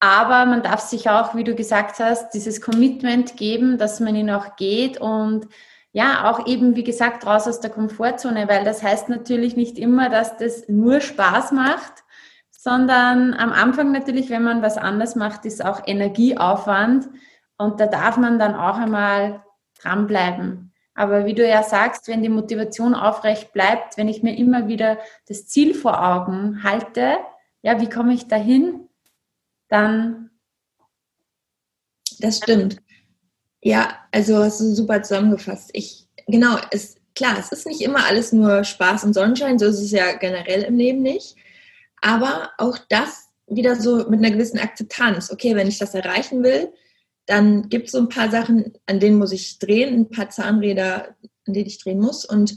Aber 0.00 0.46
man 0.46 0.62
darf 0.62 0.80
sich 0.80 1.10
auch, 1.10 1.34
wie 1.34 1.44
du 1.44 1.54
gesagt 1.54 1.98
hast, 2.00 2.30
dieses 2.30 2.62
Commitment 2.62 3.36
geben, 3.36 3.76
dass 3.76 4.00
man 4.00 4.16
ihn 4.16 4.30
auch 4.30 4.56
geht 4.56 4.98
und 4.98 5.46
ja, 5.92 6.30
auch 6.30 6.46
eben, 6.46 6.76
wie 6.76 6.84
gesagt, 6.84 7.26
raus 7.26 7.48
aus 7.48 7.60
der 7.60 7.70
Komfortzone, 7.70 8.48
weil 8.48 8.64
das 8.64 8.82
heißt 8.82 9.08
natürlich 9.08 9.56
nicht 9.56 9.78
immer, 9.78 10.08
dass 10.08 10.36
das 10.36 10.68
nur 10.68 11.00
Spaß 11.00 11.52
macht, 11.52 12.04
sondern 12.50 13.34
am 13.34 13.52
Anfang 13.52 13.90
natürlich, 13.90 14.30
wenn 14.30 14.44
man 14.44 14.62
was 14.62 14.78
anders 14.78 15.16
macht, 15.16 15.44
ist 15.44 15.64
auch 15.64 15.82
Energieaufwand 15.86 17.08
und 17.58 17.80
da 17.80 17.86
darf 17.86 18.16
man 18.18 18.38
dann 18.38 18.54
auch 18.54 18.76
einmal 18.76 19.42
dranbleiben. 19.82 20.72
Aber 20.94 21.24
wie 21.24 21.34
du 21.34 21.46
ja 21.46 21.62
sagst, 21.62 22.08
wenn 22.08 22.22
die 22.22 22.28
Motivation 22.28 22.94
aufrecht 22.94 23.52
bleibt, 23.52 23.96
wenn 23.96 24.08
ich 24.08 24.22
mir 24.22 24.36
immer 24.36 24.68
wieder 24.68 24.98
das 25.26 25.46
Ziel 25.46 25.74
vor 25.74 26.02
Augen 26.02 26.62
halte, 26.62 27.16
ja, 27.62 27.80
wie 27.80 27.88
komme 27.88 28.12
ich 28.12 28.28
dahin? 28.28 28.89
Dann. 29.70 30.30
Das 32.18 32.38
stimmt. 32.38 32.76
Ja, 33.62 33.98
also 34.12 34.38
hast 34.38 34.60
du 34.60 34.74
super 34.74 35.02
zusammengefasst. 35.02 35.70
Ich, 35.72 36.08
genau, 36.26 36.58
es, 36.70 36.96
klar, 37.14 37.38
es 37.38 37.52
ist 37.52 37.66
nicht 37.66 37.80
immer 37.80 38.04
alles 38.04 38.32
nur 38.32 38.64
Spaß 38.64 39.04
und 39.04 39.14
Sonnenschein, 39.14 39.58
so 39.58 39.66
ist 39.66 39.80
es 39.80 39.90
ja 39.90 40.12
generell 40.12 40.62
im 40.62 40.76
Leben 40.76 41.02
nicht. 41.02 41.36
Aber 42.02 42.50
auch 42.58 42.78
das 42.88 43.28
wieder 43.46 43.76
so 43.76 44.08
mit 44.08 44.20
einer 44.20 44.30
gewissen 44.30 44.58
Akzeptanz. 44.58 45.30
Okay, 45.30 45.54
wenn 45.56 45.68
ich 45.68 45.78
das 45.78 45.94
erreichen 45.94 46.42
will, 46.42 46.72
dann 47.26 47.68
gibt 47.68 47.86
es 47.86 47.92
so 47.92 47.98
ein 47.98 48.08
paar 48.08 48.30
Sachen, 48.30 48.72
an 48.86 49.00
denen 49.00 49.18
muss 49.18 49.32
ich 49.32 49.58
drehen, 49.58 49.94
ein 49.94 50.10
paar 50.10 50.30
Zahnräder, 50.30 51.16
an 51.46 51.54
denen 51.54 51.66
ich 51.66 51.82
drehen 51.82 52.00
muss. 52.00 52.24
Und 52.24 52.56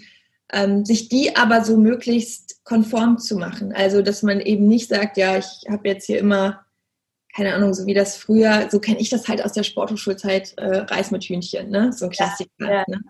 ähm, 0.52 0.86
sich 0.86 1.10
die 1.10 1.36
aber 1.36 1.63
so 1.65 1.78
möglichst 1.78 2.63
konform 2.63 3.17
zu 3.17 3.36
machen. 3.36 3.73
Also, 3.73 4.02
dass 4.02 4.23
man 4.23 4.39
eben 4.39 4.67
nicht 4.67 4.89
sagt, 4.89 5.17
ja, 5.17 5.38
ich 5.38 5.65
habe 5.69 5.89
jetzt 5.89 6.06
hier 6.06 6.19
immer 6.19 6.62
keine 7.36 7.54
Ahnung, 7.56 7.74
so 7.74 7.86
wie 7.86 7.93
das 7.93 8.15
früher, 8.15 8.69
so 8.72 8.80
kenne 8.80 9.00
ich 9.00 9.10
das 9.10 9.28
halt 9.28 9.43
aus 9.43 9.54
der 9.54 9.63
Sporthochschulzeit, 9.63 10.54
äh, 10.58 10.78
Reis 10.78 11.12
mit 11.12 11.24
Hühnchen, 11.24 11.69
ne? 11.69 11.91
so 11.91 12.06
ein 12.06 12.12
Klassiker. 12.12 12.50
Ja, 12.60 12.84
Ne? 12.88 13.02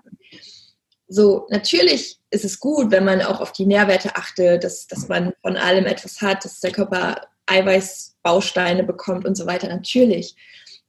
So, 1.08 1.46
natürlich 1.50 2.20
ist 2.32 2.46
es 2.46 2.60
gut, 2.60 2.90
wenn 2.90 3.04
man 3.04 3.22
auch 3.22 3.40
auf 3.40 3.52
die 3.52 3.66
Nährwerte 3.66 4.16
achtet, 4.16 4.64
dass, 4.64 4.88
dass 4.88 5.10
man 5.10 5.34
von 5.42 5.58
allem 5.58 5.86
etwas 5.86 6.22
hat, 6.22 6.44
dass 6.44 6.60
der 6.60 6.72
Körper 6.72 7.28
Eiweißbausteine 7.46 8.84
bekommt 8.84 9.26
und 9.26 9.36
so 9.36 9.46
weiter, 9.46 9.68
natürlich. 9.68 10.36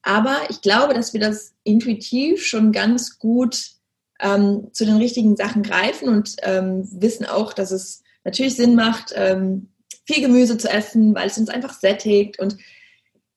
Aber 0.03 0.37
ich 0.49 0.61
glaube, 0.61 0.95
dass 0.95 1.13
wir 1.13 1.21
das 1.21 1.53
intuitiv 1.65 2.47
schon 2.47 2.73
ganz 2.73 3.19
gut 3.19 3.73
ähm, 4.21 4.69
zu 4.73 4.85
den 4.87 4.97
richtigen 4.97 5.37
Sachen 5.37 5.63
greifen 5.63 6.09
und 6.09 6.37
ähm, 6.43 6.89
wissen 6.93 7.27
auch, 7.27 7.53
dass 7.53 7.73
es 7.73 8.03
natürlich 8.23 8.57
Sinn 8.57 8.77
macht, 8.77 9.13
ähm, 9.17 9.71
viel 10.07 10.21
Gemüse 10.23 10.57
zu 10.57 10.71
essen, 10.71 11.15
weil 11.15 11.27
es 11.27 11.39
uns 11.39 11.49
einfach 11.49 11.79
sättigt 11.79 12.39
und 12.39 12.57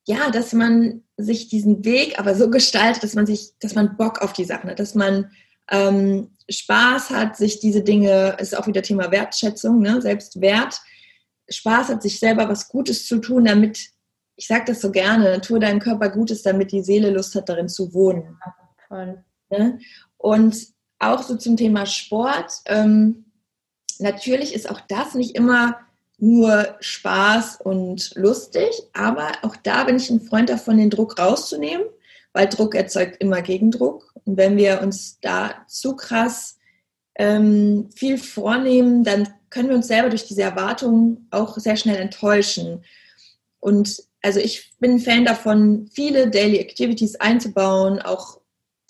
ja, 0.08 0.32
dass 0.32 0.54
man 0.54 1.04
sich 1.18 1.50
diesen 1.50 1.84
Weg 1.84 2.18
aber 2.18 2.34
so 2.34 2.50
gestaltet, 2.50 3.04
dass 3.04 3.14
man 3.14 3.26
sich, 3.26 3.52
dass 3.60 3.76
man 3.76 3.98
Bock 3.98 4.22
auf 4.22 4.32
die 4.32 4.46
Sachen 4.46 4.70
hat, 4.70 4.80
dass 4.80 4.96
man 4.96 5.32
ähm, 5.70 6.32
Spaß 6.50 7.10
hat, 7.10 7.36
sich 7.36 7.60
diese 7.60 7.84
Dinge, 7.84 8.38
ist 8.40 8.58
auch 8.58 8.68
wieder 8.68 8.82
Thema 8.82 9.12
Wertschätzung, 9.12 9.82
ne, 9.82 10.02
Selbstwert, 10.02 10.80
Spaß 11.50 11.90
hat, 11.90 12.02
sich 12.02 12.20
selber 12.20 12.48
was 12.48 12.70
Gutes 12.70 13.06
zu 13.06 13.20
tun, 13.20 13.44
damit, 13.44 13.80
ich 14.38 14.48
sage 14.48 14.64
das 14.68 14.80
so 14.80 14.92
gerne, 14.92 15.42
tue 15.42 15.60
deinem 15.60 15.80
Körper 15.80 16.10
Gutes, 16.10 16.42
damit 16.42 16.72
die 16.72 16.84
Seele 16.84 17.10
Lust 17.10 17.36
hat, 17.36 17.50
darin 17.50 17.68
zu 17.68 17.94
wohnen. 17.94 18.40
Voll. 18.88 19.24
Ne? 19.50 19.80
Und 20.16 20.68
auch 21.00 21.22
so 21.22 21.36
zum 21.36 21.58
Thema 21.58 21.86
Sport. 21.86 22.54
Ähm, 22.66 23.26
natürlich 24.00 24.54
ist 24.54 24.70
auch 24.70 24.80
das 24.88 25.16
nicht 25.16 25.36
immer 25.36 25.78
nur 26.18 26.76
Spaß 26.80 27.62
und 27.62 28.12
lustig, 28.16 28.70
aber 28.94 29.32
auch 29.44 29.56
da 29.56 29.84
bin 29.84 29.98
ich 29.98 30.10
ein 30.10 30.22
Freund 30.22 30.50
davon, 30.50 30.78
den 30.78 30.90
Druck 30.90 31.20
rauszunehmen, 31.20 31.86
weil 32.34 32.48
Druck 32.48 32.76
erzeugt 32.76 33.18
immer 33.22 33.42
Gegendruck. 33.42 34.14
Und 34.26 34.38
wenn 34.38 34.58
wir 34.58 34.82
uns 34.82 35.20
da 35.22 35.66
zu 35.68 35.96
krass 35.96 36.58
ähm, 37.16 37.90
viel 37.96 38.18
vornehmen, 38.18 39.04
dann 39.04 39.30
können 39.50 39.70
wir 39.70 39.76
uns 39.76 39.88
selber 39.88 40.10
durch 40.10 40.26
diese 40.26 40.42
Erwartungen 40.42 41.28
auch 41.32 41.58
sehr 41.58 41.78
schnell 41.78 41.98
enttäuschen. 41.98 42.84
Und 43.60 44.04
also 44.22 44.40
ich 44.40 44.74
bin 44.80 45.00
Fan 45.00 45.26
davon, 45.26 45.90
viele 45.94 46.30
Daily 46.30 46.58
Activities 46.58 47.16
einzubauen, 47.16 48.02
auch 48.02 48.42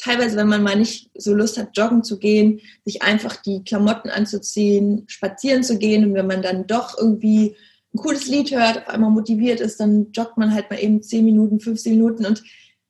teilweise, 0.08 0.38
wenn 0.38 0.48
man 0.48 0.64
mal 0.64 0.76
nicht 0.76 1.10
so 1.16 1.34
Lust 1.34 1.58
hat, 1.58 1.76
joggen 1.76 2.04
zu 2.04 2.18
gehen, 2.18 2.62
sich 2.86 3.02
einfach 3.02 3.36
die 3.36 3.64
Klamotten 3.64 4.10
anzuziehen, 4.10 5.04
spazieren 5.08 5.64
zu 5.64 5.78
gehen 5.78 6.06
und 6.06 6.14
wenn 6.14 6.28
man 6.28 6.42
dann 6.42 6.66
doch 6.66 6.98
irgendwie 6.98 7.56
ein 7.94 8.00
cooles 8.00 8.28
Lied 8.28 8.52
hört, 8.52 8.78
auf 8.78 8.88
einmal 8.88 9.12
motiviert 9.12 9.60
ist, 9.60 9.80
dann 9.80 10.12
joggt 10.12 10.38
man 10.38 10.54
halt 10.54 10.70
mal 10.70 10.80
eben 10.80 11.02
10 11.02 11.26
Minuten, 11.26 11.60
15 11.60 11.94
Minuten 11.94 12.26
und 12.26 12.44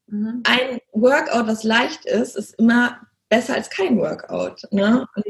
mhm. 0.08 0.44
ein 0.44 0.80
Workout, 0.92 1.48
was 1.48 1.64
leicht 1.64 2.06
ist, 2.06 2.36
ist 2.36 2.56
immer 2.60 3.00
besser 3.30 3.56
als 3.56 3.70
kein 3.70 3.98
Workout. 3.98 4.62
Ne? 4.72 5.08
Und 5.16 5.26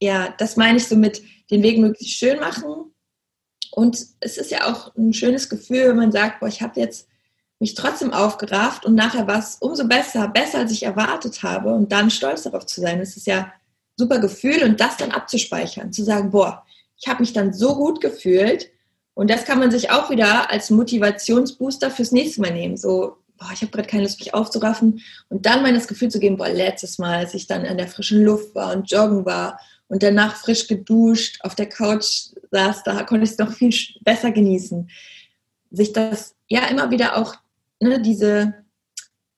ja, 0.00 0.34
das 0.38 0.56
meine 0.56 0.78
ich 0.78 0.86
so 0.86 0.96
mit 0.96 1.22
den 1.50 1.62
Weg 1.62 1.78
möglichst 1.78 2.16
schön 2.16 2.38
machen. 2.40 2.92
Und 3.72 3.98
es 4.20 4.38
ist 4.38 4.50
ja 4.50 4.66
auch 4.66 4.94
ein 4.96 5.12
schönes 5.12 5.48
Gefühl, 5.48 5.88
wenn 5.88 5.96
man 5.96 6.12
sagt, 6.12 6.40
boah, 6.40 6.48
ich 6.48 6.62
habe 6.62 6.80
jetzt 6.80 7.08
mich 7.58 7.74
trotzdem 7.74 8.12
aufgerafft 8.12 8.84
und 8.84 8.94
nachher 8.94 9.26
war 9.26 9.38
es 9.38 9.56
umso 9.60 9.86
besser, 9.86 10.28
besser 10.28 10.58
als 10.58 10.72
ich 10.72 10.82
erwartet 10.82 11.42
habe 11.42 11.72
und 11.72 11.90
dann 11.90 12.10
stolz 12.10 12.42
darauf 12.42 12.66
zu 12.66 12.80
sein. 12.80 12.98
Das 12.98 13.16
ist 13.16 13.26
ja 13.26 13.44
ein 13.44 13.52
super 13.96 14.18
Gefühl 14.18 14.62
und 14.62 14.80
das 14.80 14.96
dann 14.98 15.10
abzuspeichern, 15.10 15.92
zu 15.92 16.04
sagen, 16.04 16.30
boah, 16.30 16.64
ich 16.98 17.08
habe 17.08 17.20
mich 17.20 17.32
dann 17.32 17.52
so 17.52 17.74
gut 17.74 18.00
gefühlt 18.00 18.70
und 19.14 19.30
das 19.30 19.44
kann 19.44 19.58
man 19.58 19.70
sich 19.70 19.90
auch 19.90 20.10
wieder 20.10 20.50
als 20.50 20.68
Motivationsbooster 20.70 21.90
fürs 21.90 22.12
nächste 22.12 22.42
Mal 22.42 22.52
nehmen. 22.52 22.76
So, 22.76 23.16
boah, 23.38 23.48
ich 23.54 23.62
habe 23.62 23.72
gerade 23.72 23.88
keine 23.88 24.02
Lust, 24.02 24.18
mich 24.18 24.34
aufzuraffen 24.34 25.00
und 25.30 25.46
dann 25.46 25.62
mal 25.62 25.72
das 25.72 25.88
Gefühl 25.88 26.10
zu 26.10 26.20
geben, 26.20 26.36
boah, 26.36 26.48
letztes 26.48 26.98
Mal, 26.98 27.18
als 27.18 27.32
ich 27.32 27.46
dann 27.46 27.64
an 27.64 27.78
der 27.78 27.88
frischen 27.88 28.22
Luft 28.22 28.54
war 28.54 28.74
und 28.74 28.90
joggen 28.90 29.24
war 29.24 29.58
und 29.88 30.02
danach 30.02 30.36
frisch 30.36 30.66
geduscht 30.66 31.38
auf 31.42 31.54
der 31.54 31.68
Couch 31.68 32.28
saß, 32.50 32.82
da 32.84 33.02
konnte 33.04 33.24
ich 33.24 33.30
es 33.30 33.38
noch 33.38 33.52
viel 33.52 33.74
besser 34.02 34.30
genießen. 34.30 34.90
Sich 35.70 35.94
das 35.94 36.34
ja 36.48 36.66
immer 36.66 36.90
wieder 36.90 37.16
auch 37.16 37.36
ne, 37.80 38.00
diese 38.00 38.66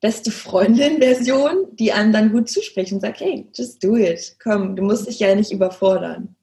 beste 0.01 0.30
Freundin-Version, 0.30 1.74
die 1.76 1.93
einem 1.93 2.12
dann 2.12 2.32
gut 2.32 2.49
zuspricht 2.49 2.93
und 2.93 3.01
sagt, 3.01 3.20
hey, 3.20 3.49
just 3.55 3.82
do 3.82 3.97
it. 3.97 4.36
Komm, 4.43 4.76
du 4.76 4.82
musst 4.82 5.09
dich 5.09 5.18
ja 5.18 5.34
nicht 5.34 5.51
überfordern. 5.51 6.36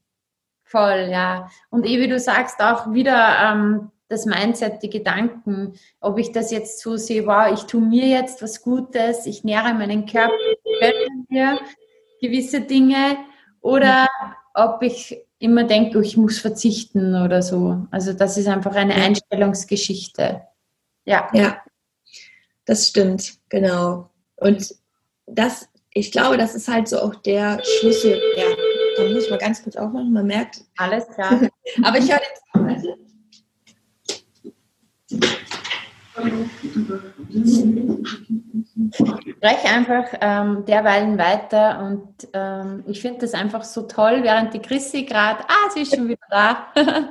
Voll, 0.64 1.08
ja. 1.10 1.50
Und 1.70 1.86
eh, 1.86 2.02
wie 2.02 2.08
du 2.08 2.20
sagst, 2.20 2.60
auch 2.60 2.92
wieder 2.92 3.38
ähm, 3.42 3.92
das 4.10 4.26
Mindset, 4.26 4.84
die 4.84 4.90
Gedanken, 4.90 5.74
ob 6.02 6.18
ich 6.18 6.32
das 6.32 6.52
jetzt 6.52 6.82
so 6.82 6.98
sehe, 6.98 7.26
wow, 7.26 7.52
ich 7.54 7.64
tue 7.64 7.82
mir 7.82 8.08
jetzt 8.08 8.42
was 8.42 8.62
Gutes, 8.62 9.26
ich 9.26 9.44
nähre 9.44 9.74
meinen 9.74 10.06
Körper, 10.06 10.34
mir 11.30 11.60
gewisse 12.22 12.62
Dinge 12.62 13.18
oder 13.62 14.08
ob 14.54 14.82
ich 14.82 15.18
immer 15.40 15.64
denke, 15.64 16.02
ich 16.02 16.18
muss 16.18 16.40
verzichten 16.40 17.16
oder 17.16 17.42
so. 17.42 17.86
Also 17.92 18.14
das 18.14 18.38
ist 18.38 18.48
einfach 18.48 18.76
eine 18.76 18.96
Einstellungsgeschichte. 18.96 20.42
Ja. 21.06 21.30
Ja, 21.34 21.62
das 22.66 22.88
stimmt, 22.88 23.34
genau. 23.50 24.10
Und 24.38 24.76
das, 25.28 25.70
ich 25.94 26.12
glaube, 26.12 26.38
das 26.38 26.56
ist 26.56 26.68
halt 26.68 26.88
so 26.88 27.00
auch 27.00 27.16
der 27.16 27.62
Schlüssel. 27.64 28.20
Ja, 28.38 28.46
da 28.98 29.04
muss 29.04 29.26
ich 29.26 29.30
mal 29.30 29.38
ganz 29.38 29.64
kurz 29.64 29.76
aufmachen, 29.76 30.12
man 30.12 30.28
merkt. 30.28 30.64
Alles 30.78 31.08
klar. 31.08 31.42
Aber 31.84 31.98
ich 31.98 32.12
höre 32.12 32.22
jetzt. 32.22 32.42
Spreche 39.28 39.68
einfach 39.68 40.06
ähm, 40.22 40.66
derweilen 40.66 41.18
weiter 41.18 41.84
und 41.84 42.28
ähm, 42.34 42.84
ich 42.88 43.02
finde 43.02 43.20
das 43.20 43.34
einfach 43.34 43.64
so 43.64 43.84
toll, 43.84 44.24
während 44.24 44.54
die 44.54 44.60
Chrissy 44.60 45.04
gerade, 45.04 45.44
ah, 45.48 45.70
sie 45.74 45.82
ist 45.82 45.96
schon 45.96 46.08
wieder 46.08 46.26
da. 46.30 46.68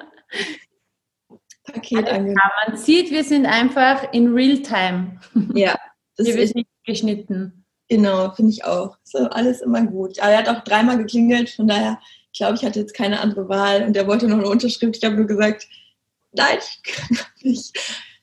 Paket 1.75 2.09
angenommen. 2.09 2.39
Man 2.67 2.77
sieht, 2.77 3.11
wir 3.11 3.25
sind 3.25 3.47
einfach 3.47 4.13
in 4.13 4.33
Realtime. 4.33 5.21
Ja. 5.55 5.77
Das 6.17 6.27
Hier 6.29 6.37
wird 6.37 6.55
nicht 6.55 6.69
geschnitten. 6.85 7.65
Genau, 7.89 8.31
finde 8.31 8.53
ich 8.53 8.65
auch. 8.65 8.97
So 9.03 9.19
alles 9.31 9.61
immer 9.61 9.83
gut. 9.83 10.21
Aber 10.21 10.31
er 10.31 10.39
hat 10.39 10.49
auch 10.49 10.63
dreimal 10.63 10.97
geklingelt, 10.97 11.51
von 11.51 11.67
daher, 11.67 11.99
ich 12.33 12.39
glaube, 12.39 12.55
ich 12.55 12.65
hatte 12.65 12.81
jetzt 12.81 12.95
keine 12.95 13.21
andere 13.21 13.49
Wahl 13.49 13.83
und 13.83 13.97
er 13.97 14.07
wollte 14.07 14.29
noch 14.29 14.39
eine 14.39 14.49
Unterschrift. 14.49 14.97
Ich 14.97 15.05
habe 15.05 15.17
nur 15.17 15.27
gesagt, 15.27 15.67
nein, 16.33 16.59
ich 16.59 16.83
kann 16.83 17.19
nicht. 17.43 17.77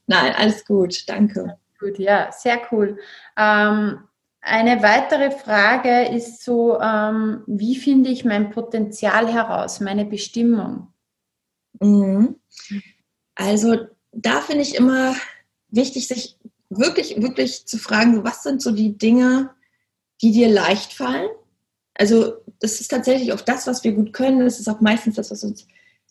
Nein, 0.08 0.34
alles 0.38 0.66
gut, 0.66 1.08
danke. 1.08 1.58
Gut, 1.80 2.00
ja, 2.00 2.32
sehr 2.32 2.62
cool. 2.72 2.98
Ähm, 3.38 4.00
eine 4.42 4.82
weitere 4.82 5.32
Frage 5.32 6.08
ist 6.16 6.44
so, 6.44 6.80
ähm, 6.80 7.44
wie 7.46 7.76
finde 7.76 8.10
ich 8.10 8.26
mein 8.26 8.50
Potenzial 8.50 9.32
heraus, 9.32 9.80
meine 9.80 10.06
Bestimmung? 10.06 10.88
Mhm. 11.80 12.36
Also 13.36 13.78
da 14.12 14.42
finde 14.42 14.64
ich 14.64 14.76
immer 14.76 15.16
wichtig, 15.70 16.08
sich 16.08 16.38
wirklich, 16.70 17.22
wirklich 17.22 17.66
zu 17.66 17.78
fragen, 17.78 18.24
was 18.24 18.44
sind 18.44 18.62
so 18.62 18.72
die 18.72 18.98
Dinge, 18.98 19.52
die 20.22 20.32
dir 20.32 20.50
leicht 20.50 20.94
fallen? 20.94 21.30
Also 21.96 22.34
das 22.60 22.80
ist 22.80 22.90
tatsächlich 22.90 23.34
auch 23.34 23.42
das, 23.42 23.68
was 23.68 23.84
wir 23.84 23.92
gut 23.92 24.14
können. 24.14 24.40
Das 24.42 24.60
ist 24.60 24.70
auch 24.70 24.82
meistens 24.82 25.16
das, 25.16 25.32
was 25.32 25.44
uns 25.44 25.68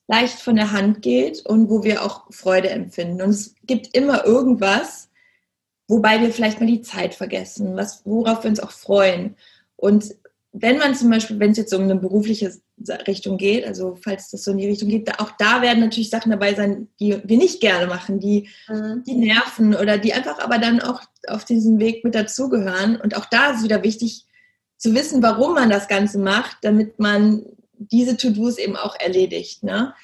leicht 0.09 0.41
von 0.41 0.57
der 0.57 0.73
Hand 0.73 1.03
geht 1.03 1.47
und 1.47 1.71
wo 1.71 1.85
wir 1.85 2.05
auch 2.05 2.25
Freude 2.31 2.71
empfinden. 2.71 3.23
Und 3.23 3.31
es 3.31 3.55
gibt 3.65 3.97
immer 3.97 4.25
irgendwas, 4.25 5.09
wobei 5.87 6.21
wir 6.21 6.33
vielleicht 6.33 6.61
mal 6.61 6.67
die 6.67 6.83
Zeit 6.83 7.15
vergessen, 7.15 7.77
was, 7.77 8.05
worauf 8.05 8.43
wir 8.43 8.51
uns 8.51 8.61
auch 8.61 8.73
freuen. 8.73 9.37
Und 9.77 10.17
wenn 10.53 10.79
man 10.79 10.97
zum 10.97 11.11
Beispiel, 11.11 11.39
wenn 11.39 11.53
es 11.53 11.59
jetzt 11.59 11.73
um 11.73 11.83
eine 11.83 11.95
berufliche 11.97 12.53
Richtung 13.07 13.37
geht, 13.37 13.67
also 13.67 13.99
falls 14.03 14.31
das 14.31 14.45
so 14.45 14.53
in 14.53 14.59
die 14.59 14.69
Richtung 14.69 14.89
geht, 14.89 15.21
auch 15.21 15.33
da 15.39 15.63
werden 15.63 15.81
natürlich 15.81 16.11
Sachen 16.11 16.31
dabei 16.31 16.55
sein, 16.55 16.89
die 16.99 17.21
wir 17.25 17.37
nicht 17.37 17.61
gerne 17.61 17.87
machen, 17.87 18.21
die, 18.21 18.49
mhm. 18.69 19.03
die 19.07 19.15
nerven 19.15 19.75
oder 19.75 19.99
die 19.99 20.13
einfach 20.15 20.39
aber 20.39 20.59
dann 20.59 20.81
auch 20.81 21.03
auf 21.29 21.45
diesen 21.45 21.79
Weg 21.79 22.05
mit 22.05 22.15
dazugehören. 22.15 22.97
Und 22.97 23.17
auch 23.17 23.27
da 23.27 23.51
ist 23.51 23.59
es 23.59 23.65
wieder 23.65 23.83
wichtig 23.83 24.27
zu 24.79 24.95
wissen, 24.95 25.23
warum 25.23 25.55
man 25.55 25.69
das 25.69 25.89
Ganze 25.89 26.19
macht, 26.19 26.59
damit 26.63 26.99
man 26.99 27.45
diese 27.75 28.17
To-Dos 28.17 28.59
eben 28.59 28.77
auch 28.77 28.99
erledigt. 28.99 29.63
Ne? 29.63 29.95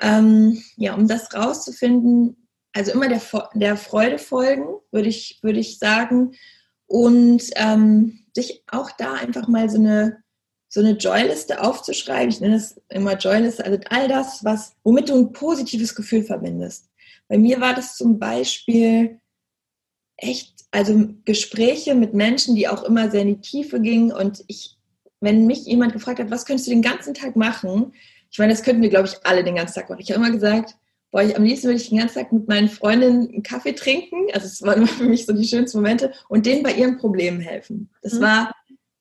Ähm, 0.00 0.62
ja, 0.76 0.94
um 0.94 1.08
das 1.08 1.34
rauszufinden, 1.34 2.48
also 2.72 2.92
immer 2.92 3.08
der, 3.08 3.20
der 3.54 3.76
Freude 3.76 4.18
folgen, 4.18 4.66
würde 4.90 5.08
ich, 5.08 5.40
würde 5.42 5.60
ich 5.60 5.78
sagen. 5.78 6.32
Und 6.86 7.44
ähm, 7.56 8.20
sich 8.34 8.64
auch 8.70 8.90
da 8.96 9.14
einfach 9.14 9.48
mal 9.48 9.68
so 9.68 9.78
eine, 9.78 10.22
so 10.72 10.80
eine 10.80 10.92
Joy-Liste 10.92 11.62
aufzuschreiben. 11.62 12.30
Ich 12.30 12.40
nenne 12.40 12.54
das 12.54 12.80
immer 12.88 13.14
Joy-Liste, 13.14 13.62
also 13.62 13.78
all 13.90 14.08
das, 14.08 14.42
was, 14.42 14.74
womit 14.82 15.10
du 15.10 15.18
ein 15.18 15.32
positives 15.32 15.94
Gefühl 15.94 16.22
verbindest. 16.22 16.88
Bei 17.28 17.36
mir 17.36 17.60
war 17.60 17.74
das 17.74 17.98
zum 17.98 18.18
Beispiel 18.18 19.20
echt, 20.16 20.64
also 20.70 21.10
Gespräche 21.26 21.94
mit 21.94 22.14
Menschen, 22.14 22.56
die 22.56 22.68
auch 22.68 22.84
immer 22.84 23.10
sehr 23.10 23.20
in 23.20 23.34
die 23.34 23.40
Tiefe 23.42 23.82
gingen 23.82 24.12
und 24.12 24.44
ich, 24.46 24.78
wenn 25.20 25.46
mich 25.46 25.66
jemand 25.66 25.92
gefragt 25.92 26.20
hat, 26.20 26.30
was 26.30 26.46
könntest 26.46 26.68
du 26.68 26.70
den 26.70 26.80
ganzen 26.80 27.12
Tag 27.12 27.36
machen? 27.36 27.92
Ich 28.30 28.38
meine, 28.38 28.54
das 28.54 28.62
könnten 28.62 28.80
wir, 28.80 28.88
glaube 28.88 29.08
ich, 29.08 29.26
alle 29.26 29.44
den 29.44 29.56
ganzen 29.56 29.74
Tag 29.74 29.90
machen. 29.90 30.00
Ich 30.00 30.10
habe 30.10 30.24
immer 30.24 30.32
gesagt, 30.32 30.74
boah, 31.10 31.22
ich, 31.22 31.36
am 31.36 31.44
liebsten 31.44 31.66
würde 31.66 31.80
ich 31.82 31.90
den 31.90 31.98
ganzen 31.98 32.18
Tag 32.18 32.32
mit 32.32 32.48
meinen 32.48 32.70
Freundinnen 32.70 33.28
einen 33.28 33.42
Kaffee 33.42 33.74
trinken. 33.74 34.28
Also 34.32 34.46
es 34.46 34.62
waren 34.62 34.86
für 34.86 35.04
mich 35.04 35.26
so 35.26 35.34
die 35.34 35.46
schönsten 35.46 35.76
Momente 35.76 36.14
und 36.30 36.46
denen 36.46 36.62
bei 36.62 36.72
ihren 36.72 36.96
Problemen 36.96 37.40
helfen. 37.40 37.90
Das 38.00 38.14
mhm. 38.14 38.20
war, 38.22 38.54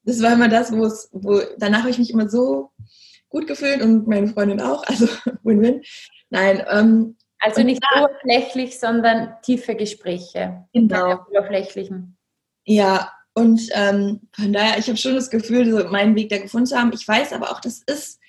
das 0.03 0.21
war 0.21 0.33
immer 0.33 0.47
das, 0.47 0.71
wo 0.71 0.85
es, 0.85 1.09
wo, 1.11 1.41
danach 1.57 1.79
habe 1.79 1.89
ich 1.89 1.99
mich 1.99 2.11
immer 2.11 2.29
so 2.29 2.71
gut 3.29 3.47
gefühlt 3.47 3.81
und 3.81 4.07
meine 4.07 4.27
Freundin 4.27 4.61
auch, 4.61 4.83
also 4.83 5.07
Win-Win. 5.43 5.81
Nein, 6.29 6.63
ähm, 6.69 7.17
also 7.39 7.63
nicht 7.63 7.81
da, 7.91 8.03
oberflächlich, 8.03 8.79
sondern 8.79 9.35
tiefe 9.41 9.75
Gespräche. 9.75 10.65
Genau. 10.73 11.25
Oberflächlichen. 11.29 12.17
Ja, 12.65 13.11
und 13.33 13.61
ähm, 13.73 14.21
von 14.33 14.53
daher, 14.53 14.77
ich 14.77 14.87
habe 14.87 14.97
schon 14.97 15.15
das 15.15 15.29
Gefühl, 15.29 15.71
so 15.71 15.87
meinen 15.89 16.15
Weg 16.15 16.29
da 16.29 16.37
gefunden 16.37 16.67
zu 16.67 16.77
haben. 16.77 16.91
Ich 16.93 17.07
weiß 17.07 17.33
aber 17.33 17.51
auch, 17.51 17.61
das 17.61 17.81
ist, 17.87 18.19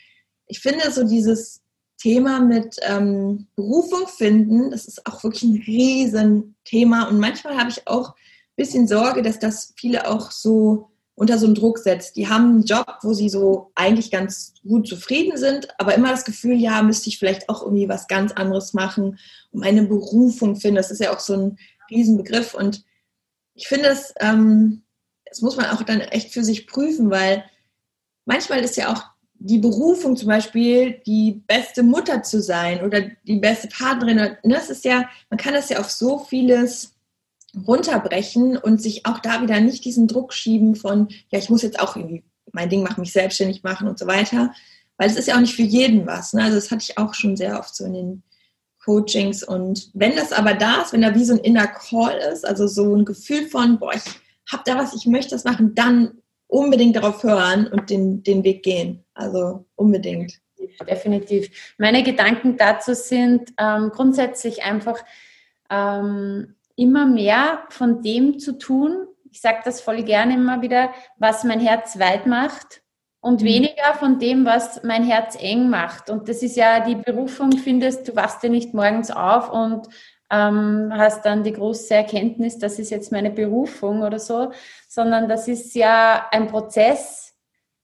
ich 0.46 0.60
finde 0.60 0.90
so 0.90 1.04
dieses 1.04 1.60
Thema 1.98 2.40
mit 2.40 2.76
ähm, 2.82 3.48
Berufung 3.54 4.06
finden, 4.08 4.70
das 4.70 4.86
ist 4.86 5.06
auch 5.06 5.22
wirklich 5.22 5.42
ein 5.42 5.62
Riesenthema. 5.66 7.08
Und 7.08 7.18
manchmal 7.18 7.58
habe 7.58 7.70
ich 7.70 7.86
auch 7.86 8.10
ein 8.10 8.14
bisschen 8.56 8.86
Sorge, 8.86 9.22
dass 9.22 9.38
das 9.38 9.74
viele 9.76 10.08
auch 10.08 10.30
so 10.30 10.91
unter 11.14 11.38
so 11.38 11.46
einen 11.46 11.54
Druck 11.54 11.78
setzt. 11.78 12.16
Die 12.16 12.28
haben 12.28 12.50
einen 12.50 12.64
Job, 12.64 12.98
wo 13.02 13.12
sie 13.12 13.28
so 13.28 13.70
eigentlich 13.74 14.10
ganz 14.10 14.54
gut 14.66 14.88
zufrieden 14.88 15.36
sind, 15.36 15.68
aber 15.78 15.94
immer 15.94 16.10
das 16.10 16.24
Gefühl, 16.24 16.56
ja, 16.56 16.82
müsste 16.82 17.08
ich 17.08 17.18
vielleicht 17.18 17.48
auch 17.48 17.62
irgendwie 17.62 17.88
was 17.88 18.08
ganz 18.08 18.32
anderes 18.32 18.72
machen, 18.72 19.18
um 19.50 19.62
eine 19.62 19.82
Berufung 19.82 20.56
finden. 20.56 20.76
Das 20.76 20.90
ist 20.90 21.00
ja 21.00 21.14
auch 21.14 21.20
so 21.20 21.34
ein 21.34 21.58
Riesenbegriff 21.90 22.54
und 22.54 22.84
ich 23.54 23.68
finde, 23.68 23.88
das, 23.88 24.14
ähm, 24.20 24.82
das 25.26 25.42
muss 25.42 25.56
man 25.56 25.66
auch 25.66 25.82
dann 25.82 26.00
echt 26.00 26.32
für 26.32 26.42
sich 26.42 26.66
prüfen, 26.66 27.10
weil 27.10 27.44
manchmal 28.24 28.60
ist 28.60 28.76
ja 28.76 28.92
auch 28.92 29.04
die 29.34 29.58
Berufung 29.58 30.16
zum 30.16 30.28
Beispiel, 30.28 31.00
die 31.04 31.42
beste 31.46 31.82
Mutter 31.82 32.22
zu 32.22 32.40
sein 32.40 32.82
oder 32.82 33.02
die 33.24 33.36
beste 33.36 33.68
Partnerin. 33.68 34.36
Das 34.44 34.70
ist 34.70 34.84
ja, 34.84 35.08
man 35.30 35.38
kann 35.38 35.52
das 35.52 35.68
ja 35.68 35.80
auf 35.80 35.90
so 35.90 36.20
vieles 36.20 36.94
runterbrechen 37.66 38.56
und 38.56 38.80
sich 38.80 39.06
auch 39.06 39.18
da 39.18 39.42
wieder 39.42 39.60
nicht 39.60 39.84
diesen 39.84 40.08
Druck 40.08 40.32
schieben 40.32 40.74
von, 40.74 41.08
ja, 41.28 41.38
ich 41.38 41.50
muss 41.50 41.62
jetzt 41.62 41.80
auch 41.80 41.96
irgendwie 41.96 42.24
mein 42.52 42.70
Ding 42.70 42.82
machen, 42.82 43.00
mich 43.00 43.12
selbstständig 43.12 43.62
machen 43.62 43.88
und 43.88 43.98
so 43.98 44.06
weiter. 44.06 44.52
Weil 44.96 45.08
es 45.08 45.16
ist 45.16 45.28
ja 45.28 45.36
auch 45.36 45.40
nicht 45.40 45.54
für 45.54 45.62
jeden 45.62 46.06
was. 46.06 46.32
Ne? 46.32 46.42
Also 46.42 46.56
das 46.56 46.70
hatte 46.70 46.84
ich 46.88 46.98
auch 46.98 47.14
schon 47.14 47.36
sehr 47.36 47.58
oft 47.58 47.74
so 47.74 47.84
in 47.84 47.94
den 47.94 48.22
Coachings. 48.84 49.42
Und 49.42 49.90
wenn 49.94 50.16
das 50.16 50.32
aber 50.32 50.54
da 50.54 50.82
ist, 50.82 50.92
wenn 50.92 51.02
da 51.02 51.14
wie 51.14 51.24
so 51.24 51.34
ein 51.34 51.40
inner 51.40 51.66
Call 51.66 52.18
ist, 52.32 52.46
also 52.46 52.66
so 52.66 52.94
ein 52.94 53.04
Gefühl 53.04 53.46
von, 53.48 53.78
boah, 53.78 53.94
ich 53.94 54.02
habe 54.50 54.62
da 54.66 54.76
was, 54.76 54.94
ich 54.94 55.06
möchte 55.06 55.30
das 55.30 55.44
machen, 55.44 55.74
dann 55.74 56.18
unbedingt 56.46 56.96
darauf 56.96 57.22
hören 57.22 57.66
und 57.66 57.90
den, 57.90 58.22
den 58.22 58.44
Weg 58.44 58.62
gehen. 58.62 59.04
Also 59.14 59.64
unbedingt. 59.76 60.40
Definitiv. 60.88 61.50
Meine 61.78 62.02
Gedanken 62.02 62.56
dazu 62.56 62.94
sind 62.94 63.50
ähm, 63.58 63.90
grundsätzlich 63.90 64.62
einfach 64.62 65.02
ähm, 65.70 66.54
immer 66.76 67.06
mehr 67.06 67.64
von 67.70 68.02
dem 68.02 68.38
zu 68.38 68.58
tun. 68.58 69.06
Ich 69.30 69.40
sage 69.40 69.60
das 69.64 69.80
voll 69.80 70.02
gerne 70.02 70.34
immer 70.34 70.62
wieder, 70.62 70.90
was 71.16 71.44
mein 71.44 71.60
Herz 71.60 71.98
weit 71.98 72.26
macht 72.26 72.82
und 73.20 73.40
mhm. 73.40 73.46
weniger 73.46 73.94
von 73.94 74.18
dem, 74.18 74.44
was 74.44 74.82
mein 74.82 75.04
Herz 75.04 75.36
eng 75.40 75.70
macht. 75.70 76.10
Und 76.10 76.28
das 76.28 76.42
ist 76.42 76.56
ja 76.56 76.80
die 76.80 76.96
Berufung, 76.96 77.52
findest 77.52 78.08
du 78.08 78.16
wachst 78.16 78.42
dir 78.42 78.50
nicht 78.50 78.74
morgens 78.74 79.10
auf 79.10 79.50
und 79.50 79.88
ähm, 80.30 80.92
hast 80.94 81.24
dann 81.24 81.44
die 81.44 81.52
große 81.52 81.94
Erkenntnis, 81.94 82.58
das 82.58 82.78
ist 82.78 82.90
jetzt 82.90 83.12
meine 83.12 83.30
Berufung 83.30 84.02
oder 84.02 84.18
so, 84.18 84.52
sondern 84.88 85.28
das 85.28 85.46
ist 85.46 85.74
ja 85.74 86.26
ein 86.30 86.48
Prozess 86.48 87.34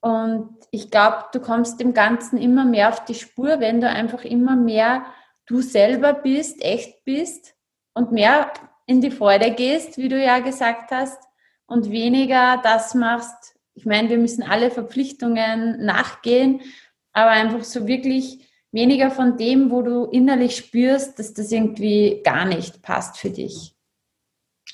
und 0.01 0.57
ich 0.71 0.91
glaube, 0.91 1.25
du 1.33 1.41
kommst 1.41 1.81
dem 1.81 1.93
Ganzen 1.93 2.39
immer 2.39 2.65
mehr 2.65 2.89
auf 2.89 3.05
die 3.05 3.15
Spur, 3.15 3.61
wenn 3.61 3.81
du 3.81 3.89
einfach 3.89 4.25
immer 4.25 4.57
mehr 4.57 5.05
du 5.47 5.63
selber 5.63 6.13
bist, 6.13 6.63
echt 6.63 7.05
bist 7.05 7.55
und 7.95 8.13
mehr 8.13 8.53
in 8.89 9.03
die 9.03 9.11
Freude 9.11 9.53
gehst, 9.53 9.99
wie 9.99 10.09
du 10.09 10.21
ja 10.21 10.41
gesagt 10.41 10.91
hast, 10.91 11.23
und 11.67 11.91
weniger 11.91 12.59
das 12.63 12.95
machst. 12.95 13.55
Ich 13.75 13.85
meine, 13.85 14.09
wir 14.09 14.17
müssen 14.17 14.43
alle 14.43 14.71
Verpflichtungen 14.71 15.85
nachgehen, 15.85 16.63
aber 17.13 17.31
einfach 17.31 17.63
so 17.63 17.87
wirklich 17.87 18.49
weniger 18.73 19.11
von 19.11 19.37
dem, 19.37 19.71
wo 19.71 19.83
du 19.83 20.07
innerlich 20.07 20.57
spürst, 20.57 21.19
dass 21.19 21.35
das 21.35 21.53
irgendwie 21.53 22.23
gar 22.25 22.47
nicht 22.47 22.81
passt 22.81 23.19
für 23.19 23.31
dich. 23.31 23.75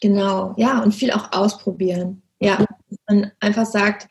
Genau, 0.00 0.54
ja, 0.56 0.80
und 0.80 0.94
viel 0.94 1.10
auch 1.10 1.32
ausprobieren. 1.32 2.22
Ja, 2.38 2.64
man 3.08 3.32
einfach 3.40 3.66
sagt, 3.66 4.08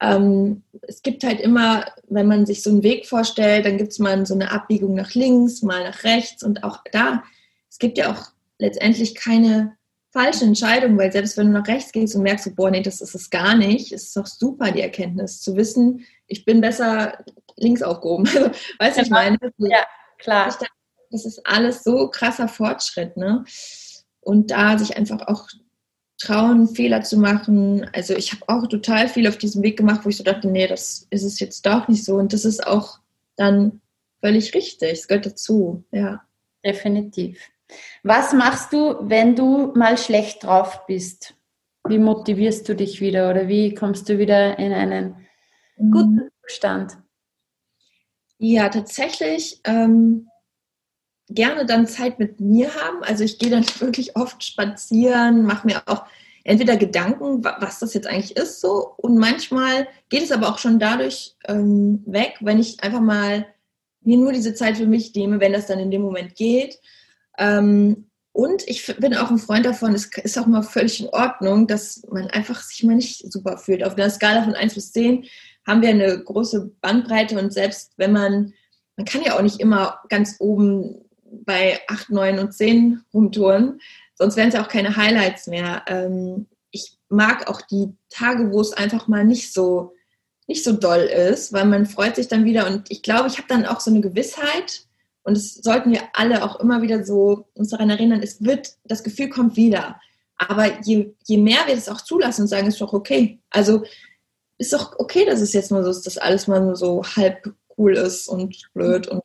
ähm, 0.00 0.62
es 0.82 1.02
gibt 1.02 1.24
halt 1.24 1.40
immer, 1.40 1.86
wenn 2.08 2.26
man 2.26 2.46
sich 2.46 2.62
so 2.62 2.70
einen 2.70 2.82
Weg 2.82 3.06
vorstellt, 3.06 3.66
dann 3.66 3.76
gibt 3.76 3.92
es 3.92 3.98
mal 3.98 4.24
so 4.24 4.34
eine 4.34 4.50
Abbiegung 4.50 4.94
nach 4.94 5.14
links, 5.14 5.62
mal 5.62 5.84
nach 5.84 6.04
rechts 6.04 6.42
und 6.42 6.64
auch 6.64 6.78
da, 6.90 7.22
es 7.68 7.78
gibt 7.78 7.98
ja 7.98 8.12
auch 8.12 8.31
letztendlich 8.62 9.14
keine 9.16 9.76
falsche 10.12 10.44
Entscheidung, 10.44 10.96
weil 10.96 11.10
selbst 11.10 11.36
wenn 11.36 11.46
du 11.46 11.52
nach 11.58 11.66
rechts 11.66 11.90
gehst 11.90 12.14
und 12.14 12.22
merkst, 12.22 12.54
boah, 12.54 12.70
nee, 12.70 12.82
das 12.82 13.00
ist 13.00 13.14
es 13.14 13.28
gar 13.28 13.56
nicht, 13.56 13.92
ist 13.92 14.08
es 14.08 14.12
doch 14.12 14.26
super, 14.26 14.70
die 14.70 14.82
Erkenntnis 14.82 15.40
zu 15.40 15.56
wissen, 15.56 16.06
ich 16.26 16.44
bin 16.44 16.60
besser 16.60 17.18
links 17.56 17.82
aufgehoben. 17.82 18.26
weißt 18.78 18.98
du, 18.98 19.02
ich 19.02 19.10
meine? 19.10 19.36
Ja, 19.58 19.84
klar. 20.18 20.56
Das 21.10 21.26
ist 21.26 21.44
alles 21.44 21.82
so 21.82 22.08
krasser 22.08 22.48
Fortschritt, 22.48 23.16
ne? 23.16 23.44
Und 24.20 24.50
da 24.50 24.78
sich 24.78 24.96
einfach 24.96 25.26
auch 25.26 25.48
trauen, 26.18 26.68
Fehler 26.68 27.02
zu 27.02 27.18
machen. 27.18 27.90
Also 27.92 28.14
ich 28.14 28.32
habe 28.32 28.42
auch 28.46 28.66
total 28.68 29.08
viel 29.08 29.26
auf 29.26 29.36
diesem 29.36 29.62
Weg 29.62 29.76
gemacht, 29.76 30.02
wo 30.04 30.08
ich 30.08 30.16
so 30.16 30.24
dachte, 30.24 30.48
nee, 30.48 30.66
das 30.66 31.06
ist 31.10 31.24
es 31.24 31.40
jetzt 31.40 31.66
doch 31.66 31.88
nicht 31.88 32.04
so. 32.04 32.14
Und 32.14 32.32
das 32.32 32.44
ist 32.44 32.66
auch 32.66 33.00
dann 33.36 33.80
völlig 34.20 34.54
richtig. 34.54 34.92
Es 34.92 35.08
gehört 35.08 35.26
dazu, 35.26 35.84
ja. 35.90 36.22
Definitiv. 36.64 37.40
Was 38.02 38.32
machst 38.32 38.72
du, 38.72 38.96
wenn 39.00 39.36
du 39.36 39.72
mal 39.74 39.98
schlecht 39.98 40.44
drauf 40.44 40.86
bist? 40.86 41.34
Wie 41.86 41.98
motivierst 41.98 42.68
du 42.68 42.76
dich 42.76 43.00
wieder 43.00 43.30
oder 43.30 43.48
wie 43.48 43.74
kommst 43.74 44.08
du 44.08 44.18
wieder 44.18 44.58
in 44.58 44.72
einen 44.72 45.16
guten 45.76 46.14
mhm. 46.14 46.30
Zustand? 46.46 46.98
Ja, 48.38 48.68
tatsächlich 48.68 49.60
ähm, 49.64 50.28
gerne 51.28 51.66
dann 51.66 51.86
Zeit 51.86 52.18
mit 52.18 52.40
mir 52.40 52.74
haben. 52.74 53.02
Also 53.02 53.24
ich 53.24 53.38
gehe 53.38 53.50
dann 53.50 53.64
wirklich 53.78 54.16
oft 54.16 54.42
spazieren, 54.44 55.44
mache 55.44 55.66
mir 55.66 55.82
auch 55.86 56.04
entweder 56.44 56.76
Gedanken, 56.76 57.44
was 57.44 57.78
das 57.78 57.94
jetzt 57.94 58.06
eigentlich 58.06 58.36
ist, 58.36 58.60
so. 58.60 58.94
Und 58.96 59.16
manchmal 59.16 59.86
geht 60.08 60.22
es 60.22 60.32
aber 60.32 60.48
auch 60.48 60.58
schon 60.58 60.78
dadurch 60.78 61.36
ähm, 61.46 62.02
weg, 62.06 62.36
wenn 62.40 62.58
ich 62.58 62.82
einfach 62.82 63.00
mal 63.00 63.46
mir 64.00 64.16
nur 64.16 64.32
diese 64.32 64.54
Zeit 64.54 64.76
für 64.76 64.86
mich 64.86 65.14
nehme, 65.14 65.40
wenn 65.40 65.52
das 65.52 65.66
dann 65.66 65.78
in 65.78 65.90
dem 65.90 66.02
Moment 66.02 66.34
geht. 66.34 66.80
Ähm, 67.42 68.06
und 68.32 68.66
ich 68.66 68.86
bin 68.98 69.14
auch 69.14 69.30
ein 69.30 69.38
Freund 69.38 69.66
davon, 69.66 69.94
es 69.94 70.06
ist 70.06 70.38
auch 70.38 70.46
mal 70.46 70.62
völlig 70.62 71.00
in 71.00 71.08
Ordnung, 71.08 71.66
dass 71.66 72.02
man 72.10 72.28
einfach 72.28 72.62
sich 72.62 72.82
mal 72.82 72.94
nicht 72.94 73.30
super 73.30 73.58
fühlt. 73.58 73.84
Auf 73.84 73.94
einer 73.94 74.08
Skala 74.08 74.42
von 74.42 74.54
1 74.54 74.74
bis 74.74 74.92
10 74.92 75.26
haben 75.66 75.82
wir 75.82 75.90
eine 75.90 76.18
große 76.22 76.72
Bandbreite 76.80 77.38
und 77.38 77.52
selbst 77.52 77.92
wenn 77.98 78.12
man, 78.12 78.54
man 78.96 79.04
kann 79.04 79.22
ja 79.22 79.36
auch 79.36 79.42
nicht 79.42 79.60
immer 79.60 80.00
ganz 80.08 80.36
oben 80.38 81.04
bei 81.44 81.80
8, 81.88 82.10
9 82.10 82.38
und 82.38 82.54
10 82.54 83.02
rumtouren, 83.12 83.80
sonst 84.14 84.36
wären 84.36 84.48
es 84.48 84.54
ja 84.54 84.62
auch 84.64 84.68
keine 84.68 84.96
Highlights 84.96 85.46
mehr. 85.46 85.82
Ähm, 85.86 86.46
ich 86.70 86.98
mag 87.10 87.50
auch 87.50 87.60
die 87.60 87.94
Tage, 88.08 88.50
wo 88.50 88.60
es 88.60 88.72
einfach 88.72 89.08
mal 89.08 89.24
nicht 89.24 89.52
so, 89.52 89.92
nicht 90.46 90.64
so 90.64 90.72
doll 90.72 91.00
ist, 91.00 91.52
weil 91.52 91.66
man 91.66 91.84
freut 91.84 92.16
sich 92.16 92.28
dann 92.28 92.46
wieder 92.46 92.66
und 92.66 92.90
ich 92.90 93.02
glaube, 93.02 93.28
ich 93.28 93.36
habe 93.36 93.48
dann 93.48 93.66
auch 93.66 93.80
so 93.80 93.90
eine 93.90 94.00
Gewissheit, 94.00 94.86
und 95.24 95.36
das 95.36 95.54
sollten 95.54 95.92
wir 95.92 96.02
alle 96.14 96.42
auch 96.42 96.60
immer 96.60 96.82
wieder 96.82 97.04
so 97.04 97.46
uns 97.54 97.70
daran 97.70 97.90
erinnern, 97.90 98.20
es 98.22 98.42
wird, 98.42 98.76
das 98.84 99.04
Gefühl 99.04 99.28
kommt 99.28 99.56
wieder. 99.56 100.00
Aber 100.36 100.82
je, 100.82 101.14
je 101.24 101.36
mehr 101.36 101.60
wir 101.66 101.76
das 101.76 101.88
auch 101.88 102.00
zulassen 102.00 102.42
und 102.42 102.48
sagen, 102.48 102.66
ist 102.66 102.80
doch 102.80 102.92
okay. 102.92 103.38
Also 103.50 103.84
ist 104.58 104.72
doch 104.72 104.98
okay, 104.98 105.24
dass 105.24 105.40
es 105.40 105.52
jetzt 105.52 105.70
mal 105.70 105.84
so 105.84 105.90
ist, 105.90 106.06
dass 106.06 106.18
alles 106.18 106.48
mal 106.48 106.60
nur 106.60 106.76
so 106.76 107.02
halb 107.04 107.54
cool 107.78 107.96
ist 107.96 108.28
und 108.28 108.56
blöd. 108.74 109.06
Und 109.06 109.22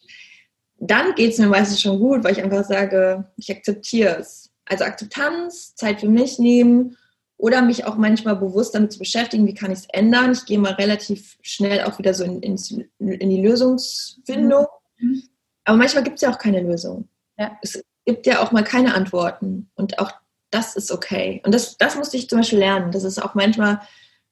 dann 0.79 1.15
geht 1.15 1.33
es 1.33 1.39
mir 1.39 1.47
meistens 1.47 1.81
schon 1.81 1.99
gut, 1.99 2.23
weil 2.23 2.33
ich 2.33 2.43
einfach 2.43 2.63
sage, 2.63 3.25
ich 3.35 3.51
akzeptiere 3.51 4.17
es. 4.17 4.51
Also 4.65 4.83
Akzeptanz, 4.83 5.75
Zeit 5.75 6.01
für 6.01 6.09
mich 6.09 6.37
nehmen 6.39 6.97
oder 7.37 7.61
mich 7.61 7.85
auch 7.85 7.95
manchmal 7.95 8.35
bewusst 8.35 8.75
damit 8.75 8.91
zu 8.91 8.99
beschäftigen, 8.99 9.47
wie 9.47 9.53
kann 9.53 9.71
ich 9.71 9.79
es 9.79 9.87
ändern. 9.91 10.33
Ich 10.33 10.45
gehe 10.45 10.59
mal 10.59 10.73
relativ 10.73 11.37
schnell 11.41 11.83
auch 11.83 11.97
wieder 11.97 12.13
so 12.13 12.23
in, 12.23 12.41
in, 12.41 12.57
in 12.99 13.29
die 13.29 13.41
Lösungsfindung. 13.41 14.67
Mhm. 14.99 15.23
Aber 15.67 15.77
manchmal 15.77 16.03
gibt 16.03 16.15
es 16.15 16.21
ja 16.21 16.31
auch 16.31 16.37
keine 16.37 16.61
Lösung. 16.61 17.09
Ja. 17.37 17.57
Es 17.61 17.83
gibt 18.05 18.25
ja 18.25 18.41
auch 18.41 18.53
mal 18.53 18.63
keine 18.63 18.95
Antworten. 18.95 19.69
Und 19.75 19.99
auch 19.99 20.13
das 20.49 20.77
ist 20.77 20.91
okay. 20.91 21.41
Und 21.45 21.53
das, 21.53 21.77
das 21.77 21.97
musste 21.97 22.15
ich 22.15 22.29
zum 22.29 22.39
Beispiel 22.39 22.59
lernen. 22.59 22.93
Das 22.93 23.03
ist 23.03 23.21
auch 23.21 23.35
manchmal 23.35 23.81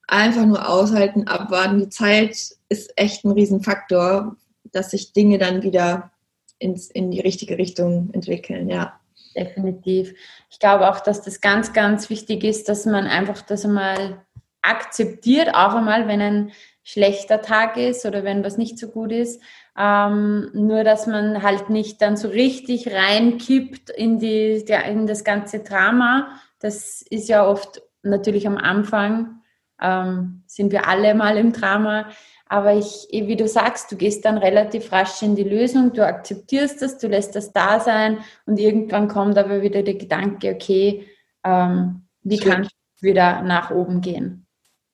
einfach 0.07 0.45
nur 0.45 0.69
aushalten, 0.69 1.27
abwarten. 1.27 1.79
Die 1.79 1.89
Zeit 1.89 2.37
ist 2.69 2.93
echt 2.95 3.25
ein 3.25 3.31
Riesenfaktor, 3.31 4.37
dass 4.71 4.91
sich 4.91 5.11
Dinge 5.11 5.37
dann 5.37 5.61
wieder 5.61 6.11
ins, 6.57 6.89
in 6.89 7.11
die 7.11 7.19
richtige 7.19 7.57
Richtung 7.57 8.11
entwickeln, 8.13 8.69
ja. 8.69 8.97
Definitiv. 9.35 10.13
Ich 10.49 10.59
glaube 10.59 10.89
auch, 10.89 11.01
dass 11.01 11.21
das 11.21 11.41
ganz, 11.41 11.73
ganz 11.73 12.09
wichtig 12.09 12.45
ist, 12.45 12.69
dass 12.69 12.85
man 12.85 13.07
einfach 13.07 13.41
das 13.41 13.65
einmal 13.65 14.25
akzeptiert, 14.61 15.49
auch 15.53 15.73
einmal, 15.73 16.07
wenn 16.07 16.21
ein 16.21 16.51
schlechter 16.81 17.41
Tag 17.41 17.75
ist 17.75 18.05
oder 18.05 18.23
wenn 18.23 18.45
was 18.45 18.57
nicht 18.57 18.79
so 18.79 18.87
gut 18.87 19.11
ist, 19.11 19.41
ähm, 19.77 20.49
nur, 20.53 20.83
dass 20.83 21.07
man 21.07 21.43
halt 21.43 21.69
nicht 21.69 22.01
dann 22.01 22.15
so 22.17 22.29
richtig 22.29 22.93
reinkippt 22.93 23.89
in, 23.89 24.19
die, 24.19 24.63
in 24.89 25.07
das 25.07 25.23
ganze 25.23 25.59
Drama. 25.59 26.29
Das 26.59 27.01
ist 27.01 27.27
ja 27.27 27.45
oft 27.45 27.81
natürlich 28.01 28.47
am 28.47 28.57
Anfang, 28.57 29.41
ähm, 29.81 30.43
sind 30.47 30.71
wir 30.71 30.87
alle 30.87 31.13
mal 31.13 31.37
im 31.37 31.51
Drama. 31.51 32.07
Aber 32.47 32.73
ich, 32.73 33.07
wie 33.11 33.35
du 33.35 33.47
sagst, 33.47 33.91
du 33.91 33.97
gehst 33.97 34.23
dann 34.23 34.37
relativ 34.37 34.91
rasch 34.91 35.21
in 35.23 35.35
die 35.35 35.43
Lösung, 35.43 35.93
du 35.93 36.05
akzeptierst 36.05 36.81
das, 36.81 36.99
du 36.99 37.07
lässt 37.07 37.35
das 37.35 37.51
da 37.51 37.79
sein 37.79 38.19
und 38.45 38.59
irgendwann 38.59 39.07
kommt 39.07 39.37
aber 39.37 39.61
wieder 39.63 39.81
der 39.81 39.95
Gedanke, 39.95 40.53
okay, 40.53 41.07
ähm, 41.43 42.07
wie 42.21 42.37
kann 42.37 42.63
ich 42.63 42.69
wieder 43.01 43.41
nach 43.41 43.71
oben 43.71 43.99
gehen? 43.99 44.45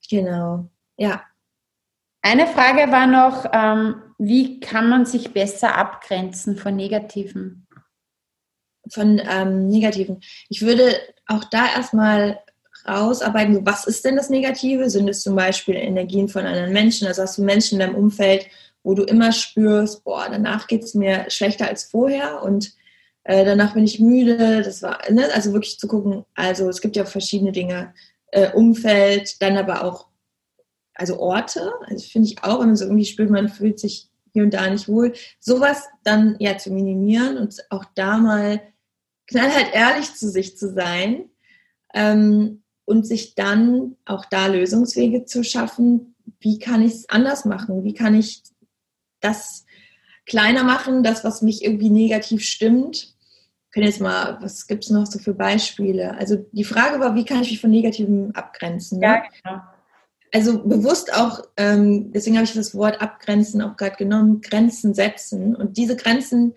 Genau, 0.09 0.69
ja. 0.95 1.23
Eine 2.21 2.47
Frage 2.47 2.91
war 2.91 3.07
noch, 3.07 3.45
ähm, 3.51 4.01
wie 4.24 4.59
kann 4.59 4.88
man 4.88 5.07
sich 5.07 5.34
besser 5.34 5.76
abgrenzen 5.76 6.55
von 6.55 6.76
Negativen? 6.76 7.65
Von 8.88 9.19
ähm, 9.28 9.67
Negativen. 9.67 10.22
Ich 10.47 10.61
würde 10.61 10.95
auch 11.26 11.43
da 11.45 11.65
erstmal 11.65 12.39
rausarbeiten, 12.88 13.65
was 13.65 13.88
ist 13.88 14.05
denn 14.05 14.15
das 14.15 14.30
Negative? 14.30 14.91
Sind 14.91 15.09
es 15.09 15.24
zum 15.24 15.36
Beispiel 15.36 15.74
Energien 15.76 16.30
von 16.30 16.45
anderen 16.45 16.72
Menschen? 16.72 17.07
Also 17.07 17.24
hast 17.24 17.39
du 17.39 17.43
Menschen 17.43 17.80
in 17.82 17.88
deinem 17.88 17.95
Umfeld, 17.95 18.45
wo 18.84 18.93
du 18.93 19.01
immer 19.01 19.32
spürst, 19.32 20.03
boah, 20.03 20.28
danach 20.30 20.67
geht 20.67 20.84
es 20.84 20.93
mir 20.93 21.26
schlechter 21.30 21.67
als 21.67 21.86
vorher 21.86 22.43
und 22.43 22.74
äh, 23.24 23.43
danach 23.43 23.74
bin 23.74 23.86
ich 23.86 23.99
müde. 23.99 24.61
Das 24.61 24.84
war, 24.84 24.99
ne? 25.09 25.30
also 25.34 25.51
wirklich 25.51 25.80
zu 25.80 25.88
gucken, 25.88 26.26
also 26.36 26.69
es 26.69 26.82
gibt 26.82 26.95
ja 26.95 27.05
verschiedene 27.05 27.53
Dinge, 27.53 27.95
äh, 28.28 28.51
Umfeld, 28.51 29.41
dann 29.41 29.57
aber 29.57 29.84
auch, 29.84 30.09
also 30.93 31.19
Orte, 31.19 31.74
also 31.88 32.07
finde 32.07 32.28
ich 32.28 32.43
auch, 32.43 32.59
wenn 32.59 32.67
man 32.67 32.76
so 32.76 32.86
irgendwie 32.86 33.05
spürt, 33.05 33.32
man 33.32 33.49
fühlt 33.49 33.80
sich 33.80 34.11
hier 34.34 34.43
und 34.43 34.53
da 34.53 34.69
nicht 34.69 34.88
wohl, 34.88 35.13
sowas 35.39 35.88
dann 36.03 36.36
ja 36.39 36.57
zu 36.57 36.71
minimieren 36.71 37.38
und 37.38 37.55
auch 37.69 37.86
da 37.95 38.17
mal 38.17 38.61
knallhart 39.27 39.73
ehrlich 39.73 40.13
zu 40.13 40.29
sich 40.29 40.57
zu 40.57 40.73
sein 40.73 41.29
ähm, 41.93 42.63
und 42.86 43.05
sich 43.05 43.36
dann 43.36 43.95
auch 44.05 44.25
da 44.25 44.47
Lösungswege 44.47 45.25
zu 45.25 45.43
schaffen, 45.43 46.15
wie 46.39 46.59
kann 46.59 46.82
ich 46.82 46.93
es 46.93 47.09
anders 47.09 47.45
machen, 47.45 47.84
wie 47.84 47.93
kann 47.93 48.15
ich 48.15 48.43
das 49.19 49.65
kleiner 50.25 50.63
machen, 50.63 51.03
das, 51.03 51.23
was 51.23 51.41
mich 51.41 51.63
irgendwie 51.63 51.89
negativ 51.89 52.43
stimmt. 52.43 53.15
Können 53.71 53.86
jetzt 53.86 54.01
mal, 54.01 54.38
was 54.41 54.67
gibt 54.67 54.84
es 54.84 54.89
noch 54.89 55.05
so 55.05 55.19
für 55.19 55.34
Beispiele? 55.34 56.15
Also 56.17 56.45
die 56.51 56.63
Frage 56.63 56.99
war, 56.99 57.15
wie 57.15 57.25
kann 57.25 57.41
ich 57.41 57.51
mich 57.51 57.61
von 57.61 57.71
Negativen 57.71 58.36
abgrenzen? 58.36 58.99
Ne? 58.99 59.05
Ja, 59.05 59.23
genau. 59.43 59.61
Also 60.34 60.63
bewusst 60.63 61.13
auch, 61.13 61.43
ähm, 61.57 62.13
deswegen 62.13 62.38
habe 62.38 62.45
ich 62.45 62.53
das 62.53 62.73
Wort 62.73 63.01
abgrenzen 63.01 63.61
auch 63.61 63.75
gerade 63.75 63.97
genommen, 63.97 64.41
Grenzen 64.41 64.93
setzen. 64.93 65.55
Und 65.55 65.77
diese 65.77 65.97
Grenzen, 65.97 66.55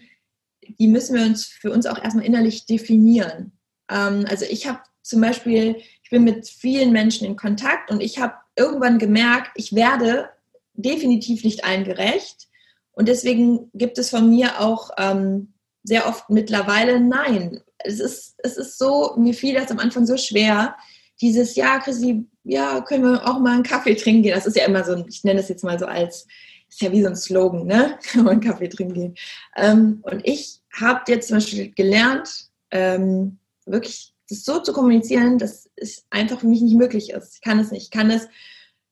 die 0.78 0.86
müssen 0.86 1.16
wir 1.16 1.24
uns 1.24 1.46
für 1.46 1.72
uns 1.72 1.86
auch 1.86 2.02
erstmal 2.02 2.24
innerlich 2.24 2.66
definieren. 2.66 3.52
Ähm, 3.90 4.26
also 4.28 4.44
ich 4.48 4.68
habe 4.68 4.80
zum 5.02 5.20
Beispiel, 5.20 5.76
ich 6.02 6.10
bin 6.10 6.24
mit 6.24 6.48
vielen 6.48 6.92
Menschen 6.92 7.26
in 7.26 7.36
Kontakt 7.36 7.90
und 7.90 8.00
ich 8.00 8.18
habe 8.20 8.34
irgendwann 8.56 8.98
gemerkt, 8.98 9.50
ich 9.56 9.74
werde 9.74 10.30
definitiv 10.74 11.44
nicht 11.44 11.64
allen 11.64 11.84
gerecht. 11.84 12.48
Und 12.92 13.08
deswegen 13.08 13.70
gibt 13.74 13.98
es 13.98 14.10
von 14.10 14.30
mir 14.30 14.60
auch 14.60 14.90
ähm, 14.98 15.52
sehr 15.82 16.06
oft 16.06 16.30
mittlerweile 16.30 17.00
Nein. 17.00 17.60
Es 17.78 18.00
ist, 18.00 18.34
es 18.38 18.56
ist 18.56 18.78
so, 18.78 19.14
mir 19.16 19.34
fiel 19.34 19.54
das 19.54 19.70
am 19.70 19.80
Anfang 19.80 20.06
so 20.06 20.16
schwer, 20.16 20.76
dieses, 21.20 21.54
ja, 21.56 21.78
Chrissy, 21.78 22.26
ja, 22.44 22.80
können 22.80 23.04
wir 23.04 23.26
auch 23.26 23.38
mal 23.38 23.54
einen 23.54 23.62
Kaffee 23.62 23.94
trinken 23.94 24.22
gehen. 24.22 24.34
Das 24.34 24.46
ist 24.46 24.56
ja 24.56 24.66
immer 24.66 24.84
so, 24.84 25.04
ich 25.08 25.24
nenne 25.24 25.40
es 25.40 25.48
jetzt 25.48 25.64
mal 25.64 25.78
so 25.78 25.86
als, 25.86 26.26
ist 26.68 26.82
ja 26.82 26.92
wie 26.92 27.02
so 27.02 27.08
ein 27.08 27.16
Slogan, 27.16 27.66
ne? 27.66 27.98
Kann 28.12 28.24
man 28.24 28.32
einen 28.32 28.40
Kaffee 28.40 28.68
trinken 28.68 28.94
gehen. 28.94 29.14
Ähm, 29.56 30.00
und 30.02 30.20
ich 30.24 30.60
habe 30.72 31.02
jetzt 31.08 31.28
zum 31.28 31.36
Beispiel 31.36 31.72
gelernt, 31.72 32.48
ähm, 32.70 33.38
wirklich 33.66 34.12
das 34.28 34.44
so 34.44 34.60
zu 34.60 34.72
kommunizieren, 34.72 35.38
dass 35.38 35.70
es 35.76 36.04
einfach 36.10 36.40
für 36.40 36.46
mich 36.46 36.62
nicht 36.62 36.76
möglich 36.76 37.10
ist. 37.10 37.36
Ich 37.36 37.40
kann 37.42 37.58
es 37.58 37.70
nicht. 37.70 37.84
Ich 37.84 37.90
kann 37.90 38.10
es 38.10 38.28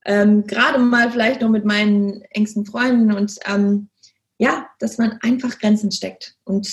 ähm, 0.05 0.47
gerade 0.47 0.79
mal 0.79 1.11
vielleicht 1.11 1.41
noch 1.41 1.49
mit 1.49 1.65
meinen 1.65 2.23
engsten 2.31 2.67
Freunden 2.67 3.13
und 3.13 3.39
ähm, 3.47 3.89
ja, 4.39 4.69
dass 4.79 4.99
man 4.99 5.19
einfach 5.23 5.59
Grenzen 5.59 5.93
steckt. 5.93 6.37
Und 6.45 6.67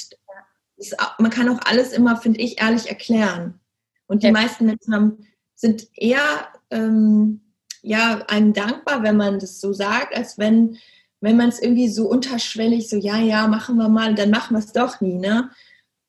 es, 0.78 0.96
man 1.20 1.30
kann 1.30 1.50
auch 1.50 1.60
alles 1.66 1.94
immer, 1.94 2.18
finde 2.18 2.40
ich, 2.40 2.60
ehrlich 2.60 2.90
erklären. 2.90 3.60
Und 4.08 4.24
die 4.24 4.28
ja. 4.28 4.34
meisten 4.34 4.66
Menschen 4.66 4.94
haben, 4.94 5.28
sind 5.60 5.90
eher 5.94 6.48
ähm, 6.72 7.42
ja, 7.82 8.24
einem 8.28 8.54
dankbar, 8.54 9.04
wenn 9.04 9.18
man 9.18 9.40
das 9.40 9.60
so 9.60 9.74
sagt, 9.74 10.16
als 10.16 10.38
wenn, 10.38 10.78
wenn 11.20 11.36
man 11.36 11.50
es 11.50 11.62
irgendwie 11.62 11.90
so 11.90 12.08
unterschwellig 12.08 12.88
so, 12.88 12.96
ja, 12.96 13.18
ja, 13.18 13.48
machen 13.48 13.76
wir 13.76 13.90
mal, 13.90 14.16
dann 14.16 14.30
machen 14.30 14.56
wir 14.56 14.60
es 14.60 14.72
doch 14.72 15.02
nie. 15.02 15.16
Ne? 15.16 15.50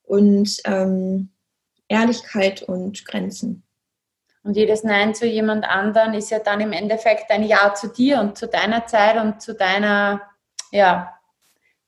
Und 0.02 0.60
ähm, 0.64 1.30
Ehrlichkeit 1.88 2.62
und 2.62 3.04
Grenzen. 3.04 3.64
Und 4.44 4.56
jedes 4.56 4.84
Nein 4.84 5.14
zu 5.14 5.26
jemand 5.26 5.64
anderen 5.64 6.14
ist 6.14 6.30
ja 6.30 6.38
dann 6.38 6.60
im 6.60 6.72
Endeffekt 6.72 7.30
ein 7.30 7.42
Ja 7.42 7.74
zu 7.74 7.88
dir 7.88 8.20
und 8.20 8.38
zu 8.38 8.46
deiner 8.46 8.86
Zeit 8.86 9.20
und 9.20 9.42
zu 9.42 9.54
deiner, 9.54 10.22
ja, 10.70 11.18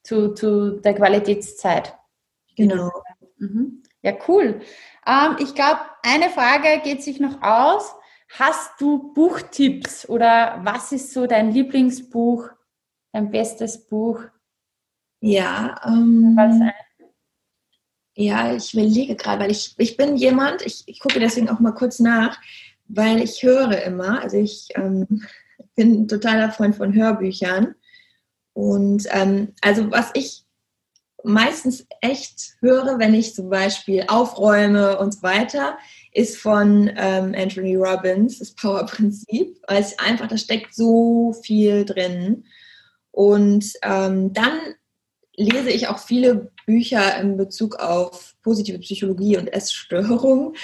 zu, 0.03 0.35
zu 0.35 0.81
der 0.81 0.95
Qualitätszeit. 0.95 1.95
Genau. 2.57 2.91
Mhm. 3.39 3.85
Ja, 4.03 4.15
cool. 4.27 4.61
Ähm, 5.07 5.37
ich 5.39 5.55
glaube, 5.55 5.81
eine 6.03 6.31
Frage 6.31 6.81
geht 6.83 7.03
sich 7.03 7.21
noch 7.21 7.43
aus. 7.43 7.95
Hast 8.39 8.81
du 8.81 9.13
Buchtipps 9.13 10.09
oder 10.09 10.61
was 10.63 10.93
ist 10.93 11.13
so 11.13 11.27
dein 11.27 11.53
Lieblingsbuch, 11.53 12.49
dein 13.13 13.31
bestes 13.31 13.87
Buch? 13.87 14.23
Ja, 15.21 15.81
ähm, 15.85 16.39
ja, 18.15 18.55
ich 18.55 18.75
überlege 18.75 19.17
gerade, 19.17 19.43
weil 19.43 19.51
ich, 19.51 19.75
ich 19.79 19.97
bin 19.97 20.17
jemand, 20.17 20.63
ich, 20.63 20.83
ich 20.87 21.01
gucke 21.01 21.21
deswegen 21.21 21.49
auch 21.49 21.61
mal 21.61 21.73
kurz 21.73 21.99
nach, 21.99 22.39
weil 22.89 23.23
ich 23.23 23.43
höre 23.43 23.83
immer, 23.83 24.21
also 24.23 24.37
ich 24.37 24.69
ähm, 24.75 25.25
bin 25.75 26.03
ein 26.03 26.09
totaler 26.09 26.51
Freund 26.51 26.77
von 26.77 26.95
Hörbüchern. 26.95 27.75
Und 28.55 29.07
ähm, 29.11 29.55
also 29.63 29.91
was 29.91 30.11
ich 30.15 30.42
meistens 31.25 31.87
echt 32.01 32.57
höre, 32.61 32.99
wenn 32.99 33.15
ich 33.15 33.35
zum 33.35 33.49
Beispiel 33.49 34.05
aufräume 34.09 34.99
und 34.99 35.15
so 35.15 35.23
weiter, 35.23 35.79
ist 36.13 36.37
von 36.39 36.91
ähm, 36.97 37.35
Anthony 37.37 37.77
Robbins, 37.77 38.39
das 38.39 38.55
Power-Prinzip, 38.55 39.59
weil 39.67 39.81
es 39.81 39.99
einfach, 39.99 40.29
da 40.29 40.37
steckt 40.37 40.75
so 40.75 41.35
viel 41.43 41.85
drin. 41.85 42.45
Und 43.11 43.73
ähm, 43.83 44.33
dann 44.33 44.59
lese 45.37 45.71
ich 45.71 45.89
auch 45.89 45.99
viele 45.99 46.51
Bücher 46.67 47.19
in 47.21 47.37
Bezug 47.37 47.77
auf 47.77 48.35
positive 48.43 48.79
Psychologie 48.79 49.37
und 49.37 49.53
Essstörung, 49.53 50.55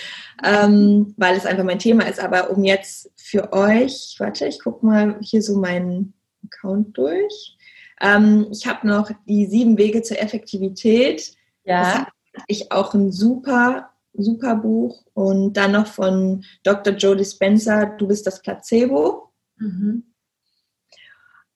ähm, 0.45 1.15
weil 1.17 1.37
es 1.37 1.47
einfach 1.47 1.65
mein 1.65 1.79
Thema 1.79 2.07
ist. 2.07 2.21
Aber 2.21 2.51
um 2.51 2.65
jetzt 2.65 3.11
für 3.17 3.53
euch, 3.53 4.17
warte, 4.19 4.47
ich 4.47 4.61
gucke 4.63 4.85
mal 4.85 5.19
hier 5.21 5.43
so 5.43 5.59
meinen 5.59 6.15
Account 6.45 6.97
durch. 6.97 7.58
Ähm, 8.01 8.47
ich 8.51 8.67
habe 8.67 8.87
noch 8.87 9.11
die 9.27 9.47
sieben 9.47 9.79
Wege 9.79 10.03
zur 10.03 10.21
Effektivität. 10.21 11.35
Ja. 11.65 12.07
Das 12.33 12.45
ich 12.47 12.71
auch 12.71 12.95
ein 12.95 13.11
super, 13.11 13.91
super 14.13 14.57
Buch. 14.57 15.05
Und 15.15 15.55
dann 15.55 15.73
noch 15.73 15.87
von 15.87 16.45
Dr. 16.63 16.95
Joe 16.95 17.17
Dispenza, 17.17 17.87
Du 17.87 18.07
bist 18.07 18.27
das 18.27 18.43
Placebo. 18.43 19.33
Mhm. 19.57 20.05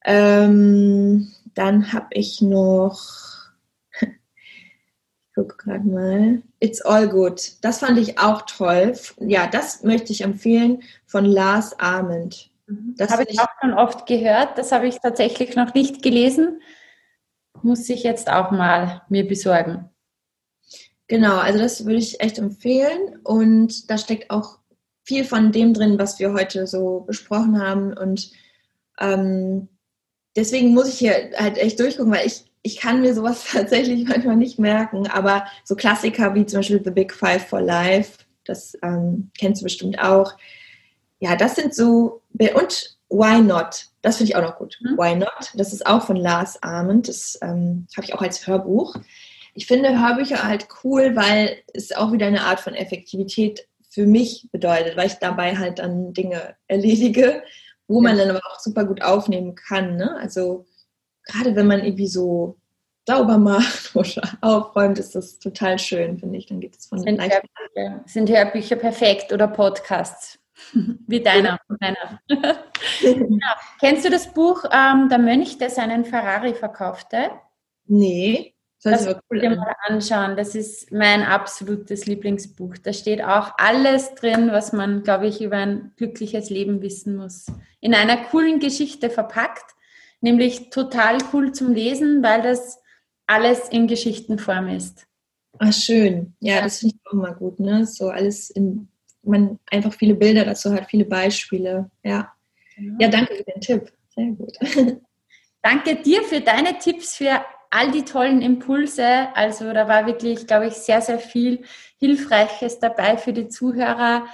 Ähm, 0.04 1.32
dann 1.54 1.92
habe 1.92 2.08
ich 2.10 2.40
noch, 2.40 3.00
ich 4.00 5.34
gucke 5.34 5.56
gerade 5.56 5.86
mal, 5.86 6.42
It's 6.58 6.82
All 6.82 7.08
Good. 7.08 7.58
Das 7.60 7.78
fand 7.78 7.98
ich 7.98 8.18
auch 8.18 8.42
toll. 8.42 8.94
Ja, 9.20 9.46
das 9.46 9.84
möchte 9.84 10.12
ich 10.12 10.22
empfehlen 10.22 10.82
von 11.06 11.24
Lars 11.24 11.78
Arment. 11.78 12.51
Mhm. 12.66 12.94
Das 12.96 13.10
habe 13.10 13.24
ich 13.28 13.38
auch 13.40 13.48
schon 13.60 13.74
oft 13.74 14.06
gehört. 14.06 14.58
Das 14.58 14.72
habe 14.72 14.86
ich 14.86 14.98
tatsächlich 15.00 15.56
noch 15.56 15.74
nicht 15.74 16.02
gelesen. 16.02 16.60
Muss 17.62 17.88
ich 17.88 18.02
jetzt 18.02 18.30
auch 18.30 18.50
mal 18.50 19.02
mir 19.08 19.26
besorgen. 19.26 19.90
Genau, 21.08 21.36
also 21.36 21.58
das 21.58 21.84
würde 21.84 21.98
ich 21.98 22.20
echt 22.20 22.38
empfehlen. 22.38 23.20
Und 23.24 23.90
da 23.90 23.98
steckt 23.98 24.30
auch 24.30 24.58
viel 25.04 25.24
von 25.24 25.52
dem 25.52 25.74
drin, 25.74 25.98
was 25.98 26.18
wir 26.18 26.32
heute 26.32 26.66
so 26.66 27.00
besprochen 27.00 27.60
haben. 27.60 27.96
Und 27.96 28.30
ähm, 28.98 29.68
deswegen 30.36 30.72
muss 30.72 30.88
ich 30.88 30.98
hier 30.98 31.32
halt 31.36 31.58
echt 31.58 31.78
durchgucken, 31.80 32.12
weil 32.12 32.26
ich, 32.26 32.44
ich 32.62 32.76
kann 32.78 33.02
mir 33.02 33.14
sowas 33.14 33.44
tatsächlich 33.52 34.08
manchmal 34.08 34.36
nicht 34.36 34.58
merken. 34.58 35.06
Aber 35.08 35.44
so 35.64 35.74
Klassiker 35.74 36.34
wie 36.34 36.46
zum 36.46 36.60
Beispiel 36.60 36.82
The 36.82 36.90
Big 36.90 37.12
Five 37.12 37.46
for 37.46 37.60
Life, 37.60 38.18
das 38.44 38.76
ähm, 38.82 39.30
kennst 39.38 39.60
du 39.60 39.64
bestimmt 39.64 39.98
auch. 39.98 40.36
Ja, 41.22 41.36
das 41.36 41.56
sind 41.56 41.74
so, 41.74 42.22
und 42.32 42.98
Why 43.08 43.40
Not? 43.40 43.86
Das 44.00 44.16
finde 44.16 44.30
ich 44.30 44.36
auch 44.36 44.42
noch 44.42 44.56
gut. 44.56 44.78
Mhm. 44.82 44.98
Why 44.98 45.14
Not? 45.14 45.52
Das 45.54 45.72
ist 45.72 45.86
auch 45.86 46.02
von 46.02 46.16
Lars 46.16 46.62
Arment. 46.62 47.08
Das 47.08 47.38
ähm, 47.42 47.86
habe 47.96 48.06
ich 48.06 48.14
auch 48.14 48.22
als 48.22 48.46
Hörbuch. 48.46 48.96
Ich 49.54 49.66
finde 49.66 50.00
Hörbücher 50.00 50.42
halt 50.42 50.66
cool, 50.82 51.14
weil 51.14 51.58
es 51.74 51.92
auch 51.92 52.10
wieder 52.10 52.26
eine 52.26 52.42
Art 52.42 52.60
von 52.60 52.74
Effektivität 52.74 53.68
für 53.90 54.06
mich 54.06 54.48
bedeutet, 54.50 54.96
weil 54.96 55.06
ich 55.06 55.14
dabei 55.14 55.56
halt 55.56 55.78
dann 55.78 56.14
Dinge 56.14 56.56
erledige 56.66 57.42
wo 57.92 58.00
man 58.00 58.16
dann 58.16 58.30
aber 58.30 58.40
auch 58.50 58.58
super 58.58 58.84
gut 58.84 59.02
aufnehmen 59.02 59.54
kann. 59.54 59.96
Ne? 59.96 60.16
Also 60.18 60.64
gerade 61.24 61.54
wenn 61.54 61.66
man 61.66 61.84
irgendwie 61.84 62.08
so 62.08 62.56
sauber 63.06 63.38
macht 63.38 63.90
oder 63.94 64.22
aufräumt, 64.40 64.98
ist 64.98 65.14
das 65.14 65.38
total 65.38 65.78
schön, 65.78 66.18
finde 66.18 66.38
ich. 66.38 66.46
Dann 66.46 66.60
geht 66.60 66.76
es 66.76 66.86
von 66.86 67.00
sind 67.00 67.20
Hörbücher, 67.20 68.04
sind 68.06 68.30
Hörbücher 68.30 68.76
perfekt 68.76 69.32
oder 69.32 69.48
Podcasts? 69.48 70.38
Wie 71.06 71.20
deiner. 71.20 71.58
deiner. 71.80 72.20
ja. 72.28 73.56
Kennst 73.80 74.04
du 74.04 74.10
das 74.10 74.32
Buch 74.32 74.64
ähm, 74.70 75.08
Der 75.08 75.18
Mönch, 75.18 75.58
der 75.58 75.70
seinen 75.70 76.04
Ferrari 76.04 76.54
verkaufte? 76.54 77.30
Nee. 77.86 78.54
Das, 78.82 79.04
das 79.04 79.16
cool 79.30 79.40
dir 79.40 79.50
mal 79.50 79.76
anschauen. 79.86 80.36
Das 80.36 80.56
ist 80.56 80.90
mein 80.90 81.22
absolutes 81.22 82.06
Lieblingsbuch. 82.06 82.78
Da 82.78 82.92
steht 82.92 83.22
auch 83.22 83.52
alles 83.56 84.14
drin, 84.14 84.50
was 84.50 84.72
man, 84.72 85.04
glaube 85.04 85.28
ich, 85.28 85.40
über 85.40 85.58
ein 85.58 85.92
glückliches 85.96 86.50
Leben 86.50 86.82
wissen 86.82 87.16
muss. 87.16 87.46
In 87.80 87.94
einer 87.94 88.16
coolen 88.16 88.58
Geschichte 88.58 89.08
verpackt, 89.08 89.76
nämlich 90.20 90.70
total 90.70 91.18
cool 91.32 91.52
zum 91.52 91.72
Lesen, 91.72 92.24
weil 92.24 92.42
das 92.42 92.80
alles 93.26 93.68
in 93.68 93.86
Geschichtenform 93.86 94.68
ist. 94.68 95.06
Ach, 95.58 95.72
schön. 95.72 96.34
Ja, 96.40 96.62
das 96.62 96.80
finde 96.80 96.96
ich 96.96 97.06
auch 97.06 97.12
immer 97.12 97.34
gut, 97.34 97.60
ne? 97.60 97.86
So 97.86 98.08
alles 98.08 98.50
in 98.50 98.88
man 99.22 99.58
einfach 99.70 99.92
viele 99.92 100.14
Bilder 100.14 100.44
dazu 100.44 100.72
hat, 100.72 100.90
viele 100.90 101.04
Beispiele. 101.04 101.90
Ja, 102.02 102.32
genau. 102.76 102.96
ja 103.00 103.08
danke 103.08 103.34
für 103.36 103.44
den 103.44 103.60
Tipp. 103.60 103.92
Sehr 104.14 104.26
gut. 104.32 104.58
Danke 105.62 105.94
dir 105.94 106.22
für 106.24 106.40
deine 106.40 106.78
Tipps, 106.78 107.14
für 107.14 107.40
all 107.70 107.92
die 107.92 108.04
tollen 108.04 108.42
Impulse. 108.42 109.28
Also 109.34 109.72
da 109.72 109.86
war 109.86 110.06
wirklich, 110.06 110.46
glaube 110.48 110.66
ich, 110.66 110.74
sehr, 110.74 111.00
sehr 111.00 111.20
viel 111.20 111.62
Hilfreiches 111.98 112.80
dabei 112.80 113.16
für 113.16 113.32
die 113.32 113.48
Zuhörer. 113.48 114.26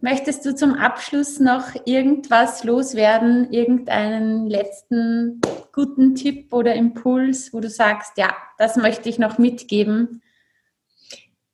Möchtest 0.00 0.46
du 0.46 0.54
zum 0.54 0.74
Abschluss 0.74 1.40
noch 1.40 1.74
irgendwas 1.86 2.64
loswerden, 2.64 3.52
irgendeinen 3.52 4.46
letzten 4.46 5.40
guten 5.72 6.14
Tipp 6.14 6.52
oder 6.52 6.74
Impuls, 6.74 7.52
wo 7.52 7.60
du 7.60 7.68
sagst, 7.68 8.12
ja, 8.16 8.34
das 8.56 8.76
möchte 8.76 9.08
ich 9.08 9.18
noch 9.18 9.38
mitgeben? 9.38 10.22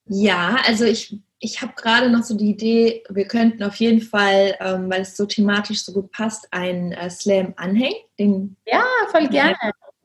Ja, 0.07 0.59
also 0.66 0.84
ich, 0.84 1.20
ich 1.45 1.61
habe 1.61 1.72
gerade 1.74 2.09
noch 2.09 2.22
so 2.22 2.36
die 2.36 2.51
Idee, 2.51 3.03
wir 3.11 3.26
könnten 3.26 3.64
auf 3.64 3.74
jeden 3.74 4.01
Fall, 4.01 4.55
ähm, 4.61 4.88
weil 4.88 5.03
es 5.03 5.16
so 5.16 5.26
thematisch 5.26 5.84
so 5.84 5.93
gut 5.93 6.12
passt, 6.12 6.47
einen 6.53 6.93
äh, 6.93 7.11
Slam 7.11 7.53
anhängen. 7.57 7.97
Den 8.18 8.57
ja, 8.66 8.84
voll 9.11 9.28
gerne. 9.28 9.57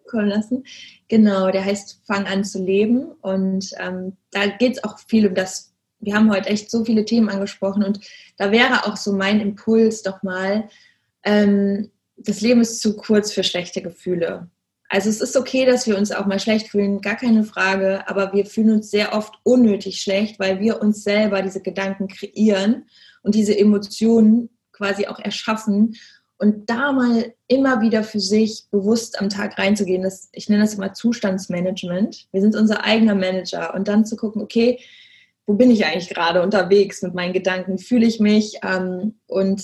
Lassen. 0.10 0.64
Genau, 1.10 1.52
der 1.52 1.66
heißt 1.66 2.02
Fang 2.08 2.26
an 2.28 2.46
zu 2.46 2.64
leben. 2.64 3.12
Und 3.22 3.72
ähm, 3.78 4.16
da 4.32 4.48
geht 4.48 4.78
es 4.78 4.84
auch 4.86 4.98
viel 5.00 5.28
um 5.28 5.36
das 5.36 5.74
wir 6.00 6.14
haben 6.14 6.32
heute 6.32 6.50
echt 6.50 6.70
so 6.70 6.86
viele 6.86 7.06
Themen 7.06 7.28
angesprochen 7.28 7.84
und 7.84 8.00
da 8.38 8.52
wäre 8.52 8.86
auch 8.86 8.98
so 8.98 9.14
mein 9.14 9.40
Impuls 9.42 10.04
doch 10.04 10.22
mal, 10.22 10.70
ähm, 11.24 11.90
das 12.18 12.42
Leben 12.42 12.62
ist 12.62 12.82
zu 12.82 12.96
kurz 12.96 13.32
für 13.32 13.44
schlechte 13.44 13.82
Gefühle. 13.82 14.48
Also 14.90 15.10
es 15.10 15.20
ist 15.20 15.36
okay, 15.36 15.66
dass 15.66 15.86
wir 15.86 15.98
uns 15.98 16.12
auch 16.12 16.26
mal 16.26 16.40
schlecht 16.40 16.70
fühlen, 16.70 17.02
gar 17.02 17.16
keine 17.16 17.44
Frage, 17.44 18.08
aber 18.08 18.32
wir 18.34 18.46
fühlen 18.46 18.72
uns 18.72 18.90
sehr 18.90 19.14
oft 19.14 19.36
unnötig 19.44 20.02
schlecht, 20.02 20.40
weil 20.40 20.60
wir 20.60 20.82
uns 20.82 21.04
selber 21.04 21.42
diese 21.42 21.62
Gedanken 21.62 22.08
kreieren 22.08 22.86
und 23.22 23.36
diese 23.36 23.58
Emotionen 23.58 24.50
quasi 24.72 25.08
auch 25.08 25.20
erschaffen 25.20 25.96
und 26.38 26.70
da 26.70 26.92
mal 26.92 27.34
immer 27.48 27.82
wieder 27.82 28.04
für 28.04 28.20
sich 28.20 28.68
bewusst 28.70 29.20
am 29.20 29.30
Tag 29.30 29.58
reinzugehen, 29.58 30.04
das, 30.04 30.30
ich 30.32 30.50
nenne 30.50 30.64
das 30.64 30.76
immer 30.76 30.94
Zustandsmanagement. 30.94 32.28
Wir 32.32 32.42
sind 32.42 32.56
unser 32.56 32.84
eigener 32.84 33.16
Manager 33.16 33.74
und 33.74 33.88
dann 33.88 34.06
zu 34.06 34.16
gucken, 34.16 34.42
okay, 34.42 34.80
wo 35.48 35.54
bin 35.54 35.72
ich 35.72 35.86
eigentlich 35.86 36.10
gerade 36.10 36.42
unterwegs 36.44 37.02
mit 37.02 37.16
meinen 37.16 37.34
Gedanken, 37.34 37.80
fühle 37.80 38.06
ich 38.06 38.20
mich 38.20 38.60
ähm, 38.64 39.16
und 39.26 39.64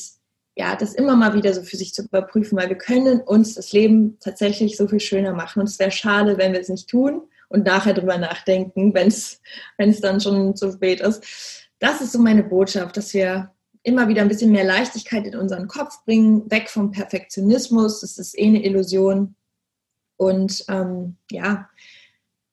ja, 0.55 0.75
das 0.75 0.93
immer 0.93 1.15
mal 1.15 1.33
wieder 1.33 1.53
so 1.53 1.63
für 1.63 1.77
sich 1.77 1.93
zu 1.93 2.03
überprüfen, 2.03 2.57
weil 2.57 2.69
wir 2.69 2.77
können 2.77 3.21
uns 3.21 3.55
das 3.55 3.71
Leben 3.71 4.17
tatsächlich 4.19 4.77
so 4.77 4.87
viel 4.87 4.99
schöner 4.99 5.33
machen 5.33 5.59
und 5.61 5.67
es 5.69 5.79
wäre 5.79 5.91
schade, 5.91 6.37
wenn 6.37 6.53
wir 6.53 6.59
es 6.59 6.69
nicht 6.69 6.89
tun 6.89 7.23
und 7.49 7.65
nachher 7.65 7.93
drüber 7.93 8.17
nachdenken, 8.17 8.93
wenn 8.93 9.07
es 9.07 9.41
dann 10.01 10.21
schon 10.21 10.55
zu 10.55 10.71
spät 10.71 11.01
ist. 11.01 11.69
Das 11.79 12.01
ist 12.01 12.11
so 12.11 12.19
meine 12.19 12.43
Botschaft, 12.43 12.97
dass 12.97 13.13
wir 13.13 13.51
immer 13.81 14.07
wieder 14.07 14.21
ein 14.21 14.29
bisschen 14.29 14.51
mehr 14.51 14.63
Leichtigkeit 14.63 15.25
in 15.27 15.35
unseren 15.35 15.67
Kopf 15.67 16.03
bringen, 16.05 16.49
weg 16.49 16.69
vom 16.69 16.91
Perfektionismus, 16.91 18.01
das 18.01 18.17
ist 18.17 18.37
eh 18.37 18.45
eine 18.45 18.63
Illusion. 18.63 19.35
Und 20.17 20.63
ähm, 20.69 21.17
ja, 21.31 21.69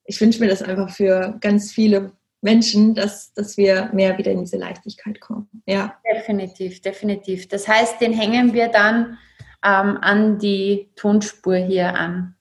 ich 0.05 0.21
wünsche 0.21 0.41
mir 0.41 0.49
das 0.49 0.63
einfach 0.63 0.91
für 0.91 1.37
ganz 1.41 1.71
viele 1.71 2.13
Menschen, 2.41 2.95
dass, 2.95 3.33
dass 3.35 3.57
wir 3.57 3.91
mehr 3.93 4.17
wieder 4.19 4.33
in 4.33 4.41
diese 4.41 4.57
Leichtigkeit 4.57 5.21
kommen. 5.21 5.49
Ja. 5.67 5.99
Definitiv, 6.15 6.81
definitiv. 6.81 7.49
Das 7.49 7.69
heißt, 7.69 8.01
den 8.01 8.13
hängen 8.13 8.55
wir 8.55 8.69
dann 8.69 9.19
ähm, 9.63 9.99
an 10.01 10.39
die 10.39 10.91
Tonspur 10.97 11.57
hier 11.57 11.95
an. 11.95 12.35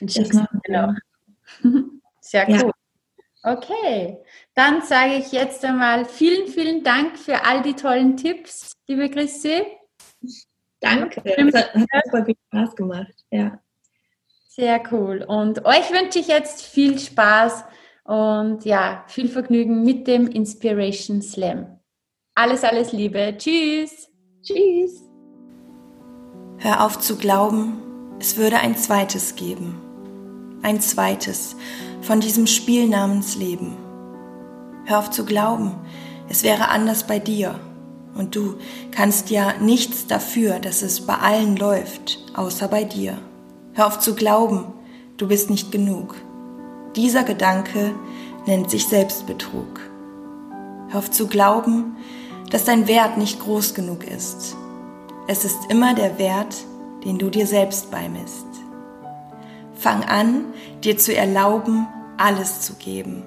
Genau. 0.00 0.92
Sehr 2.20 2.48
cool. 2.48 2.54
Ja. 2.54 2.70
Okay, 3.46 4.16
dann 4.54 4.80
sage 4.80 5.16
ich 5.16 5.30
jetzt 5.32 5.62
einmal 5.66 6.06
vielen, 6.06 6.48
vielen 6.48 6.82
Dank 6.82 7.18
für 7.18 7.44
all 7.44 7.60
die 7.60 7.74
tollen 7.74 8.16
Tipps, 8.16 8.72
liebe 8.88 9.10
Chrissy. 9.10 9.64
Danke, 10.80 11.20
es 11.24 11.54
hat, 11.54 11.74
hat 11.74 12.04
super 12.06 12.24
viel 12.24 12.36
Spaß 12.48 12.74
gemacht. 12.74 13.12
Ja. 13.30 13.60
Sehr 14.48 14.82
cool. 14.92 15.22
Und 15.22 15.64
euch 15.66 15.90
wünsche 15.90 16.20
ich 16.20 16.28
jetzt 16.28 16.62
viel 16.62 16.98
Spaß 16.98 17.64
und 18.04 18.64
ja, 18.64 19.04
viel 19.08 19.28
Vergnügen 19.28 19.82
mit 19.82 20.06
dem 20.06 20.26
Inspiration 20.26 21.22
Slam. 21.22 21.78
Alles, 22.34 22.64
alles 22.64 22.92
Liebe. 22.92 23.34
Tschüss. 23.36 24.08
Tschüss. 24.42 25.02
Hör 26.58 26.84
auf 26.84 26.98
zu 26.98 27.16
glauben, 27.16 27.82
es 28.18 28.36
würde 28.36 28.58
ein 28.58 28.76
zweites 28.76 29.36
geben. 29.36 29.80
Ein 30.62 30.80
zweites 30.80 31.56
von 32.00 32.20
diesem 32.20 32.46
Spiel 32.46 32.88
namens 32.88 33.36
Leben. 33.36 33.76
Hör 34.84 34.98
auf 34.98 35.10
zu 35.10 35.24
glauben, 35.24 35.74
es 36.28 36.42
wäre 36.42 36.68
anders 36.68 37.06
bei 37.06 37.18
dir. 37.18 37.58
Und 38.14 38.36
du 38.36 38.56
kannst 38.92 39.30
ja 39.30 39.54
nichts 39.60 40.06
dafür, 40.06 40.58
dass 40.60 40.82
es 40.82 41.06
bei 41.06 41.14
allen 41.14 41.56
läuft, 41.56 42.18
außer 42.34 42.68
bei 42.68 42.84
dir. 42.84 43.18
Hör 43.72 43.86
auf 43.86 43.98
zu 43.98 44.14
glauben, 44.14 44.72
du 45.16 45.26
bist 45.26 45.50
nicht 45.50 45.72
genug. 45.72 46.14
Dieser 46.96 47.24
Gedanke 47.24 47.92
nennt 48.46 48.70
sich 48.70 48.86
Selbstbetrug. 48.86 49.80
Hör 50.88 50.98
auf 50.98 51.10
zu 51.10 51.26
glauben, 51.26 51.96
dass 52.50 52.64
dein 52.64 52.86
Wert 52.86 53.18
nicht 53.18 53.40
groß 53.40 53.74
genug 53.74 54.04
ist. 54.04 54.54
Es 55.26 55.44
ist 55.44 55.58
immer 55.70 55.94
der 55.94 56.18
Wert, 56.18 56.54
den 57.04 57.18
du 57.18 57.30
dir 57.30 57.48
selbst 57.48 57.90
beimisst. 57.90 58.46
Fang 59.74 60.04
an, 60.04 60.44
dir 60.84 60.96
zu 60.96 61.12
erlauben, 61.14 61.88
alles 62.16 62.60
zu 62.60 62.74
geben, 62.74 63.24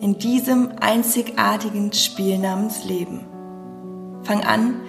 in 0.00 0.16
diesem 0.16 0.72
einzigartigen 0.80 1.92
Spiel 1.92 2.38
namens 2.38 2.84
Leben. 2.84 3.20
Fang 4.22 4.42
an, 4.44 4.80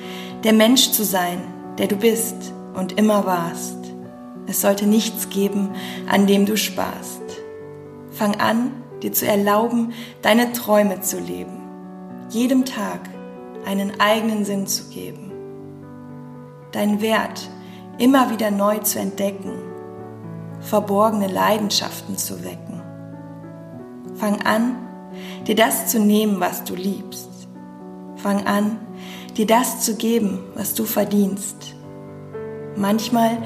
der 0.46 0.54
Mensch 0.54 0.92
zu 0.92 1.04
sein, 1.04 1.42
der 1.78 1.88
du 1.88 1.98
bist 1.98 2.54
und 2.76 2.98
immer 2.98 3.26
warst. 3.26 3.78
Es 4.48 4.62
sollte 4.62 4.88
nichts 4.88 5.30
geben, 5.30 5.72
an 6.10 6.28
dem 6.28 6.46
du 6.46 6.56
sparst. 6.56 7.21
Fang 8.22 8.40
an, 8.40 8.72
dir 9.02 9.14
zu 9.14 9.26
erlauben, 9.26 9.94
deine 10.22 10.52
Träume 10.52 11.02
zu 11.02 11.20
leben, 11.20 11.58
jedem 12.30 12.66
Tag 12.66 13.00
einen 13.66 14.00
eigenen 14.00 14.46
Sinn 14.46 14.68
zu 14.68 14.90
geben, 14.90 15.32
deinen 16.72 17.02
Wert 17.02 17.50
immer 17.98 18.30
wieder 18.30 18.52
neu 18.52 18.78
zu 18.78 19.00
entdecken, 19.00 19.54
verborgene 20.60 21.30
Leidenschaften 21.30 22.16
zu 22.16 22.44
wecken. 22.44 22.80
Fang 24.18 24.40
an, 24.44 24.76
dir 25.48 25.56
das 25.56 25.88
zu 25.88 26.00
nehmen, 26.00 26.40
was 26.40 26.64
du 26.64 26.76
liebst. 26.76 27.48
Fang 28.18 28.46
an, 28.46 28.78
dir 29.36 29.48
das 29.48 29.82
zu 29.82 29.96
geben, 29.96 30.42
was 30.54 30.76
du 30.76 30.84
verdienst. 30.84 31.74
Manchmal 32.76 33.40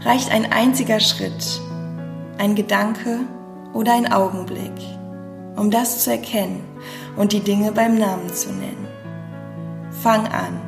reicht 0.00 0.30
ein 0.30 0.50
einziger 0.50 1.00
Schritt, 1.00 1.60
ein 2.38 2.54
Gedanke, 2.54 3.20
oder 3.74 3.92
ein 3.92 4.10
Augenblick, 4.10 4.72
um 5.56 5.70
das 5.70 6.04
zu 6.04 6.12
erkennen 6.12 6.64
und 7.16 7.32
die 7.32 7.40
Dinge 7.40 7.72
beim 7.72 7.98
Namen 7.98 8.32
zu 8.32 8.50
nennen. 8.50 8.88
Fang 10.02 10.26
an, 10.28 10.60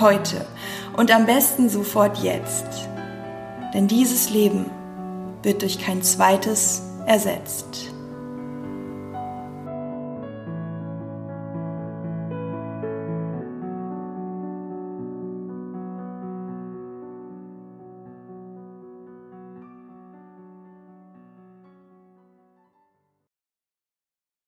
heute 0.00 0.46
und 0.96 1.10
am 1.10 1.26
besten 1.26 1.68
sofort 1.68 2.18
jetzt, 2.18 2.88
denn 3.74 3.88
dieses 3.88 4.30
Leben 4.30 4.66
wird 5.42 5.62
durch 5.62 5.78
kein 5.78 6.02
zweites 6.02 6.82
ersetzt. 7.06 7.92